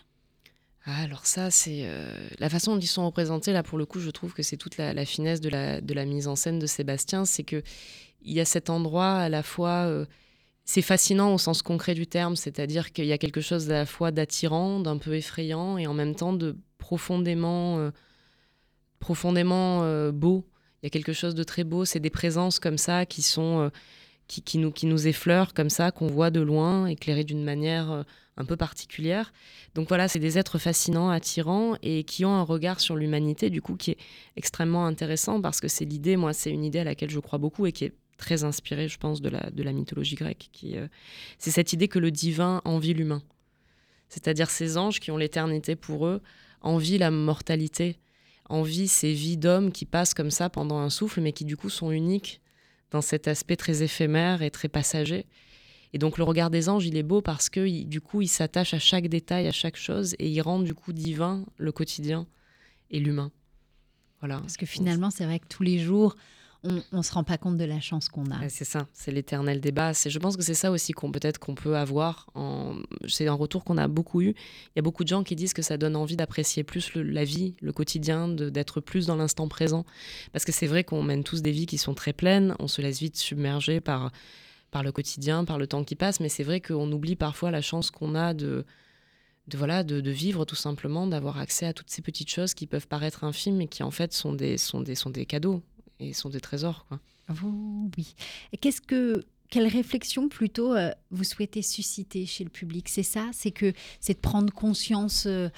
Ah, 0.83 0.97
alors 1.01 1.25
ça, 1.25 1.49
c'est 1.49 1.83
euh, 1.85 2.27
la 2.39 2.49
façon 2.49 2.75
dont 2.75 2.81
ils 2.81 2.87
sont 2.87 3.05
représentés. 3.05 3.53
Là, 3.53 3.63
pour 3.63 3.77
le 3.77 3.85
coup, 3.85 3.99
je 3.99 4.09
trouve 4.09 4.33
que 4.33 4.43
c'est 4.43 4.57
toute 4.57 4.77
la, 4.77 4.93
la 4.93 5.05
finesse 5.05 5.41
de 5.41 5.49
la, 5.49 5.81
de 5.81 5.93
la 5.93 6.05
mise 6.05 6.27
en 6.27 6.35
scène 6.35 6.59
de 6.59 6.67
Sébastien. 6.67 7.25
C'est 7.25 7.43
que 7.43 7.63
il 8.21 8.33
y 8.33 8.39
a 8.39 8.45
cet 8.45 8.69
endroit 8.69 9.13
à 9.13 9.29
la 9.29 9.43
fois. 9.43 9.85
euh, 9.87 10.05
c'est 10.65 10.81
fascinant 10.81 11.33
au 11.33 11.37
sens 11.37 11.61
concret 11.61 11.93
du 11.93 12.07
terme, 12.07 12.35
c'est-à-dire 12.35 12.91
qu'il 12.91 13.05
y 13.05 13.13
a 13.13 13.19
quelque 13.19 13.39
chose 13.41 13.69
à 13.69 13.73
la 13.73 13.85
fois 13.85 14.11
d'attirant, 14.11 14.79
d'un 14.79 14.97
peu 14.97 15.15
effrayant, 15.15 15.77
et 15.77 15.85
en 15.85 15.93
même 15.93 16.15
temps 16.15 16.33
de 16.33 16.57
profondément, 16.79 17.77
euh, 17.77 17.91
profondément 18.99 19.83
euh, 19.83 20.11
beau. 20.11 20.43
Il 20.81 20.87
y 20.87 20.87
a 20.87 20.89
quelque 20.89 21.13
chose 21.13 21.35
de 21.35 21.43
très 21.43 21.63
beau. 21.63 21.85
C'est 21.85 21.99
des 21.99 22.09
présences 22.09 22.59
comme 22.59 22.79
ça 22.79 23.05
qui 23.05 23.21
sont, 23.21 23.61
euh, 23.61 23.69
qui, 24.27 24.41
qui 24.41 24.57
nous, 24.57 24.71
qui 24.71 24.87
nous 24.87 25.07
effleurent 25.07 25.53
comme 25.53 25.69
ça, 25.69 25.91
qu'on 25.91 26.07
voit 26.07 26.31
de 26.31 26.41
loin, 26.41 26.87
éclairés 26.87 27.23
d'une 27.23 27.43
manière 27.43 28.03
un 28.37 28.45
peu 28.45 28.57
particulière. 28.57 29.33
Donc 29.75 29.87
voilà, 29.87 30.07
c'est 30.07 30.19
des 30.19 30.39
êtres 30.39 30.57
fascinants, 30.57 31.09
attirants 31.09 31.75
et 31.83 32.03
qui 32.03 32.25
ont 32.25 32.33
un 32.33 32.43
regard 32.43 32.79
sur 32.79 32.95
l'humanité, 32.95 33.51
du 33.51 33.61
coup, 33.61 33.75
qui 33.75 33.91
est 33.91 33.97
extrêmement 34.35 34.87
intéressant 34.87 35.41
parce 35.41 35.59
que 35.59 35.67
c'est 35.67 35.85
l'idée, 35.85 36.17
moi, 36.17 36.33
c'est 36.33 36.51
une 36.51 36.63
idée 36.63 36.79
à 36.79 36.83
laquelle 36.83 37.11
je 37.11 37.19
crois 37.19 37.39
beaucoup 37.39 37.67
et 37.67 37.71
qui 37.71 37.85
est 37.85 37.93
très 38.17 38.43
inspirée, 38.43 38.87
je 38.87 38.97
pense, 38.97 39.21
de 39.21 39.29
la, 39.29 39.49
de 39.51 39.63
la 39.63 39.71
mythologie 39.71 40.15
grecque. 40.15 40.49
Qui, 40.51 40.77
euh, 40.77 40.87
c'est 41.37 41.51
cette 41.51 41.73
idée 41.73 41.87
que 41.87 41.99
le 41.99 42.11
divin 42.11 42.61
envie 42.65 42.93
l'humain. 42.93 43.21
C'est-à-dire 44.09 44.49
ces 44.49 44.77
anges 44.77 44.99
qui 44.99 45.11
ont 45.11 45.17
l'éternité 45.17 45.75
pour 45.75 46.07
eux, 46.07 46.21
envient 46.61 46.97
la 46.97 47.11
mortalité, 47.11 47.97
envient 48.49 48.87
ces 48.87 49.13
vies 49.13 49.37
d'hommes 49.37 49.71
qui 49.71 49.85
passent 49.85 50.13
comme 50.13 50.31
ça 50.31 50.49
pendant 50.49 50.77
un 50.77 50.89
souffle, 50.89 51.21
mais 51.21 51.33
qui 51.33 51.45
du 51.45 51.57
coup 51.57 51.69
sont 51.69 51.91
uniques 51.91 52.41
dans 52.91 53.01
cet 53.01 53.27
aspect 53.27 53.55
très 53.55 53.83
éphémère 53.83 54.41
et 54.41 54.51
très 54.51 54.69
passager. 54.69 55.25
Et 55.93 55.97
donc 55.97 56.17
le 56.17 56.23
regard 56.23 56.49
des 56.49 56.69
anges, 56.69 56.85
il 56.85 56.97
est 56.97 57.03
beau 57.03 57.21
parce 57.21 57.49
que 57.49 57.83
du 57.83 58.01
coup, 58.01 58.21
il 58.21 58.27
s'attache 58.27 58.73
à 58.73 58.79
chaque 58.79 59.07
détail, 59.07 59.47
à 59.47 59.51
chaque 59.51 59.77
chose, 59.77 60.15
et 60.19 60.29
il 60.29 60.41
rend 60.41 60.59
du 60.59 60.73
coup 60.73 60.93
divin 60.93 61.45
le 61.57 61.71
quotidien 61.71 62.27
et 62.91 62.99
l'humain. 62.99 63.31
Voilà. 64.19 64.39
Parce 64.39 64.57
que 64.57 64.65
finalement, 64.65 65.11
c'est 65.11 65.25
vrai 65.25 65.39
que 65.39 65.47
tous 65.47 65.63
les 65.63 65.79
jours, 65.79 66.15
on 66.91 66.97
ne 66.97 67.01
se 67.01 67.11
rend 67.11 67.23
pas 67.23 67.37
compte 67.37 67.57
de 67.57 67.63
la 67.63 67.79
chance 67.79 68.09
qu'on 68.09 68.29
a. 68.31 68.49
C'est 68.49 68.65
ça, 68.65 68.87
c'est 68.93 69.11
l'éternel 69.11 69.59
débat. 69.61 69.91
Je 69.93 70.19
pense 70.19 70.35
que 70.35 70.43
c'est 70.43 70.53
ça 70.53 70.71
aussi 70.71 70.93
qu'on 70.93 71.11
peut-être 71.11 71.39
qu'on 71.39 71.55
peut 71.55 71.77
avoir. 71.77 72.27
En... 72.35 72.75
C'est 73.07 73.27
un 73.27 73.33
retour 73.33 73.63
qu'on 73.63 73.77
a 73.77 73.87
beaucoup 73.87 74.21
eu. 74.21 74.29
Il 74.29 74.77
y 74.77 74.79
a 74.79 74.81
beaucoup 74.81 75.03
de 75.03 75.09
gens 75.09 75.23
qui 75.23 75.35
disent 75.35 75.53
que 75.53 75.61
ça 75.61 75.77
donne 75.77 75.95
envie 75.95 76.15
d'apprécier 76.15 76.63
plus 76.63 76.93
la 76.95 77.23
vie, 77.23 77.55
le 77.61 77.71
quotidien, 77.71 78.27
d'être 78.27 78.81
plus 78.81 79.05
dans 79.05 79.15
l'instant 79.15 79.47
présent. 79.47 79.85
Parce 80.33 80.45
que 80.45 80.51
c'est 80.51 80.67
vrai 80.67 80.83
qu'on 80.83 81.03
mène 81.03 81.23
tous 81.23 81.41
des 81.41 81.51
vies 81.51 81.65
qui 81.65 81.77
sont 81.77 81.93
très 81.93 82.13
pleines. 82.13 82.55
On 82.59 82.67
se 82.67 82.81
laisse 82.81 82.99
vite 82.99 83.17
submerger 83.17 83.79
par 83.81 84.11
par 84.71 84.83
le 84.83 84.91
quotidien, 84.91 85.45
par 85.45 85.57
le 85.57 85.67
temps 85.67 85.83
qui 85.85 85.95
passe. 85.95 86.19
Mais 86.19 86.29
c'est 86.29 86.43
vrai 86.43 86.59
qu'on 86.59 86.91
oublie 86.91 87.15
parfois 87.15 87.51
la 87.51 87.61
chance 87.61 87.91
qu'on 87.91 88.15
a 88.15 88.33
de 88.33 88.65
de 89.47 89.57
voilà 89.57 89.83
de, 89.83 90.01
de 90.01 90.11
vivre 90.11 90.43
tout 90.43 90.55
simplement, 90.55 91.05
d'avoir 91.05 91.37
accès 91.37 91.67
à 91.67 91.73
toutes 91.73 91.91
ces 91.91 92.01
petites 92.01 92.29
choses 92.29 92.53
qui 92.53 92.65
peuvent 92.65 92.87
paraître 92.87 93.23
infimes 93.23 93.61
et 93.61 93.67
qui 93.67 93.83
en 93.83 93.91
fait 93.91 94.11
sont 94.11 94.33
des 94.33 94.57
sont 94.57 94.81
des 94.81 94.95
sont 94.95 95.11
des 95.11 95.25
cadeaux 95.25 95.61
et 95.99 96.13
sont 96.13 96.29
des 96.29 96.41
trésors 96.41 96.85
quoi. 96.87 96.99
Vous, 97.27 97.89
oui. 97.97 98.15
Qu'est-ce 98.61 98.81
que 98.81 99.25
quelle 99.49 99.67
réflexion 99.67 100.27
plutôt 100.29 100.73
euh, 100.75 100.91
vous 101.11 101.23
souhaitez 101.23 101.61
susciter 101.61 102.25
chez 102.25 102.43
le 102.43 102.49
public? 102.49 102.89
C'est 102.89 103.03
ça, 103.03 103.29
c'est 103.33 103.51
que 103.51 103.73
c'est 103.99 104.15
de 104.15 104.19
prendre 104.19 104.51
conscience 104.53 105.25
euh, 105.27 105.49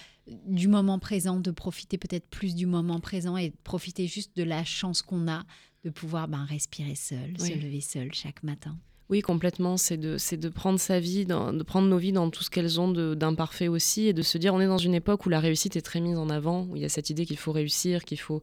du 0.46 0.68
moment 0.68 1.00
présent, 1.00 1.40
de 1.40 1.52
profiter 1.52 1.98
peut-être 1.98 2.28
plus 2.30 2.54
du 2.56 2.66
moment 2.66 3.00
présent 3.00 3.38
et 3.38 3.50
de 3.50 3.56
profiter 3.64 4.08
juste 4.08 4.36
de 4.36 4.44
la 4.44 4.64
chance 4.66 5.02
qu'on 5.02 5.28
a 5.30 5.44
de 5.84 5.90
pouvoir 5.90 6.28
ben, 6.28 6.44
respirer 6.46 6.96
seul, 6.96 7.34
Oui. 7.40 7.48
se 7.48 7.54
lever 7.54 7.82
seul 7.82 8.14
chaque 8.14 8.44
matin? 8.44 8.78
Oui, 9.10 9.22
complètement. 9.22 9.78
C'est 9.78 9.96
de, 9.96 10.18
c'est 10.18 10.36
de 10.36 10.50
prendre 10.50 10.80
sa 10.82 11.00
vie, 11.00 11.26
dans- 11.26 11.54
de 11.54 11.64
prendre 11.64 11.88
nos 11.88 11.98
vies 11.98 12.12
dans 12.12 12.30
tout 12.30 12.44
ce 12.44 12.50
qu'elles 12.50 12.82
ont 12.82 12.92
d'imparfait 13.16 13.70
aussi, 13.70 14.08
et 14.08 14.14
de 14.14 14.22
se 14.22 14.38
dire, 14.38 14.54
on 14.54 14.60
est 14.60 14.68
dans 14.68 14.78
une 14.78 14.96
époque 14.96 15.26
où 15.26 15.30
la 15.30 15.40
réussite 15.40 15.78
est 15.78 15.82
très 15.82 16.02
mise 16.02 16.18
en 16.18 16.30
avant, 16.30 16.66
où 16.66 16.76
il 16.76 16.82
y 16.82 16.86
a 16.86 16.90
cette 16.90 17.10
idée 17.10 17.26
qu'il 17.26 17.38
faut 17.38 17.54
réussir, 17.54 18.04
qu'il 18.04 18.20
faut 18.20 18.42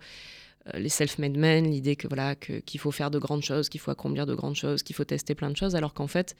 les 0.72 0.88
self-made 0.88 1.36
men, 1.36 1.70
l'idée 1.70 1.94
que 1.94 2.08
voilà 2.08 2.34
qu'il 2.34 2.80
faut 2.80 2.90
faire 2.90 3.10
de 3.10 3.18
grandes 3.18 3.42
choses, 3.42 3.68
qu'il 3.68 3.80
faut 3.80 3.90
accomplir 3.90 4.24
de 4.24 4.34
grandes 4.34 4.56
choses, 4.56 4.82
qu'il 4.82 4.96
faut 4.96 5.04
tester 5.04 5.34
plein 5.34 5.50
de 5.50 5.56
choses, 5.56 5.76
alors 5.76 5.92
qu'en 5.92 6.06
fait, 6.06 6.36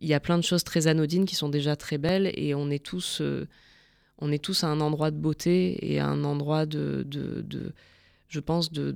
il 0.00 0.08
y 0.08 0.14
a 0.14 0.20
plein 0.20 0.38
de 0.38 0.42
choses 0.44 0.64
très 0.64 0.86
anodines 0.86 1.26
qui 1.26 1.34
sont 1.34 1.48
déjà 1.50 1.76
très 1.76 1.98
belles, 1.98 2.32
et 2.34 2.54
on 2.54 2.70
est 2.70 2.82
tous, 2.82 3.20
euh, 3.20 3.46
on 4.18 4.32
est 4.32 4.42
tous 4.42 4.64
à 4.64 4.68
un 4.68 4.80
endroit 4.80 5.10
de 5.10 5.16
beauté 5.18 5.92
et 5.92 5.98
à 6.00 6.06
un 6.06 6.24
endroit 6.24 6.64
de, 6.66 7.04
de, 7.06 7.42
de- 7.42 7.72
je 8.28 8.40
pense, 8.40 8.72
de 8.72 8.90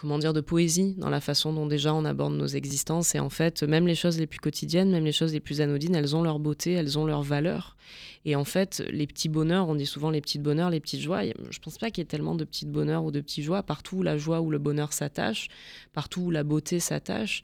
comment 0.00 0.18
dire, 0.18 0.32
de 0.32 0.40
poésie 0.40 0.94
dans 0.96 1.10
la 1.10 1.20
façon 1.20 1.52
dont 1.52 1.66
déjà 1.66 1.94
on 1.94 2.04
aborde 2.04 2.34
nos 2.34 2.46
existences. 2.46 3.14
Et 3.14 3.20
en 3.20 3.28
fait, 3.28 3.62
même 3.62 3.86
les 3.86 3.94
choses 3.94 4.18
les 4.18 4.26
plus 4.26 4.38
quotidiennes, 4.38 4.90
même 4.90 5.04
les 5.04 5.12
choses 5.12 5.32
les 5.32 5.40
plus 5.40 5.60
anodines, 5.60 5.94
elles 5.94 6.16
ont 6.16 6.22
leur 6.22 6.38
beauté, 6.38 6.72
elles 6.72 6.98
ont 6.98 7.04
leur 7.04 7.22
valeur. 7.22 7.76
Et 8.24 8.34
en 8.34 8.44
fait, 8.44 8.82
les 8.90 9.06
petits 9.06 9.28
bonheurs, 9.28 9.68
on 9.68 9.74
dit 9.74 9.86
souvent 9.86 10.10
les 10.10 10.20
petits 10.20 10.38
bonheurs, 10.38 10.70
les 10.70 10.80
petites 10.80 11.00
joies. 11.00 11.24
Je 11.50 11.58
pense 11.58 11.76
pas 11.76 11.90
qu'il 11.90 12.00
y 12.00 12.04
ait 12.04 12.06
tellement 12.06 12.34
de 12.34 12.44
petits 12.44 12.66
bonheurs 12.66 13.04
ou 13.04 13.10
de 13.10 13.20
petites 13.20 13.44
joies. 13.44 13.62
Partout 13.62 13.98
où 13.98 14.02
la 14.02 14.16
joie 14.16 14.40
ou 14.40 14.50
le 14.50 14.58
bonheur 14.58 14.92
s'attache, 14.92 15.48
partout 15.92 16.22
où 16.22 16.30
la 16.30 16.44
beauté 16.44 16.80
s'attache, 16.80 17.42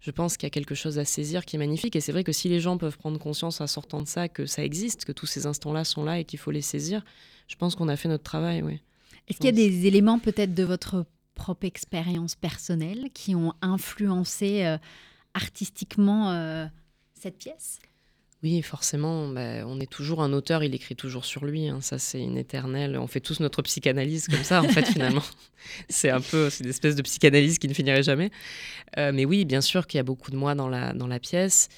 je 0.00 0.10
pense 0.12 0.36
qu'il 0.36 0.46
y 0.46 0.48
a 0.48 0.50
quelque 0.50 0.76
chose 0.76 1.00
à 1.00 1.04
saisir 1.04 1.44
qui 1.44 1.56
est 1.56 1.58
magnifique. 1.58 1.96
Et 1.96 2.00
c'est 2.00 2.12
vrai 2.12 2.22
que 2.22 2.32
si 2.32 2.48
les 2.48 2.60
gens 2.60 2.78
peuvent 2.78 2.98
prendre 2.98 3.18
conscience 3.18 3.60
en 3.60 3.66
sortant 3.66 4.00
de 4.00 4.06
ça 4.06 4.28
que 4.28 4.46
ça 4.46 4.62
existe, 4.62 5.04
que 5.04 5.12
tous 5.12 5.26
ces 5.26 5.46
instants-là 5.46 5.84
sont 5.84 6.04
là 6.04 6.20
et 6.20 6.24
qu'il 6.24 6.38
faut 6.38 6.52
les 6.52 6.62
saisir, 6.62 7.04
je 7.48 7.56
pense 7.56 7.74
qu'on 7.74 7.88
a 7.88 7.96
fait 7.96 8.08
notre 8.08 8.22
travail, 8.22 8.62
oui. 8.62 8.80
Est-ce 9.28 9.38
qu'il 9.38 9.46
y 9.46 9.48
a 9.48 9.52
des 9.52 9.86
éléments 9.86 10.20
peut-être 10.20 10.54
de 10.54 10.62
votre 10.62 11.04
propre 11.36 11.66
expérience 11.66 12.34
personnelle 12.34 13.10
qui 13.14 13.36
ont 13.36 13.52
influencé 13.62 14.64
euh, 14.64 14.78
artistiquement 15.34 16.32
euh, 16.32 16.66
cette 17.14 17.38
pièce? 17.38 17.78
Oui, 18.42 18.60
forcément, 18.62 19.28
bah, 19.28 19.66
on 19.66 19.80
est 19.80 19.90
toujours 19.90 20.22
un 20.22 20.32
auteur, 20.32 20.62
il 20.62 20.74
écrit 20.74 20.96
toujours 20.96 21.24
sur 21.24 21.44
lui. 21.46 21.68
hein, 21.68 21.80
ça, 21.80 21.98
c'est 21.98 22.20
une 22.20 22.36
éternelle. 22.36 22.98
On 22.98 23.06
fait 23.06 23.20
tous 23.20 23.40
notre 23.40 23.62
psychanalyse 23.62 24.28
comme 24.28 24.42
ça, 24.42 24.62
en 24.62 24.68
fait, 24.68 24.84
finalement. 24.92 25.22
C'est 25.88 26.10
un 26.10 26.20
peu, 26.20 26.50
c'est 26.50 26.64
une 26.64 26.70
espèce 26.70 26.96
de 26.96 27.02
psychanalyse 27.02 27.58
qui 27.58 27.68
ne 27.68 27.74
finirait 27.74 28.02
jamais. 28.02 28.30
Euh, 28.98 29.12
mais 29.12 29.24
oui, 29.24 29.44
bien 29.44 29.60
sûr 29.60 29.86
qu'il 29.86 29.98
y 29.98 30.00
a 30.00 30.04
beaucoup 30.04 30.30
de 30.30 30.36
moi 30.36 30.54
dans 30.54 30.68
la, 30.68 30.92
dans 30.92 31.06
la 31.06 31.18
pièce. 31.18 31.68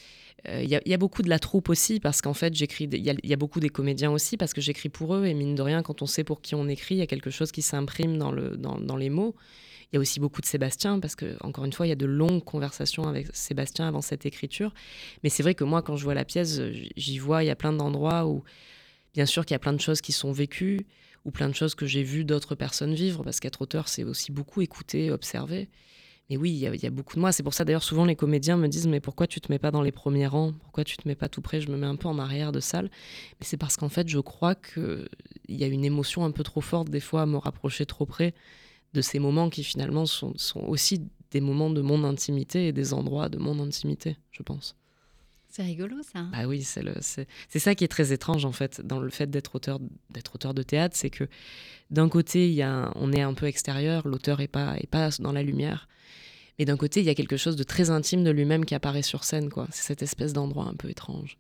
Euh, 0.47 0.63
Il 0.63 0.69
y, 0.71 0.77
a- 0.77 0.81
il 0.85 0.91
y 0.91 0.95
a 0.95 0.99
beaucoup 0.99 1.23
de 1.23 1.29
la 1.29 1.39
troupe 1.39 1.69
aussi, 1.69 1.99
parce 1.99 2.21
qu'en 2.23 2.35
fait, 2.35 2.55
j'écris. 2.55 2.85
Il 2.93 3.05
y, 3.05 3.33
a- 3.33 3.37
beaucoup 3.37 3.59
des 3.61 3.71
comédiens 3.71 4.11
aussi, 4.13 4.37
parce 4.37 4.53
que 4.55 4.61
j'écris 4.61 4.89
pour 4.89 5.15
eux. 5.17 5.27
Et 5.27 5.35
mine 5.35 5.55
de 5.55 5.63
rien, 5.63 5.83
quand 5.83 6.03
on 6.03 6.07
sait 6.07 6.25
pour 6.25 6.41
qui 6.41 6.55
on 6.55 6.69
écrit, 6.69 6.95
il 6.95 6.99
y 6.99 7.03
a 7.03 7.07
quelque 7.07 7.31
chose 7.31 7.51
qui 7.51 7.63
s'imprime 7.63 8.19
dans, 8.19 8.31
le, 8.31 8.57
dans, 8.57 8.79
dans 8.79 8.97
les 8.97 9.11
mots. 9.11 9.35
Il 9.91 9.97
y 9.97 9.99
a 9.99 10.01
aussi 10.01 10.21
beaucoup 10.21 10.41
de 10.41 10.47
Sébastien, 10.47 11.01
parce 11.01 11.17
que, 11.17 11.37
encore 11.41 11.65
une 11.65 11.73
fois, 11.73 11.87
il 11.87 11.89
y 11.89 11.93
a 11.93 11.97
de 11.97 12.07
longues 12.07 12.45
conversations 12.45 13.05
avec 13.09 13.29
Sébastien 13.33 13.89
avant 13.89 14.03
cette 14.03 14.27
écriture. 14.27 14.75
Mais 15.23 15.31
c'est 15.31 15.43
vrai 15.43 15.55
que 15.55 15.65
moi, 15.65 15.83
quand 15.83 15.97
je 15.97 16.05
vois 16.05 16.15
la 16.15 16.25
pièce, 16.25 16.61
j'y 16.97 17.19
vois, 17.19 17.43
il 17.43 17.47
y 17.47 17.51
a 17.51 17.57
plein 17.57 17.73
d'endroits 17.73 18.27
où, 18.27 18.45
bien 19.15 19.27
sûr, 19.27 19.45
qu'il 19.47 19.55
y 19.55 19.57
a 19.57 19.61
plein 19.61 19.73
de 19.73 19.81
choses 19.81 20.01
qui 20.01 20.13
sont 20.13 20.31
vécues, 20.31 20.87
ou 21.25 21.31
plein 21.31 21.49
de 21.49 21.55
choses 21.55 21.75
que 21.75 21.87
j'ai 21.87 22.03
vues 22.05 22.25
d'autres 22.25 22.55
personnes 22.55 22.95
vivre, 22.95 23.25
parce 23.25 23.41
qu'être 23.41 23.63
auteur, 23.63 23.89
c'est 23.89 24.05
aussi 24.05 24.31
beaucoup 24.31 24.61
écouter, 24.63 25.11
observer. 25.11 25.69
Mais 26.31 26.37
oui, 26.37 26.51
il 26.51 26.57
y, 26.59 26.67
a, 26.67 26.75
il 26.75 26.83
y 26.83 26.87
a 26.87 26.91
beaucoup 26.91 27.15
de 27.15 27.21
moi. 27.21 27.33
C'est 27.33 27.43
pour 27.43 27.55
ça, 27.55 27.65
d'ailleurs, 27.65 27.83
souvent, 27.83 28.05
les 28.05 28.17
comédiens 28.17 28.57
me 28.59 28.69
disent 28.69 28.87
Mais 28.87 29.01
pourquoi 29.01 29.27
tu 29.27 29.41
te 29.41 29.51
mets 29.51 29.59
pas 29.59 29.71
dans 29.71 29.81
les 29.83 29.93
premiers 29.93 30.27
rangs? 30.27 30.53
Pourquoi 30.63 30.85
tu 30.85 30.97
te 30.99 31.09
mets 31.09 31.15
pas 31.15 31.29
tout 31.29 31.41
près? 31.41 31.61
Je 31.61 31.71
me 31.71 31.77
mets 31.79 31.87
un 31.87 31.97
peu 31.97 32.07
en 32.09 32.19
arrière 32.19 32.53
de 32.53 32.61
salle. 32.61 32.91
Mais 33.41 33.47
c'est 33.47 33.57
parce 33.57 33.77
qu'en 33.77 33.89
fait, 33.89 34.09
je 34.09 34.19
crois 34.19 34.55
qu'il 34.55 35.09
y 35.49 35.65
a 35.65 35.67
une 35.67 35.85
émotion 35.85 36.25
un 36.25 36.31
peu 36.31 36.43
trop 36.43 36.61
forte, 36.61 36.91
des 36.91 37.01
fois, 37.01 37.23
à 37.23 37.27
me 37.27 37.39
rapprocher 37.39 37.87
trop 37.87 38.05
près 38.05 38.35
de 38.93 39.01
ces 39.01 39.19
moments 39.19 39.49
qui, 39.49 39.65
finalement, 39.65 40.05
sont, 40.07 40.33
sont 40.37 40.61
aussi 40.61 41.03
des 41.31 41.41
moments 41.41 41.71
de 41.71 41.81
mon 41.81 42.05
intimité 42.05 42.69
et 42.69 42.73
des 42.73 42.93
endroits 42.93 43.29
de 43.29 43.39
mon 43.39 43.59
intimité, 43.61 44.17
je 44.31 44.43
pense. 44.43 44.77
C'est 45.51 45.63
rigolo 45.63 45.97
ça. 46.03 46.19
hein 46.21 46.31
Bah 46.33 46.47
oui, 46.47 46.63
c'est 46.63 46.83
le- 46.83 46.95
c'est 47.01 47.27
c'est 47.49 47.59
ça 47.59 47.75
qui 47.75 47.83
est 47.85 47.89
très 47.89 48.13
étrange 48.13 48.45
en 48.45 48.53
fait 48.53 48.83
dans 48.83 49.01
le 49.01 49.09
fait 49.11 49.29
d'être 49.31 49.55
auteur 49.57 49.79
d'être 50.11 50.35
auteur 50.35 50.53
de 50.55 50.63
théâtre, 50.63 50.95
c'est 50.97 51.09
que 51.11 51.25
d'un 51.91 52.09
côté 52.11 52.49
il 52.49 52.55
y 52.55 52.63
a 52.63 52.71
un- 52.71 52.93
on 52.97 53.13
est 53.13 53.23
un 53.23 53.33
peu 53.35 53.47
extérieur, 53.47 54.07
l'auteur 54.07 54.41
est 54.43 54.47
pas 54.49 54.77
est 54.79 54.87
pas 54.87 55.09
dans 55.21 55.33
la 55.33 55.43
lumière, 55.43 55.89
mais 56.59 56.65
d'un 56.65 56.77
côté 56.77 57.01
il 57.01 57.07
y 57.07 57.11
a 57.11 57.15
quelque 57.15 57.37
chose 57.37 57.57
de 57.57 57.63
très 57.63 57.91
intime 57.91 58.25
de 58.25 58.31
lui-même 58.31 58.65
qui 58.65 58.75
apparaît 58.75 59.03
sur 59.03 59.25
scène 59.25 59.49
quoi. 59.51 59.67
C'est 59.71 59.83
cette 59.85 60.03
espèce 60.03 60.33
d'endroit 60.33 60.65
un 60.67 60.75
peu 60.75 60.89
étrange. 60.91 61.37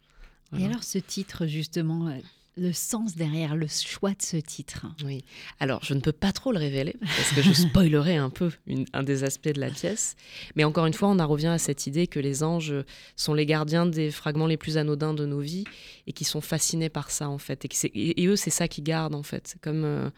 Et 0.58 0.64
alors 0.64 0.82
ce 0.82 0.98
titre 0.98 1.46
justement, 1.46 2.08
euh, 2.08 2.12
le 2.56 2.72
sens 2.72 3.14
derrière 3.14 3.54
le 3.54 3.68
choix 3.68 4.10
de 4.10 4.20
ce 4.22 4.36
titre 4.36 4.86
Oui. 5.04 5.22
Alors, 5.60 5.78
je 5.84 5.94
ne 5.94 6.00
peux 6.00 6.10
pas 6.10 6.32
trop 6.32 6.50
le 6.50 6.58
révéler 6.58 6.96
parce 7.00 7.30
que 7.32 7.40
je 7.40 7.52
spoilerai 7.52 8.16
un 8.16 8.30
peu 8.30 8.50
une- 8.66 8.86
un 8.92 9.04
des 9.04 9.22
aspects 9.22 9.48
de 9.54 9.60
la 9.60 9.70
pièce. 9.70 10.16
Mais 10.56 10.64
encore 10.64 10.86
une 10.86 10.92
fois, 10.92 11.08
on 11.08 11.20
en 11.20 11.28
revient 11.28 11.46
à 11.46 11.58
cette 11.58 11.86
idée 11.86 12.08
que 12.08 12.18
les 12.18 12.42
anges 12.42 12.74
sont 13.14 13.32
les 13.32 13.46
gardiens 13.46 13.86
des 13.86 14.10
fragments 14.10 14.48
les 14.48 14.56
plus 14.56 14.76
anodins 14.76 15.14
de 15.14 15.24
nos 15.24 15.38
vies 15.38 15.66
et 16.08 16.12
qui 16.12 16.24
sont 16.24 16.40
fascinés 16.40 16.88
par 16.88 17.12
ça, 17.12 17.28
en 17.28 17.38
fait. 17.38 17.64
Et, 17.94 18.26
eux, 18.26 18.34
c'est 18.34 18.50
ça 18.50 18.66
qu'ils 18.66 18.82
gardent, 18.82 19.14
en 19.14 19.22
fait. 19.22 19.54
Comme, 19.62 19.84
euh, 19.84 20.10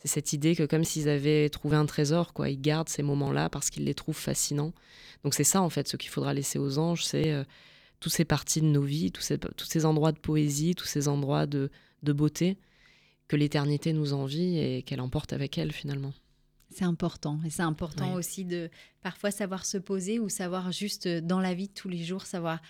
c'est 0.00 0.08
cette 0.08 0.32
idée 0.32 0.56
que 0.56 0.64
comme 0.64 0.84
s'ils 0.84 1.08
avaient 1.08 1.48
trouvé 1.50 1.76
un 1.76 1.86
trésor, 1.86 2.32
quoi. 2.32 2.48
Ils 2.48 2.60
gardent 2.60 2.88
ces 2.88 3.02
moments-là 3.02 3.50
parce 3.50 3.70
qu'ils 3.70 3.84
les 3.84 3.94
trouvent 3.94 4.16
fascinants. 4.16 4.72
Donc, 5.24 5.34
c'est 5.34 5.44
ça, 5.44 5.60
en 5.60 5.68
fait, 5.68 5.88
ce 5.88 5.96
qu'il 5.96 6.10
faudra 6.10 6.32
laisser 6.32 6.58
aux 6.58 6.78
anges, 6.78 7.04
c'est 7.04 7.30
euh, 7.30 7.44
toutes 8.00 8.12
ces 8.12 8.24
parties 8.24 8.62
de 8.62 8.66
nos 8.66 8.82
vies, 8.82 9.12
tous 9.12 9.20
ces, 9.20 9.38
tous 9.38 9.66
ces 9.66 9.84
endroits 9.84 10.12
de 10.12 10.18
poésie, 10.18 10.74
tous 10.74 10.86
ces 10.86 11.06
endroits 11.06 11.46
de, 11.46 11.70
de 12.02 12.12
beauté 12.12 12.56
que 13.28 13.36
l'éternité 13.36 13.92
nous 13.92 14.14
envie 14.14 14.58
et 14.58 14.82
qu'elle 14.82 15.00
emporte 15.00 15.32
avec 15.32 15.58
elle 15.58 15.70
finalement. 15.70 16.12
C'est 16.70 16.84
important. 16.84 17.38
Et 17.44 17.50
c'est 17.50 17.62
important 17.62 18.14
aussi 18.14 18.44
de 18.44 18.70
parfois 19.02 19.30
savoir 19.30 19.66
se 19.66 19.76
poser 19.76 20.18
ou 20.18 20.28
savoir 20.28 20.72
juste 20.72 21.06
euh, 21.06 21.20
dans 21.20 21.40
la 21.40 21.52
vie 21.52 21.68
de 21.68 21.74
tous 21.74 21.88
les 21.88 22.02
jours, 22.02 22.22
savoir 22.22 22.60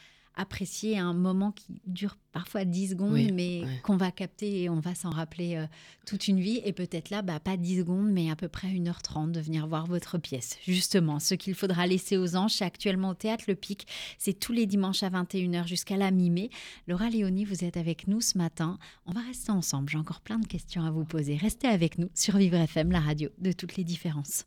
apprécier 0.41 0.99
un 0.99 1.13
moment 1.13 1.53
qui 1.53 1.81
dure 1.87 2.17
parfois 2.33 2.65
10 2.65 2.91
secondes, 2.91 3.13
Oui, 3.13 3.33
mais 3.33 3.63
qu'on 3.83 3.97
va 3.97 4.11
capter 4.11 4.63
et 4.63 4.69
on 4.71 4.81
va 4.81 4.95
s'en 4.95 5.11
rappeler 5.11 5.57
euh, 5.57 5.67
toute 6.07 6.29
une 6.29 6.41
vie. 6.41 6.61
Et 6.65 6.73
peut-être 6.73 7.11
là, 7.11 7.23
bah, 7.23 7.41
pas 7.41 7.57
10 7.57 7.79
secondes, 7.81 8.11
mais 8.11 8.31
à 8.31 8.37
peu 8.37 8.49
près 8.49 8.69
1h30 8.69 9.33
de 9.33 9.41
venir 9.41 9.67
voir 9.67 9.87
votre 9.87 10.19
pièce. 10.19 10.57
Justement, 10.67 11.19
ce 11.19 11.35
qu'il 11.35 11.55
faudra 11.55 11.87
laisser 11.87 12.17
aux 12.17 12.37
anges, 12.37 12.63
actuellement 12.63 13.11
au 13.11 13.15
Théâtre 13.15 13.45
Le 13.49 13.55
Pic. 13.55 13.87
C'est 14.19 14.39
tous 14.39 14.53
les 14.53 14.67
dimanches 14.67 15.03
à 15.03 15.11
21h 15.11 15.67
jusqu'à 15.67 15.97
la 15.97 16.11
mi-mai. 16.11 16.51
Laura 16.87 17.11
Léonie, 17.11 17.45
vous 17.45 17.65
êtes 17.65 17.77
avec 17.77 18.09
nous 18.09 18.21
ce 18.21 18.39
matin. 18.39 18.79
On 19.07 19.13
va 19.13 19.21
rester 19.21 19.53
ensemble. 19.53 19.91
J'ai 19.91 19.99
encore 19.99 20.21
plein 20.21 20.39
de 20.39 20.47
questions 20.47 20.85
à 20.85 20.91
vous 20.91 21.05
poser. 21.05 21.37
Restez 21.37 21.69
avec 21.69 21.99
nous 21.99 22.09
sur 22.15 22.37
Vivre 22.37 22.57
FM, 22.57 22.93
la 22.93 23.01
radio 23.01 23.29
de 23.39 23.53
toutes 23.53 23.77
les 23.77 23.85
différences. 23.85 24.47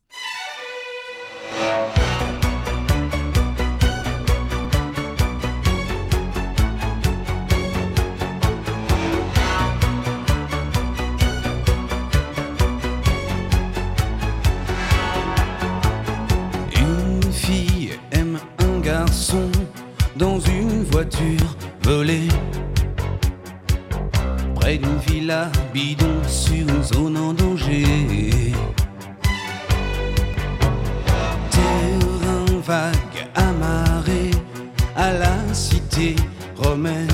Dans 20.15 20.39
une 20.39 20.83
voiture 20.85 21.55
volée. 21.83 22.27
Près 24.55 24.77
d'une 24.77 24.97
villa 25.07 25.51
bidon 25.73 26.17
sur 26.27 26.55
une 26.55 26.83
zone 26.83 27.17
en 27.17 27.33
danger. 27.33 27.83
Terrain 31.51 32.59
vague 32.65 33.19
amarré 33.35 34.31
à 34.95 35.13
la 35.13 35.53
cité 35.53 36.15
romaine. 36.55 37.07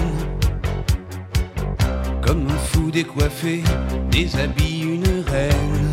Comme 2.22 2.48
un 2.48 2.58
fou 2.58 2.92
décoiffé, 2.92 3.64
déshabille 4.10 4.84
une 4.84 5.24
reine. 5.28 5.89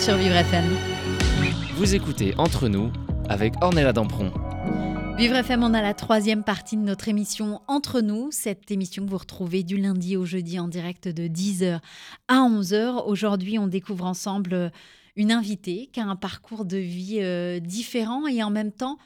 Sur 0.00 0.16
Vivre 0.16 0.36
FM. 0.36 0.64
Vous 1.74 1.94
écoutez 1.94 2.32
Entre 2.38 2.68
nous 2.68 2.92
avec 3.28 3.54
Ornella 3.60 3.92
Dampron. 3.92 4.30
Vivre 5.16 5.34
FM, 5.34 5.64
on 5.64 5.74
a 5.74 5.82
la 5.82 5.92
troisième 5.92 6.44
partie 6.44 6.76
de 6.76 6.82
notre 6.82 7.08
émission 7.08 7.60
Entre 7.66 8.00
nous, 8.00 8.28
cette 8.30 8.70
émission 8.70 9.04
que 9.04 9.10
vous 9.10 9.18
retrouvez 9.18 9.64
du 9.64 9.76
lundi 9.76 10.16
au 10.16 10.24
jeudi 10.24 10.60
en 10.60 10.68
direct 10.68 11.08
de 11.08 11.26
10h 11.26 11.80
à 12.28 12.34
11h. 12.34 13.06
Aujourd'hui, 13.06 13.58
on 13.58 13.66
découvre 13.66 14.04
ensemble 14.04 14.70
une 15.16 15.32
invitée 15.32 15.90
qui 15.92 15.98
a 15.98 16.06
un 16.06 16.16
parcours 16.16 16.64
de 16.64 16.76
vie 16.76 17.18
euh, 17.20 17.58
différent 17.58 18.28
et 18.28 18.42
en 18.44 18.50
même 18.50 18.70
temps 18.70 18.98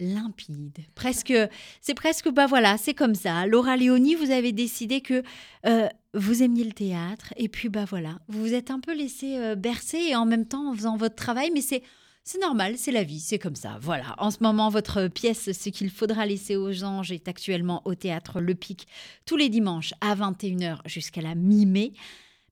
limpide. 0.00 0.78
Presque, 0.94 1.32
c'est 1.80 1.94
presque, 1.94 2.28
bah 2.30 2.46
voilà, 2.46 2.76
c'est 2.78 2.94
comme 2.94 3.14
ça. 3.14 3.46
Laura 3.46 3.76
Léonie, 3.76 4.14
vous 4.14 4.30
avez 4.30 4.52
décidé 4.52 5.00
que 5.00 5.22
euh, 5.66 5.88
vous 6.14 6.42
aimiez 6.42 6.64
le 6.64 6.72
théâtre 6.72 7.32
et 7.36 7.48
puis 7.48 7.68
bah 7.68 7.84
voilà, 7.84 8.18
vous 8.28 8.40
vous 8.40 8.54
êtes 8.54 8.70
un 8.70 8.80
peu 8.80 8.96
laissé 8.96 9.36
euh, 9.36 9.54
bercer 9.54 9.98
et 9.98 10.16
en 10.16 10.26
même 10.26 10.46
temps 10.46 10.70
en 10.70 10.74
faisant 10.74 10.96
votre 10.96 11.14
travail, 11.14 11.50
mais 11.54 11.60
c'est 11.60 11.82
c'est 12.22 12.40
normal, 12.40 12.74
c'est 12.76 12.92
la 12.92 13.02
vie, 13.02 13.18
c'est 13.18 13.38
comme 13.38 13.56
ça. 13.56 13.78
Voilà. 13.80 14.14
En 14.18 14.30
ce 14.30 14.38
moment, 14.42 14.68
votre 14.68 15.08
pièce 15.08 15.50
Ce 15.52 15.68
qu'il 15.70 15.90
faudra 15.90 16.26
laisser 16.26 16.54
aux 16.54 16.84
anges 16.84 17.12
est 17.12 17.28
actuellement 17.28 17.82
au 17.86 17.94
théâtre 17.94 18.40
Le 18.40 18.54
Pic 18.54 18.86
tous 19.24 19.36
les 19.36 19.48
dimanches 19.48 19.94
à 20.00 20.14
21h 20.14 20.78
jusqu'à 20.86 21.22
la 21.22 21.34
mi-mai. 21.34 21.92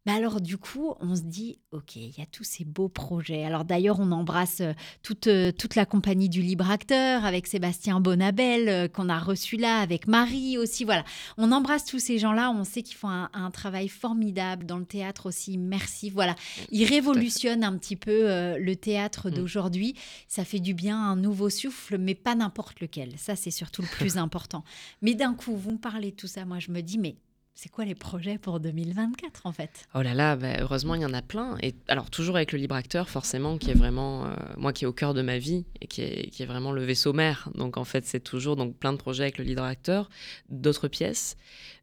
Mais 0.08 0.14
alors 0.14 0.40
du 0.40 0.56
coup, 0.56 0.94
on 1.00 1.14
se 1.14 1.20
dit, 1.20 1.58
ok, 1.70 1.96
il 1.96 2.16
y 2.16 2.22
a 2.22 2.26
tous 2.26 2.42
ces 2.42 2.64
beaux 2.64 2.88
projets. 2.88 3.44
Alors 3.44 3.66
d'ailleurs, 3.66 4.00
on 4.00 4.10
embrasse 4.10 4.62
euh, 4.62 4.72
toute, 5.02 5.26
euh, 5.26 5.52
toute 5.52 5.74
la 5.74 5.84
compagnie 5.84 6.30
du 6.30 6.40
Libre 6.40 6.70
Acteur 6.70 7.26
avec 7.26 7.46
Sébastien 7.46 8.00
Bonabel 8.00 8.70
euh, 8.70 8.88
qu'on 8.88 9.10
a 9.10 9.18
reçu 9.18 9.58
là, 9.58 9.80
avec 9.80 10.06
Marie 10.06 10.56
aussi. 10.56 10.84
Voilà, 10.84 11.04
on 11.36 11.52
embrasse 11.52 11.84
tous 11.84 11.98
ces 11.98 12.18
gens-là. 12.18 12.50
On 12.50 12.64
sait 12.64 12.82
qu'ils 12.82 12.96
font 12.96 13.10
un, 13.10 13.28
un 13.34 13.50
travail 13.50 13.88
formidable 13.88 14.64
dans 14.64 14.78
le 14.78 14.86
théâtre 14.86 15.26
aussi. 15.26 15.58
Merci. 15.58 16.08
Voilà, 16.08 16.34
ils 16.70 16.86
révolutionnent 16.86 17.62
un 17.62 17.76
petit 17.76 17.96
peu 17.96 18.30
euh, 18.30 18.56
le 18.58 18.76
théâtre 18.76 19.28
Mm. 19.28 19.34
d'aujourd'hui. 19.34 19.94
Ça 20.26 20.44
fait 20.44 20.60
du 20.60 20.74
bien, 20.74 20.98
un 20.98 21.16
nouveau 21.16 21.50
souffle, 21.50 21.98
mais 21.98 22.14
pas 22.14 22.34
n'importe 22.34 22.80
lequel. 22.80 23.12
Ça, 23.18 23.36
c'est 23.36 23.50
surtout 23.50 23.82
le 23.82 23.88
plus 23.88 24.16
important. 24.16 24.64
Mais 25.02 25.14
d'un 25.14 25.34
coup, 25.34 25.54
vous 25.56 25.72
me 25.72 25.78
parlez 25.78 26.12
de 26.12 26.16
tout 26.16 26.26
ça. 26.26 26.44
Moi, 26.44 26.58
je 26.58 26.70
me 26.70 26.80
dis, 26.80 26.98
mais 26.98 27.16
c'est 27.60 27.68
quoi 27.70 27.84
les 27.84 27.96
projets 27.96 28.38
pour 28.38 28.60
2024 28.60 29.40
en 29.44 29.50
fait? 29.50 29.88
Oh 29.96 30.00
là 30.00 30.14
là, 30.14 30.36
bah, 30.36 30.58
heureusement 30.60 30.94
il 30.94 31.00
y 31.02 31.04
en 31.04 31.12
a 31.12 31.22
plein. 31.22 31.58
Et 31.60 31.74
alors 31.88 32.08
toujours 32.08 32.36
avec 32.36 32.52
le 32.52 32.58
libre 32.60 32.76
acteur, 32.76 33.08
forcément, 33.10 33.58
qui 33.58 33.72
est 33.72 33.74
vraiment 33.74 34.26
euh, 34.26 34.36
moi 34.56 34.72
qui 34.72 34.84
est 34.84 34.86
au 34.86 34.92
cœur 34.92 35.12
de 35.12 35.22
ma 35.22 35.38
vie 35.38 35.64
et 35.80 35.88
qui 35.88 36.02
est, 36.02 36.30
qui 36.30 36.44
est 36.44 36.46
vraiment 36.46 36.70
le 36.70 36.84
vaisseau 36.84 37.12
mère. 37.12 37.48
Donc 37.56 37.76
en 37.76 37.82
fait 37.82 38.06
c'est 38.06 38.20
toujours 38.20 38.54
donc 38.54 38.76
plein 38.76 38.92
de 38.92 38.96
projets 38.98 39.24
avec 39.24 39.38
le 39.38 39.44
libre 39.44 39.64
acteur, 39.64 40.08
d'autres 40.50 40.86
pièces, 40.86 41.36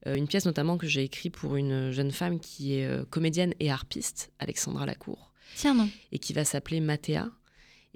Euh, 0.07 0.15
une 0.15 0.27
pièce 0.27 0.45
notamment 0.45 0.77
que 0.77 0.87
j'ai 0.87 1.03
écrite 1.03 1.33
pour 1.35 1.57
une 1.57 1.91
jeune 1.91 2.11
femme 2.11 2.39
qui 2.39 2.75
est 2.77 2.85
euh, 2.85 3.03
comédienne 3.09 3.53
et 3.59 3.69
harpiste, 3.69 4.31
Alexandra 4.39 4.85
Lacour, 4.85 5.31
Tiens 5.55 5.73
non. 5.73 5.89
et 6.13 6.19
qui 6.19 6.31
va 6.31 6.45
s'appeler 6.45 6.79
Mathéa. 6.79 7.31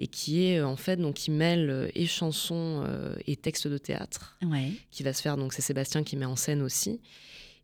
et 0.00 0.06
qui 0.06 0.44
est 0.44 0.60
en 0.60 0.76
fait 0.76 0.96
donc 0.98 1.14
qui 1.14 1.30
mêle 1.30 1.90
et 1.94 2.06
chansons 2.06 2.84
et 3.26 3.36
textes 3.36 3.68
de 3.68 3.78
théâtre 3.78 4.36
Ouais. 4.42 4.72
qui 4.90 5.02
va 5.02 5.12
se 5.14 5.22
faire 5.22 5.36
donc 5.38 5.52
c'est 5.54 5.62
Sébastien 5.62 6.02
qui 6.04 6.16
met 6.18 6.26
en 6.26 6.36
scène 6.36 6.60
aussi 6.62 7.00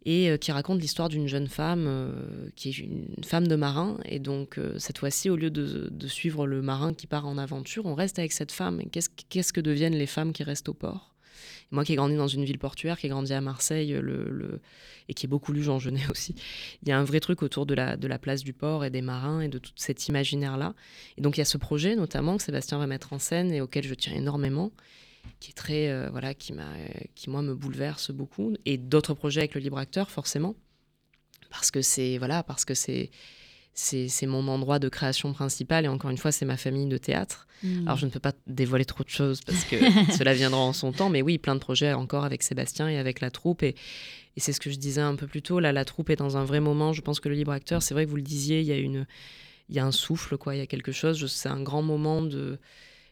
et 0.06 0.30
euh, 0.30 0.36
qui 0.38 0.52
raconte 0.52 0.80
l'histoire 0.80 1.08
d'une 1.08 1.26
jeune 1.26 1.48
femme 1.48 1.84
euh, 1.86 2.48
qui 2.54 2.70
est 2.70 2.78
une 2.78 3.24
femme 3.24 3.46
de 3.46 3.56
marin. 3.56 3.98
Et 4.06 4.20
donc 4.20 4.56
euh, 4.56 4.78
cette 4.78 4.98
fois-ci 4.98 5.28
au 5.28 5.36
lieu 5.36 5.50
de, 5.50 5.90
suivre 6.06 6.46
le 6.46 6.62
marin 6.62 6.94
qui 6.94 7.08
part 7.08 7.26
en 7.26 7.36
aventure 7.36 7.84
on 7.84 7.94
reste 7.94 8.18
avec 8.18 8.32
cette 8.32 8.52
femme. 8.52 8.80
Qu'est-ce 8.90 9.52
que 9.52 9.60
deviennent 9.60 9.96
les 9.96 10.06
femmes 10.06 10.32
qui 10.32 10.44
restent 10.44 10.68
au 10.68 10.74
port? 10.74 11.12
Moi 11.72 11.84
qui 11.84 11.92
ai 11.92 11.96
grandi 11.96 12.14
dans 12.14 12.28
une 12.28 12.44
ville 12.44 12.60
portuaire 12.60 12.96
qui 12.96 13.06
ai 13.06 13.08
grandi 13.08 13.32
à 13.32 13.40
Marseille 13.40 13.98
le, 14.00 14.30
le- 14.30 14.60
et 15.08 15.14
qui 15.14 15.26
ai 15.26 15.28
beaucoup 15.28 15.52
lu 15.52 15.64
Jean 15.64 15.80
Genet 15.80 16.06
aussi 16.10 16.36
il 16.82 16.88
y 16.88 16.92
a 16.92 16.98
un 16.98 17.02
vrai 17.02 17.18
truc 17.18 17.42
autour 17.42 17.66
de 17.66 17.74
la, 17.74 17.96
place 18.18 18.44
du 18.44 18.52
port 18.52 18.84
et 18.84 18.90
des 18.90 19.02
marins 19.02 19.40
et 19.40 19.48
de 19.48 19.58
tout 19.58 19.72
cet 19.74 20.06
imaginaire 20.06 20.56
là 20.56 20.74
et 21.18 21.20
donc 21.20 21.36
il 21.36 21.40
y 21.40 21.42
a 21.42 21.44
ce 21.44 21.58
projet 21.58 21.96
notamment 21.96 22.36
que 22.36 22.44
Sébastien 22.44 22.78
va 22.78 22.86
mettre 22.86 23.12
en 23.12 23.18
scène 23.18 23.52
et 23.52 23.60
auquel 23.60 23.84
je 23.84 23.94
tiens 23.94 24.14
énormément 24.14 24.70
qui 25.40 25.50
est 25.50 25.54
très 25.54 25.88
euh, 25.88 26.08
voilà 26.10 26.34
qui 26.34 26.52
m'a 26.52 26.72
qui 27.14 27.30
moi 27.30 27.42
me 27.42 27.54
bouleverse 27.54 28.10
beaucoup 28.10 28.54
et 28.64 28.76
d'autres 28.76 29.14
projets 29.14 29.40
avec 29.40 29.54
le 29.54 29.60
libre 29.60 29.78
acteur 29.78 30.10
forcément. 30.10 30.54
Parce 31.50 31.70
que 31.70 31.82
c'est 31.82 32.18
voilà 32.18 32.42
parce 32.42 32.64
que 32.64 32.74
c'est 32.74 33.10
c'est 33.72 34.08
c'est 34.08 34.26
mon 34.26 34.48
endroit 34.48 34.78
de 34.78 34.88
création 34.88 35.32
principal 35.32 35.84
et 35.84 35.88
encore 35.88 36.10
une 36.10 36.18
fois 36.18 36.32
c'est 36.32 36.46
ma 36.46 36.56
famille 36.56 36.86
de 36.86 36.98
théâtre. 36.98 37.46
Mm. 37.62 37.86
alors 37.86 37.96
je 37.96 38.04
ne 38.04 38.10
peux 38.10 38.20
pas 38.20 38.32
dévoiler 38.46 38.84
trop 38.84 39.02
de 39.02 39.08
choses 39.08 39.40
parce 39.40 39.64
que 39.64 39.76
cela 40.12 40.34
viendra 40.34 40.60
en 40.60 40.74
son 40.74 40.92
temps 40.92 41.08
mais 41.08 41.22
oui 41.22 41.38
plein 41.38 41.54
de 41.54 41.60
projets 41.60 41.94
encore 41.94 42.24
avec 42.24 42.42
Sébastien 42.42 42.88
et 42.88 42.98
avec 42.98 43.20
la 43.20 43.30
troupe 43.30 43.62
et 43.62 43.74
et 44.36 44.40
c'est 44.40 44.52
ce 44.52 44.60
que 44.60 44.70
je 44.70 44.76
disais 44.76 45.00
un 45.00 45.16
peu 45.16 45.26
plus 45.26 45.42
tôt. 45.42 45.60
Là 45.60 45.72
la 45.72 45.84
troupe 45.84 46.10
est 46.10 46.16
dans 46.16 46.36
un 46.36 46.44
vrai 46.44 46.60
moment. 46.60 46.92
Je 46.92 47.00
pense 47.00 47.20
que 47.20 47.28
le 47.28 47.34
libre 47.34 47.52
acteur 47.52 47.82
c'est 47.82 47.94
vrai 47.94 48.04
que 48.04 48.10
vous 48.10 48.16
le 48.16 48.22
disiez 48.22 48.60
il 48.60 48.66
y 48.66 48.72
a 48.72 48.76
une 48.76 49.06
il 49.68 49.74
y 49.74 49.78
a 49.78 49.84
un 49.84 49.92
souffle 49.92 50.36
quoi 50.36 50.54
il 50.54 50.58
y 50.58 50.62
a 50.62 50.66
quelque 50.66 50.92
chose. 50.92 51.26
C'est 51.26 51.48
un 51.48 51.62
grand 51.62 51.82
moment 51.82 52.22
de 52.22 52.58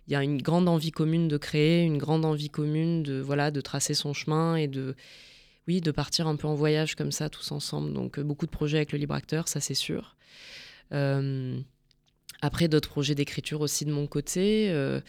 il 0.07 0.13
y 0.13 0.17
a 0.17 0.23
une 0.23 0.41
grande 0.41 0.69
envie 0.69 0.91
commune 0.91 1.29
de 1.29 1.37
créer, 1.37 1.83
une 1.83 1.99
grande 1.99 2.25
envie 2.25 2.51
commune 2.51 3.03
de 3.03 3.21
voilà 3.21 3.51
de 3.51 3.61
tracer 3.61 3.95
son 3.95 4.13
chemin 4.13 4.57
et 4.57 4.69
de 4.69 4.95
oui 5.67 5.81
de 5.81 5.91
partir 5.91 6.27
un 6.27 6.37
peu 6.37 6.47
en 6.47 6.55
voyage 6.55 6.95
comme 6.95 7.13
ça 7.13 7.29
tous 7.31 7.53
ensemble. 7.53 7.93
Donc 7.93 8.19
euh, 8.19 8.23
beaucoup 8.23 8.47
de 8.47 8.51
projets 8.51 8.79
avec 8.79 8.93
le 8.93 8.99
libre 8.99 9.15
acteur, 9.15 9.49
ça 9.49 9.61
c'est 9.61 9.75
sûr. 9.75 10.17
Euh, 10.93 11.59
après 12.43 12.69
d'autres 12.69 12.91
projets 12.91 13.15
d'écriture 13.15 13.61
aussi 13.61 13.85
de 13.85 13.93
mon 13.93 14.07
côté. 14.07 14.71
Euh, 14.71 15.01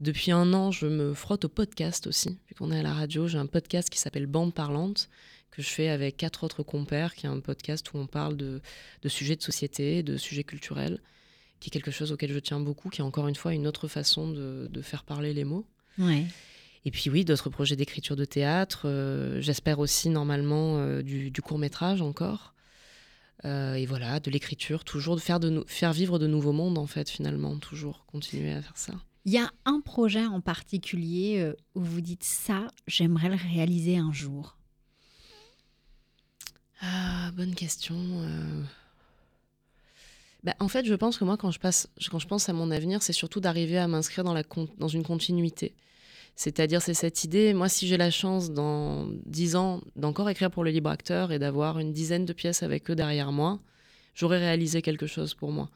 depuis 0.00 0.30
un 0.30 0.52
an, 0.54 0.70
je 0.70 0.86
me 0.86 1.12
frotte 1.12 1.44
au 1.44 1.48
podcast 1.48 2.06
aussi. 2.06 2.38
Vu 2.48 2.54
qu'on 2.54 2.70
est 2.70 2.78
à 2.78 2.82
la 2.82 2.94
radio, 2.94 3.26
j'ai 3.26 3.38
un 3.38 3.46
podcast 3.46 3.90
qui 3.90 3.98
s'appelle 3.98 4.26
Bande 4.26 4.54
parlante 4.54 5.10
que 5.50 5.60
je 5.60 5.68
fais 5.68 5.88
avec 5.88 6.16
quatre 6.16 6.44
autres 6.44 6.62
compères, 6.62 7.14
qui 7.14 7.26
est 7.26 7.28
un 7.28 7.40
podcast 7.40 7.92
où 7.92 7.98
on 7.98 8.06
parle 8.06 8.36
de, 8.36 8.60
de 9.02 9.08
sujets 9.08 9.34
de 9.34 9.42
société, 9.42 10.04
de 10.04 10.16
sujets 10.16 10.44
culturels 10.44 11.00
qui 11.60 11.68
est 11.68 11.70
quelque 11.70 11.90
chose 11.90 12.12
auquel 12.12 12.32
je 12.32 12.38
tiens 12.38 12.60
beaucoup, 12.60 12.88
qui 12.88 13.00
est 13.00 13.04
encore 13.04 13.28
une 13.28 13.34
fois 13.34 13.52
une 13.54 13.66
autre 13.66 13.88
façon 13.88 14.30
de, 14.30 14.68
de 14.70 14.82
faire 14.82 15.04
parler 15.04 15.32
les 15.34 15.44
mots. 15.44 15.66
Ouais. 15.98 16.24
Et 16.84 16.90
puis 16.90 17.10
oui, 17.10 17.24
d'autres 17.24 17.50
projets 17.50 17.76
d'écriture 17.76 18.16
de 18.16 18.24
théâtre. 18.24 18.82
euh, 18.84 19.40
J'espère 19.40 19.78
aussi 19.78 20.08
normalement 20.08 20.78
euh, 20.78 21.02
du, 21.02 21.30
du 21.30 21.42
court 21.42 21.58
métrage 21.58 22.00
encore. 22.00 22.54
Euh, 23.44 23.74
et 23.74 23.86
voilà, 23.86 24.20
de 24.20 24.30
l'écriture, 24.30 24.84
toujours 24.84 25.14
de 25.16 25.20
faire, 25.20 25.40
de 25.40 25.64
faire 25.66 25.92
vivre 25.92 26.18
de 26.18 26.26
nouveaux 26.26 26.52
mondes 26.52 26.78
en 26.78 26.86
fait 26.86 27.08
finalement, 27.10 27.56
toujours 27.58 28.04
continuer 28.06 28.52
à 28.52 28.62
faire 28.62 28.76
ça. 28.76 28.94
Il 29.24 29.32
y 29.32 29.38
a 29.38 29.50
un 29.64 29.80
projet 29.80 30.24
en 30.24 30.40
particulier 30.40 31.52
où 31.74 31.82
vous 31.82 32.00
dites 32.00 32.24
ça, 32.24 32.68
j'aimerais 32.86 33.28
le 33.28 33.36
réaliser 33.36 33.98
un 33.98 34.12
jour. 34.12 34.56
Ah, 36.80 37.30
bonne 37.36 37.54
question. 37.54 37.96
Bah, 40.48 40.54
en 40.60 40.68
fait, 40.68 40.86
je 40.86 40.94
pense 40.94 41.18
que 41.18 41.24
moi, 41.24 41.36
quand 41.36 41.50
je, 41.50 41.58
pense 41.58 42.48
à 42.48 42.54
mon 42.54 42.70
avenir, 42.70 43.02
c'est 43.02 43.12
surtout 43.12 43.38
d'arriver 43.38 43.76
à 43.76 43.86
m'inscrire 43.86 44.24
dans, 44.24 44.88
une 44.88 45.02
continuité. 45.02 45.74
C'est-à-dire, 46.36 46.80
c'est 46.80 46.94
cette 46.94 47.22
idée, 47.22 47.52
moi, 47.52 47.68
si 47.68 47.86
j'ai 47.86 47.98
la 47.98 48.10
chance 48.10 48.50
dans 48.50 49.08
10 49.26 49.56
ans 49.56 49.82
d'encore 49.94 50.30
écrire 50.30 50.50
pour 50.50 50.64
le 50.64 50.70
libre 50.70 50.88
acteur 50.88 51.32
et 51.32 51.38
d'avoir 51.38 51.78
une 51.80 51.92
dizaine 51.92 52.24
de 52.24 52.32
pièces 52.32 52.62
avec 52.62 52.90
eux 52.90 52.94
derrière 52.94 53.30
moi, 53.30 53.58
j'aurais 54.14 54.38
réalisé 54.38 54.80
quelque 54.80 55.06
chose 55.06 55.34
pour 55.34 55.52
moi. 55.52 55.68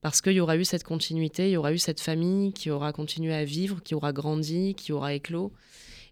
Parce 0.00 0.20
qu'il 0.20 0.32
y 0.32 0.40
aura 0.40 0.56
eu 0.56 0.64
cette 0.64 0.82
continuité, 0.82 1.46
il 1.46 1.52
y 1.52 1.56
aura 1.56 1.72
eu 1.72 1.78
cette 1.78 2.00
famille 2.00 2.52
qui 2.52 2.72
aura 2.72 2.92
continué 2.92 3.32
à 3.32 3.44
vivre, 3.44 3.80
qui 3.80 3.94
aura 3.94 4.12
grandi, 4.12 4.74
qui 4.74 4.90
aura 4.90 5.14
éclos. 5.14 5.52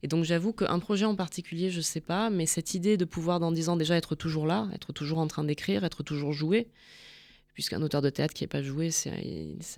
Et 0.04 0.06
donc 0.06 0.22
j'avoue 0.22 0.52
qu'un 0.52 0.78
projet 0.78 1.04
en 1.04 1.16
particulier, 1.16 1.70
je 1.70 1.80
sais 1.80 2.00
pas, 2.00 2.30
mais 2.30 2.46
cette 2.46 2.74
idée 2.74 2.96
de 2.96 3.04
pouvoir 3.04 3.40
dans 3.40 3.50
10 3.50 3.70
ans 3.70 3.76
déjà 3.76 3.96
être 3.96 4.14
toujours 4.14 4.46
là, 4.46 4.68
être 4.72 4.92
toujours 4.92 5.18
en 5.18 5.26
train 5.26 5.42
d'écrire, 5.42 5.82
être 5.82 6.04
toujours 6.04 6.32
joué, 6.32 6.68
puisqu'un 7.54 7.80
auteur 7.82 8.02
de 8.02 8.10
théâtre 8.10 8.34
qui 8.34 8.44
n'est 8.44 8.48
pas 8.48 8.62
joué, 8.62 8.90
c'est 8.90 9.10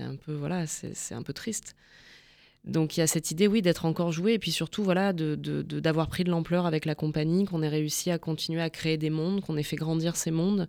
un 0.00 0.16
peu 0.16 0.34
voilà, 0.34 0.66
c'est 0.66 1.14
un 1.14 1.22
peu 1.22 1.32
triste. 1.32 1.76
Donc 2.66 2.96
il 2.96 3.00
y 3.00 3.02
a 3.02 3.06
cette 3.06 3.30
idée, 3.30 3.46
oui, 3.46 3.62
d'être 3.62 3.84
encore 3.84 4.10
joué, 4.12 4.32
et 4.34 4.38
puis 4.38 4.50
surtout 4.50 4.82
voilà, 4.82 5.12
de 5.12 5.36
de- 5.36 5.62
de- 5.62 5.80
d'avoir 5.80 6.08
pris 6.08 6.24
de 6.24 6.30
l'ampleur 6.30 6.66
avec 6.66 6.84
la 6.84 6.94
compagnie, 6.94 7.44
qu'on 7.44 7.62
ait 7.62 7.68
réussi 7.68 8.10
à 8.10 8.18
continuer 8.18 8.60
à 8.60 8.70
créer 8.70 8.96
des 8.96 9.10
mondes, 9.10 9.40
qu'on 9.40 9.56
ait 9.56 9.62
fait 9.62 9.76
grandir 9.76 10.16
ces 10.16 10.30
mondes. 10.32 10.68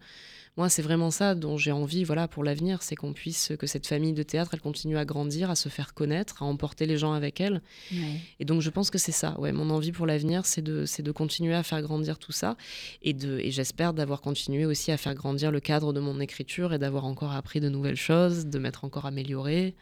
Moi, 0.58 0.70
c'est 0.70 0.82
vraiment 0.82 1.12
ça 1.12 1.36
dont 1.36 1.56
j'ai 1.56 1.72
envie, 1.72 2.04
voilà, 2.04 2.28
pour 2.28 2.44
l'avenir, 2.44 2.82
c'est 2.82 2.96
qu'on 2.96 3.14
puisse 3.14 3.52
que 3.60 3.68
cette 3.68 3.86
famille 3.86 4.14
de 4.14 4.24
théâtre, 4.24 4.52
elle 4.56 4.60
continue 4.62 4.98
à 4.98 5.06
grandir, 5.06 5.52
à 5.52 5.56
se 5.56 5.70
faire 5.70 5.94
connaître, 5.94 6.42
à 6.42 6.48
emporter 6.48 6.88
les 6.88 6.98
gens 6.98 7.14
avec 7.14 7.40
elle. 7.40 7.62
Ouais. 7.92 8.20
Et 8.40 8.46
donc 8.46 8.62
je 8.62 8.72
pense 8.72 8.90
que 8.90 8.98
c'est 8.98 9.12
ça. 9.12 9.40
Ouais, 9.40 9.52
mon 9.52 9.70
envie 9.70 9.92
pour 9.92 10.08
l'avenir, 10.08 10.48
c'est 10.48 10.64
de, 10.64 11.12
continuer 11.12 11.54
à 11.54 11.62
faire 11.62 11.80
grandir 11.84 12.18
tout 12.18 12.32
ça. 12.32 12.58
Et, 13.04 13.14
de, 13.14 13.38
et 13.38 13.52
j'espère 13.52 13.94
d'avoir 13.94 14.22
continué 14.22 14.66
aussi 14.66 14.92
à 14.92 14.98
faire 14.98 15.14
grandir 15.14 15.52
le 15.52 15.60
cadre 15.60 15.94
de 15.94 16.00
mon 16.00 16.20
écriture 16.20 16.74
et 16.74 16.80
d'avoir 16.80 17.06
encore 17.06 17.34
appris 17.34 17.60
de 17.60 17.70
nouvelles 17.70 17.96
choses, 17.96 18.48
de 18.48 18.58
m'être 18.58 18.84
encore 18.84 19.06
amélioré 19.06 19.76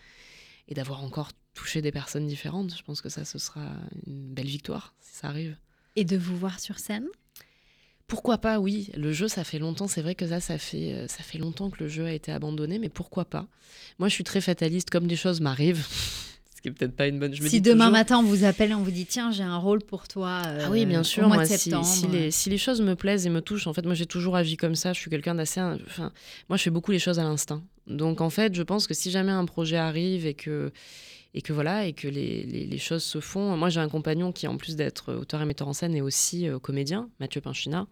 et 0.68 0.74
d'avoir 0.74 1.06
encore 1.06 1.30
touché 1.56 1.82
des 1.82 1.92
personnes 1.92 2.28
différentes. 2.28 2.76
Je 2.78 2.84
pense 2.84 3.02
que 3.02 3.10
ça, 3.10 3.26
ce 3.26 3.40
sera 3.40 3.66
une 4.06 4.34
belle 4.34 4.46
victoire 4.48 4.94
si 5.00 5.16
ça 5.16 5.28
arrive. 5.30 5.58
Et 5.96 6.04
de 6.04 6.16
vous 6.18 6.38
voir 6.38 6.60
sur 6.60 6.78
scène? 6.78 7.08
Pourquoi 8.08 8.38
pas, 8.38 8.60
oui. 8.60 8.92
Le 8.96 9.12
jeu, 9.12 9.28
ça 9.28 9.44
fait 9.44 9.58
longtemps. 9.58 9.88
C'est 9.88 10.04
vrai 10.04 10.14
que 10.14 10.28
ça, 10.28 10.40
ça 10.40 10.60
fait, 10.60 10.94
euh, 10.94 11.08
ça 11.08 11.24
fait 11.24 11.40
longtemps 11.40 11.72
que 11.72 11.84
le 11.84 11.90
jeu 11.90 12.06
a 12.06 12.12
été 12.12 12.32
abandonné, 12.32 12.78
mais 12.78 12.90
pourquoi 12.90 13.26
pas? 13.26 13.48
Moi, 13.98 14.10
je 14.10 14.14
suis 14.14 14.24
très 14.24 14.42
fataliste, 14.42 14.92
comme 14.92 15.08
des 15.08 15.16
choses 15.16 15.42
m'arrivent. 15.42 15.84
Ce 16.56 16.62
qui 16.62 16.68
est 16.68 16.72
peut-être 16.72 16.96
pas 16.96 17.08
une 17.08 17.18
bonne. 17.20 17.34
Je 17.34 17.42
me 17.42 17.48
Si 17.48 17.62
dis 17.62 17.70
demain 17.70 17.86
toujours- 17.86 17.92
matin 18.00 18.18
on 18.20 18.24
vous 18.24 18.44
appelle 18.44 18.72
et 18.72 18.74
on 18.74 18.82
vous 18.82 18.90
dit 18.92 19.06
tiens 19.06 19.30
j'ai 19.32 19.44
un 19.44 19.58
rôle 19.58 19.82
pour 19.84 20.08
toi 20.08 20.42
euh, 20.48 20.64
Ah 20.66 20.72
oui, 20.72 20.86
bien 20.88 21.02
au 21.02 21.04
sûr. 21.04 21.28
mois 21.28 21.36
Moi, 21.38 21.44
de 21.46 21.50
si, 21.50 21.58
septembre. 21.58 21.86
si 21.86 22.08
les, 22.08 22.32
si 22.32 22.50
les 22.50 22.58
choses 22.58 22.82
me 22.82 22.96
plaisent 22.96 23.26
et 23.26 23.30
me 23.30 23.42
touchent, 23.42 23.68
en 23.68 23.74
fait, 23.74 23.86
moi, 23.86 23.94
j'ai 23.96 24.06
toujours 24.08 24.36
agi 24.36 24.56
comme 24.58 24.76
ça. 24.76 24.94
Je 24.94 25.00
suis 25.00 25.10
quelqu'un 25.10 25.36
d'assez. 25.36 25.62
Enfin, 25.62 26.12
moi, 26.50 26.58
je 26.58 26.64
fais 26.64 26.70
beaucoup 26.72 26.92
les 26.92 27.00
choses 27.00 27.18
à 27.20 27.24
l'instinct. 27.24 27.64
Donc, 27.88 28.22
en 28.22 28.30
fait, 28.30 28.54
je 28.56 28.64
pense 28.64 28.86
que 28.88 28.94
si 28.94 29.10
jamais 29.12 29.32
un 29.32 29.46
projet 29.46 29.78
arrive 29.78 30.26
et 30.28 30.34
que 30.36 30.72
et 31.36 31.42
que 31.42 31.54
voilà 31.54 31.86
et 31.86 31.94
que 31.94 32.08
les, 32.08 32.44
les, 32.44 32.66
les 32.66 32.78
choses 32.80 33.04
se 33.04 33.20
font. 33.20 33.56
Moi, 33.58 33.70
j'ai 33.70 33.82
un 33.82 33.90
compagnon 33.90 34.32
qui, 34.32 34.48
en 34.48 34.58
plus 34.58 34.76
d'être 34.76 35.14
auteur 35.14 35.42
et 35.42 35.46
metteur 35.46 35.68
en 35.68 35.74
scène, 35.74 35.94
est 35.94 36.02
aussi 36.02 36.48
euh, 36.48 36.58
comédien, 36.58 37.10
Mathieu 37.20 37.42
Pinchina. 37.42 37.86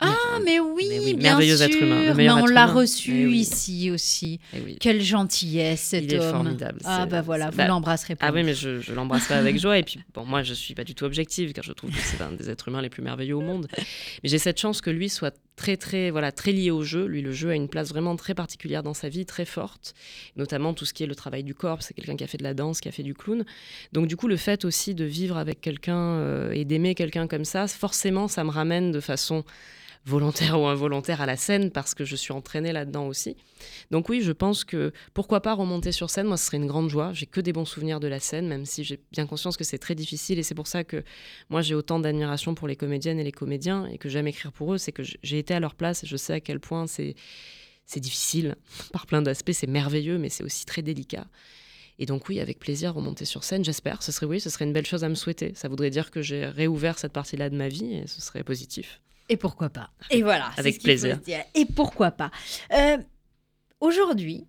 Ah 0.00 0.16
mais 0.42 0.58
oui, 0.60 0.86
Mais 0.88 0.98
oui, 0.98 1.12
bien 1.14 1.32
merveilleux 1.32 1.58
sûr. 1.58 1.66
être 1.66 1.76
humain, 1.82 2.14
mais 2.14 2.30
on 2.30 2.46
l'a 2.46 2.64
reçu 2.64 3.12
Eh 3.14 3.26
oui. 3.26 3.40
ici 3.40 3.90
aussi. 3.90 4.40
Eh 4.54 4.60
oui. 4.64 4.76
Quelle 4.80 5.02
gentillesse 5.02 5.80
cet 5.82 6.04
Il 6.04 6.14
est 6.14 6.30
formidable, 6.30 6.80
Ah 6.84 7.00
c'est- 7.02 7.10
bah 7.10 7.20
voilà, 7.20 7.50
vous 7.50 7.58
bah, 7.58 7.66
l'embrasserez 7.68 8.16
pas. 8.16 8.26
Ah 8.28 8.32
oui, 8.32 8.42
mais 8.44 8.54
je, 8.54 8.80
je 8.80 8.94
l'embrasserai 8.94 9.34
avec 9.34 9.58
joie. 9.58 9.78
Et 9.78 9.82
puis, 9.82 10.00
bon, 10.14 10.24
moi, 10.24 10.42
je 10.42 10.54
suis 10.54 10.74
pas 10.74 10.84
du 10.84 10.94
tout 10.94 11.04
objective, 11.04 11.52
car 11.52 11.62
je 11.62 11.72
trouve 11.74 11.90
que 11.90 11.98
c'est 12.02 12.22
un 12.22 12.32
des 12.32 12.48
êtres 12.48 12.68
humains 12.68 12.80
les 12.80 12.88
plus 12.88 13.02
merveilleux 13.02 13.36
au 13.36 13.42
monde. 13.42 13.68
Mais 13.76 14.30
j'ai 14.30 14.38
cette 14.38 14.58
chance 14.58 14.80
que 14.80 14.88
lui 14.88 15.10
soit 15.10 15.36
très, 15.56 15.76
très, 15.76 16.10
voilà, 16.10 16.32
très 16.32 16.52
lié 16.52 16.70
au 16.70 16.82
jeu. 16.82 17.06
Lui, 17.06 17.22
le 17.22 17.32
jeu 17.32 17.50
a 17.50 17.54
une 17.54 17.68
place 17.68 17.88
vraiment 17.88 18.16
très 18.16 18.34
particulière 18.34 18.82
dans 18.82 18.94
sa 18.94 19.08
vie, 19.08 19.26
très 19.26 19.44
forte. 19.44 19.94
Notamment 20.36 20.74
tout 20.74 20.84
ce 20.84 20.94
qui 20.94 21.02
est 21.02 21.06
le 21.06 21.14
travail 21.14 21.44
du 21.44 21.54
corps. 21.54 21.82
C'est 21.82 21.94
quelqu'un 21.94 22.16
qui 22.16 22.24
a 22.24 22.26
fait 22.26 22.38
de 22.38 22.42
la 22.42 22.54
danse, 22.54 22.80
qui 22.80 22.88
a 22.88 22.92
fait 22.92 23.02
du 23.02 23.14
clown. 23.14 23.44
Donc, 23.92 24.06
du 24.06 24.16
coup, 24.16 24.28
le 24.28 24.36
fait 24.36 24.64
aussi 24.64 24.94
de 24.94 25.04
vivre 25.04 25.36
avec 25.36 25.60
quelqu'un 25.60 25.98
euh, 25.98 26.52
et 26.52 26.64
d'aimer 26.64 26.94
quelqu'un 26.94 27.26
comme 27.26 27.44
ça, 27.44 27.66
forcément, 27.68 28.28
ça 28.28 28.44
me 28.44 28.50
ramène 28.50 28.92
de 28.92 29.00
façon 29.00 29.44
volontaire 30.06 30.60
ou 30.60 30.66
involontaire 30.66 31.20
à 31.20 31.26
la 31.26 31.36
scène 31.36 31.70
parce 31.70 31.94
que 31.94 32.04
je 32.04 32.16
suis 32.16 32.32
entraînée 32.32 32.72
là-dedans 32.72 33.06
aussi. 33.06 33.36
Donc 33.90 34.08
oui, 34.08 34.20
je 34.22 34.32
pense 34.32 34.64
que 34.64 34.92
pourquoi 35.12 35.40
pas 35.40 35.54
remonter 35.54 35.92
sur 35.92 36.10
scène, 36.10 36.26
moi 36.26 36.36
ce 36.36 36.46
serait 36.46 36.56
une 36.56 36.66
grande 36.66 36.90
joie. 36.90 37.12
J'ai 37.12 37.26
que 37.26 37.40
des 37.40 37.52
bons 37.52 37.64
souvenirs 37.64 38.00
de 38.00 38.08
la 38.08 38.20
scène, 38.20 38.48
même 38.48 38.64
si 38.64 38.84
j'ai 38.84 39.00
bien 39.12 39.26
conscience 39.26 39.56
que 39.56 39.64
c'est 39.64 39.78
très 39.78 39.94
difficile 39.94 40.38
et 40.38 40.42
c'est 40.42 40.54
pour 40.54 40.66
ça 40.66 40.84
que 40.84 41.02
moi 41.48 41.62
j'ai 41.62 41.74
autant 41.74 41.98
d'admiration 41.98 42.54
pour 42.54 42.68
les 42.68 42.76
comédiennes 42.76 43.18
et 43.18 43.24
les 43.24 43.32
comédiens 43.32 43.86
et 43.86 43.98
que 43.98 44.08
j'aime 44.08 44.26
écrire 44.26 44.52
pour 44.52 44.74
eux, 44.74 44.78
c'est 44.78 44.92
que 44.92 45.02
j'ai 45.02 45.38
été 45.38 45.54
à 45.54 45.60
leur 45.60 45.74
place 45.74 46.04
et 46.04 46.06
je 46.06 46.16
sais 46.16 46.34
à 46.34 46.40
quel 46.40 46.60
point 46.60 46.86
c'est 46.86 47.14
c'est 47.86 48.00
difficile 48.00 48.56
par 48.92 49.06
plein 49.06 49.22
d'aspects, 49.22 49.52
c'est 49.52 49.66
merveilleux 49.66 50.18
mais 50.18 50.28
c'est 50.28 50.44
aussi 50.44 50.64
très 50.64 50.82
délicat. 50.82 51.26
Et 51.98 52.06
donc 52.06 52.28
oui, 52.28 52.40
avec 52.40 52.58
plaisir 52.58 52.92
remonter 52.92 53.24
sur 53.24 53.44
scène, 53.44 53.64
j'espère. 53.64 54.02
Ce 54.02 54.10
serait 54.10 54.26
oui, 54.26 54.40
ce 54.40 54.50
serait 54.50 54.64
une 54.64 54.72
belle 54.72 54.86
chose 54.86 55.04
à 55.04 55.08
me 55.08 55.14
souhaiter. 55.14 55.52
Ça 55.54 55.68
voudrait 55.68 55.90
dire 55.90 56.10
que 56.10 56.22
j'ai 56.22 56.44
réouvert 56.44 56.98
cette 56.98 57.12
partie-là 57.12 57.50
de 57.50 57.56
ma 57.56 57.68
vie 57.68 57.94
et 57.94 58.06
ce 58.08 58.20
serait 58.20 58.42
positif. 58.42 59.00
Et 59.28 59.36
pourquoi 59.36 59.70
pas 59.70 59.90
Et 60.10 60.22
voilà. 60.22 60.50
Avec 60.56 60.82
plaisir. 60.82 61.20
Et 61.54 61.64
pourquoi 61.66 62.10
pas 62.10 62.30
Euh, 62.72 62.98
Aujourd'hui, 63.80 64.46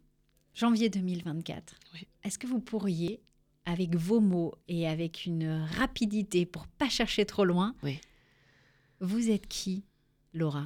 janvier 0.53 0.89
2024, 0.89 1.75
Oui. 1.93 2.07
est-ce 2.23 2.37
que 2.39 2.47
vous 2.47 2.59
pourriez, 2.59 3.21
avec 3.65 3.95
vos 3.95 4.19
mots 4.19 4.53
et 4.67 4.87
avec 4.87 5.25
une 5.25 5.65
rapidité 5.77 6.45
pour 6.45 6.67
pas 6.67 6.89
chercher 6.89 7.25
trop 7.25 7.43
loin, 7.45 7.75
Oui. 7.83 7.99
vous 9.01 9.29
êtes 9.29 9.47
qui, 9.47 9.83
Laura? 10.33 10.65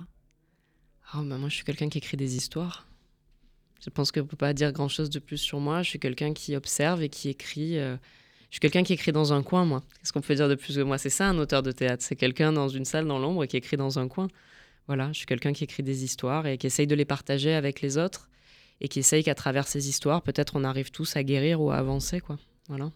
Ah, 1.11 1.21
bah, 1.23 1.37
moi 1.37 1.49
je 1.49 1.55
suis 1.55 1.63
quelqu'un 1.65 1.89
qui 1.89 1.97
écrit 1.97 2.17
des 2.17 2.35
histoires. 2.35 2.87
Je 3.83 3.89
pense 3.89 4.11
qu'on 4.11 4.19
ne 4.21 4.25
peut 4.25 4.35
pas 4.37 4.53
dire 4.53 4.71
grand-chose 4.71 5.09
de 5.09 5.19
plus 5.19 5.37
sur 5.37 5.59
moi. 5.59 5.81
Je 5.81 5.89
suis 5.89 5.99
quelqu'un 5.99 6.33
qui 6.33 6.55
observe 6.55 7.01
et 7.01 7.09
qui 7.09 7.29
écrit. 7.29 7.77
euh, 7.79 7.97
je 8.49 8.55
suis 8.55 8.59
quelqu'un 8.59 8.83
qui 8.83 8.93
écrit 8.93 9.11
dans 9.11 9.31
un 9.33 9.43
coin, 9.43 9.65
moi. 9.65 9.83
Qu'est-ce 9.99 10.11
qu'on 10.11 10.21
peut 10.21 10.35
dire 10.35 10.49
de 10.49 10.55
plus 10.55 10.75
que 10.75 10.81
moi? 10.81 10.97
C'est 10.97 11.09
ça, 11.09 11.29
un 11.29 11.37
auteur 11.37 11.61
de 11.61 11.71
théâtre. 11.71 12.03
C'est 12.03 12.15
quelqu'un 12.15 12.51
dans 12.51 12.67
une 12.67 12.85
salle 12.85 13.05
dans 13.07 13.19
l'ombre 13.19 13.45
qui 13.45 13.57
écrit 13.57 13.77
dans 13.77 13.99
un 13.99 14.07
coin. 14.07 14.27
Voilà, 14.87 15.09
je 15.13 15.19
suis 15.19 15.27
quelqu'un 15.27 15.53
qui 15.53 15.63
écrit 15.63 15.83
des 15.83 16.03
histoires 16.03 16.47
et 16.47 16.57
qui 16.57 16.65
essaye 16.65 16.87
de 16.87 16.95
les 16.95 17.05
partager 17.05 17.53
avec 17.53 17.81
les 17.81 17.97
autres 17.97 18.27
et 18.81 18.87
qui 18.87 18.99
essaye 18.99 19.23
qu'à 19.23 19.35
travers 19.35 19.67
ces 19.67 19.87
histoires, 19.87 20.23
peut-être 20.23 20.55
on 20.55 20.63
arrive 20.63 20.89
tous 20.89 21.15
à 21.15 21.23
guérir 21.23 21.61
ou 21.61 21.69
à 21.69 21.75
avancer, 21.75 22.21
quoi. 22.21 22.39
Voilà. 22.69 22.91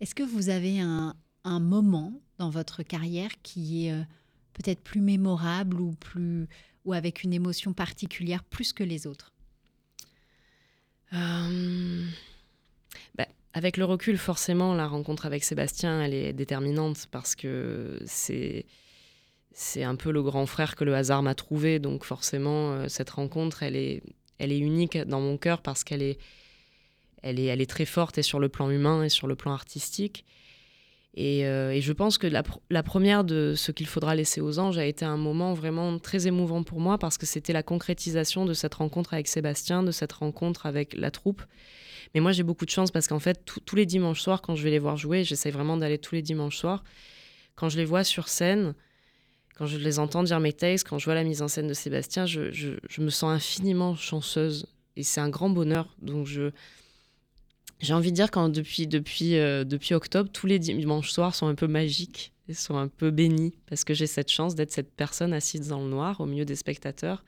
Est-ce 0.00 0.14
que 0.14 0.22
vous 0.22 0.48
avez 0.48 0.80
un, 0.80 1.14
un 1.42 1.60
moment 1.60 2.12
dans 2.38 2.50
votre 2.50 2.82
carrière 2.82 3.30
qui 3.42 3.86
est 3.86 3.92
euh, 3.92 4.02
peut-être 4.52 4.80
plus 4.80 5.00
mémorable 5.00 5.80
ou 5.80 5.92
plus 5.92 6.46
ou 6.84 6.92
avec 6.92 7.24
une 7.24 7.32
émotion 7.32 7.72
particulière 7.72 8.44
plus 8.44 8.72
que 8.72 8.84
les 8.84 9.06
autres? 9.06 9.32
Euh, 11.12 12.06
bah, 13.16 13.26
avec 13.54 13.76
le 13.76 13.84
recul, 13.84 14.18
forcément, 14.18 14.74
la 14.74 14.86
rencontre 14.86 15.26
avec 15.26 15.44
Sébastien, 15.44 16.02
elle 16.02 16.12
est 16.12 16.32
déterminante 16.32 17.06
parce 17.10 17.34
que 17.36 17.98
c'est 18.04 18.66
c'est 19.56 19.84
un 19.84 19.94
peu 19.94 20.10
le 20.10 20.20
grand 20.20 20.46
frère 20.46 20.74
que 20.74 20.82
le 20.82 20.96
hasard 20.96 21.22
m'a 21.22 21.36
trouvé. 21.36 21.78
Donc 21.78 22.04
forcément, 22.04 22.72
euh, 22.72 22.88
cette 22.88 23.10
rencontre, 23.10 23.62
elle 23.62 23.76
est, 23.76 24.02
elle 24.40 24.50
est 24.50 24.58
unique 24.58 24.98
dans 24.98 25.20
mon 25.20 25.38
cœur 25.38 25.62
parce 25.62 25.84
qu'elle 25.84 26.02
est, 26.02 26.18
elle 27.22 27.38
est, 27.38 27.44
elle 27.44 27.60
est 27.60 27.70
très 27.70 27.84
forte 27.84 28.18
et 28.18 28.22
sur 28.22 28.40
le 28.40 28.48
plan 28.48 28.68
humain 28.68 29.04
et 29.04 29.08
sur 29.08 29.28
le 29.28 29.36
plan 29.36 29.52
artistique. 29.52 30.24
Et, 31.16 31.46
euh, 31.46 31.70
et 31.70 31.80
je 31.80 31.92
pense 31.92 32.18
que 32.18 32.26
la, 32.26 32.42
pr- 32.42 32.58
la 32.70 32.82
première 32.82 33.22
de 33.22 33.54
ce 33.56 33.70
qu'il 33.70 33.86
faudra 33.86 34.16
laisser 34.16 34.40
aux 34.40 34.58
anges 34.58 34.78
a 34.78 34.84
été 34.84 35.04
un 35.04 35.16
moment 35.16 35.54
vraiment 35.54 36.00
très 36.00 36.26
émouvant 36.26 36.64
pour 36.64 36.80
moi 36.80 36.98
parce 36.98 37.16
que 37.16 37.24
c'était 37.24 37.52
la 37.52 37.62
concrétisation 37.62 38.46
de 38.46 38.54
cette 38.54 38.74
rencontre 38.74 39.14
avec 39.14 39.28
Sébastien, 39.28 39.84
de 39.84 39.92
cette 39.92 40.12
rencontre 40.12 40.66
avec 40.66 40.92
la 40.94 41.12
troupe. 41.12 41.42
Mais 42.14 42.20
moi, 42.20 42.32
j'ai 42.32 42.42
beaucoup 42.42 42.64
de 42.64 42.70
chance 42.70 42.90
parce 42.90 43.06
qu'en 43.08 43.18
fait, 43.20 43.44
tous- 43.44 43.76
les 43.76 43.86
dimanches 43.86 44.20
soirs, 44.20 44.42
quand 44.42 44.54
je 44.56 44.62
vais 44.64 44.70
les 44.70 44.78
voir 44.78 44.96
jouer, 44.96 45.24
j'essaie 45.24 45.50
vraiment 45.50 45.76
d'aller 45.76 45.98
tous 45.98 46.14
les 46.14 46.22
dimanches 46.22 46.56
soirs, 46.58 46.84
quand 47.56 47.68
je 47.68 47.76
les 47.76 47.84
vois 47.84 48.04
sur 48.04 48.28
scène, 48.28 48.74
quand 49.56 49.66
je 49.66 49.78
les 49.78 49.98
entends 49.98 50.22
dire 50.24 50.40
mes 50.40 50.52
textes, 50.52 50.88
quand 50.88 50.98
je 50.98 51.04
vois 51.04 51.14
la 51.14 51.24
mise 51.24 51.40
en 51.42 51.48
scène 51.48 51.68
de 51.68 51.74
Sébastien, 51.74 52.26
je, 52.26 52.50
je- 52.52 53.00
me 53.00 53.10
sens 53.10 53.30
infiniment 53.32 53.94
chanceuse. 53.94 54.66
Et 54.96 55.02
c'est 55.02 55.20
un 55.20 55.28
grand 55.28 55.50
bonheur. 55.50 55.94
Donc, 56.02 56.26
je, 56.26 56.50
j'ai 57.80 57.94
envie 57.94 58.10
de 58.10 58.16
dire 58.16 58.30
que 58.30 58.48
depuis, 58.48 58.86
depuis, 58.86 59.36
euh, 59.36 59.64
depuis 59.64 59.94
octobre, 59.94 60.30
tous 60.32 60.46
les 60.46 60.58
dimanches 60.58 61.10
soirs 61.10 61.34
sont 61.34 61.46
un 61.46 61.54
peu 61.54 61.66
magiques 61.66 62.32
et 62.48 62.54
sont 62.54 62.76
un 62.76 62.88
peu 62.88 63.10
bénis 63.10 63.54
parce 63.66 63.84
que 63.84 63.94
j'ai 63.94 64.06
cette 64.06 64.30
chance 64.30 64.54
d'être 64.54 64.70
cette 64.72 64.92
personne 64.94 65.32
assise 65.32 65.68
dans 65.68 65.80
le 65.82 65.88
noir 65.88 66.20
au 66.20 66.26
milieu 66.26 66.44
des 66.44 66.56
spectateurs 66.56 67.24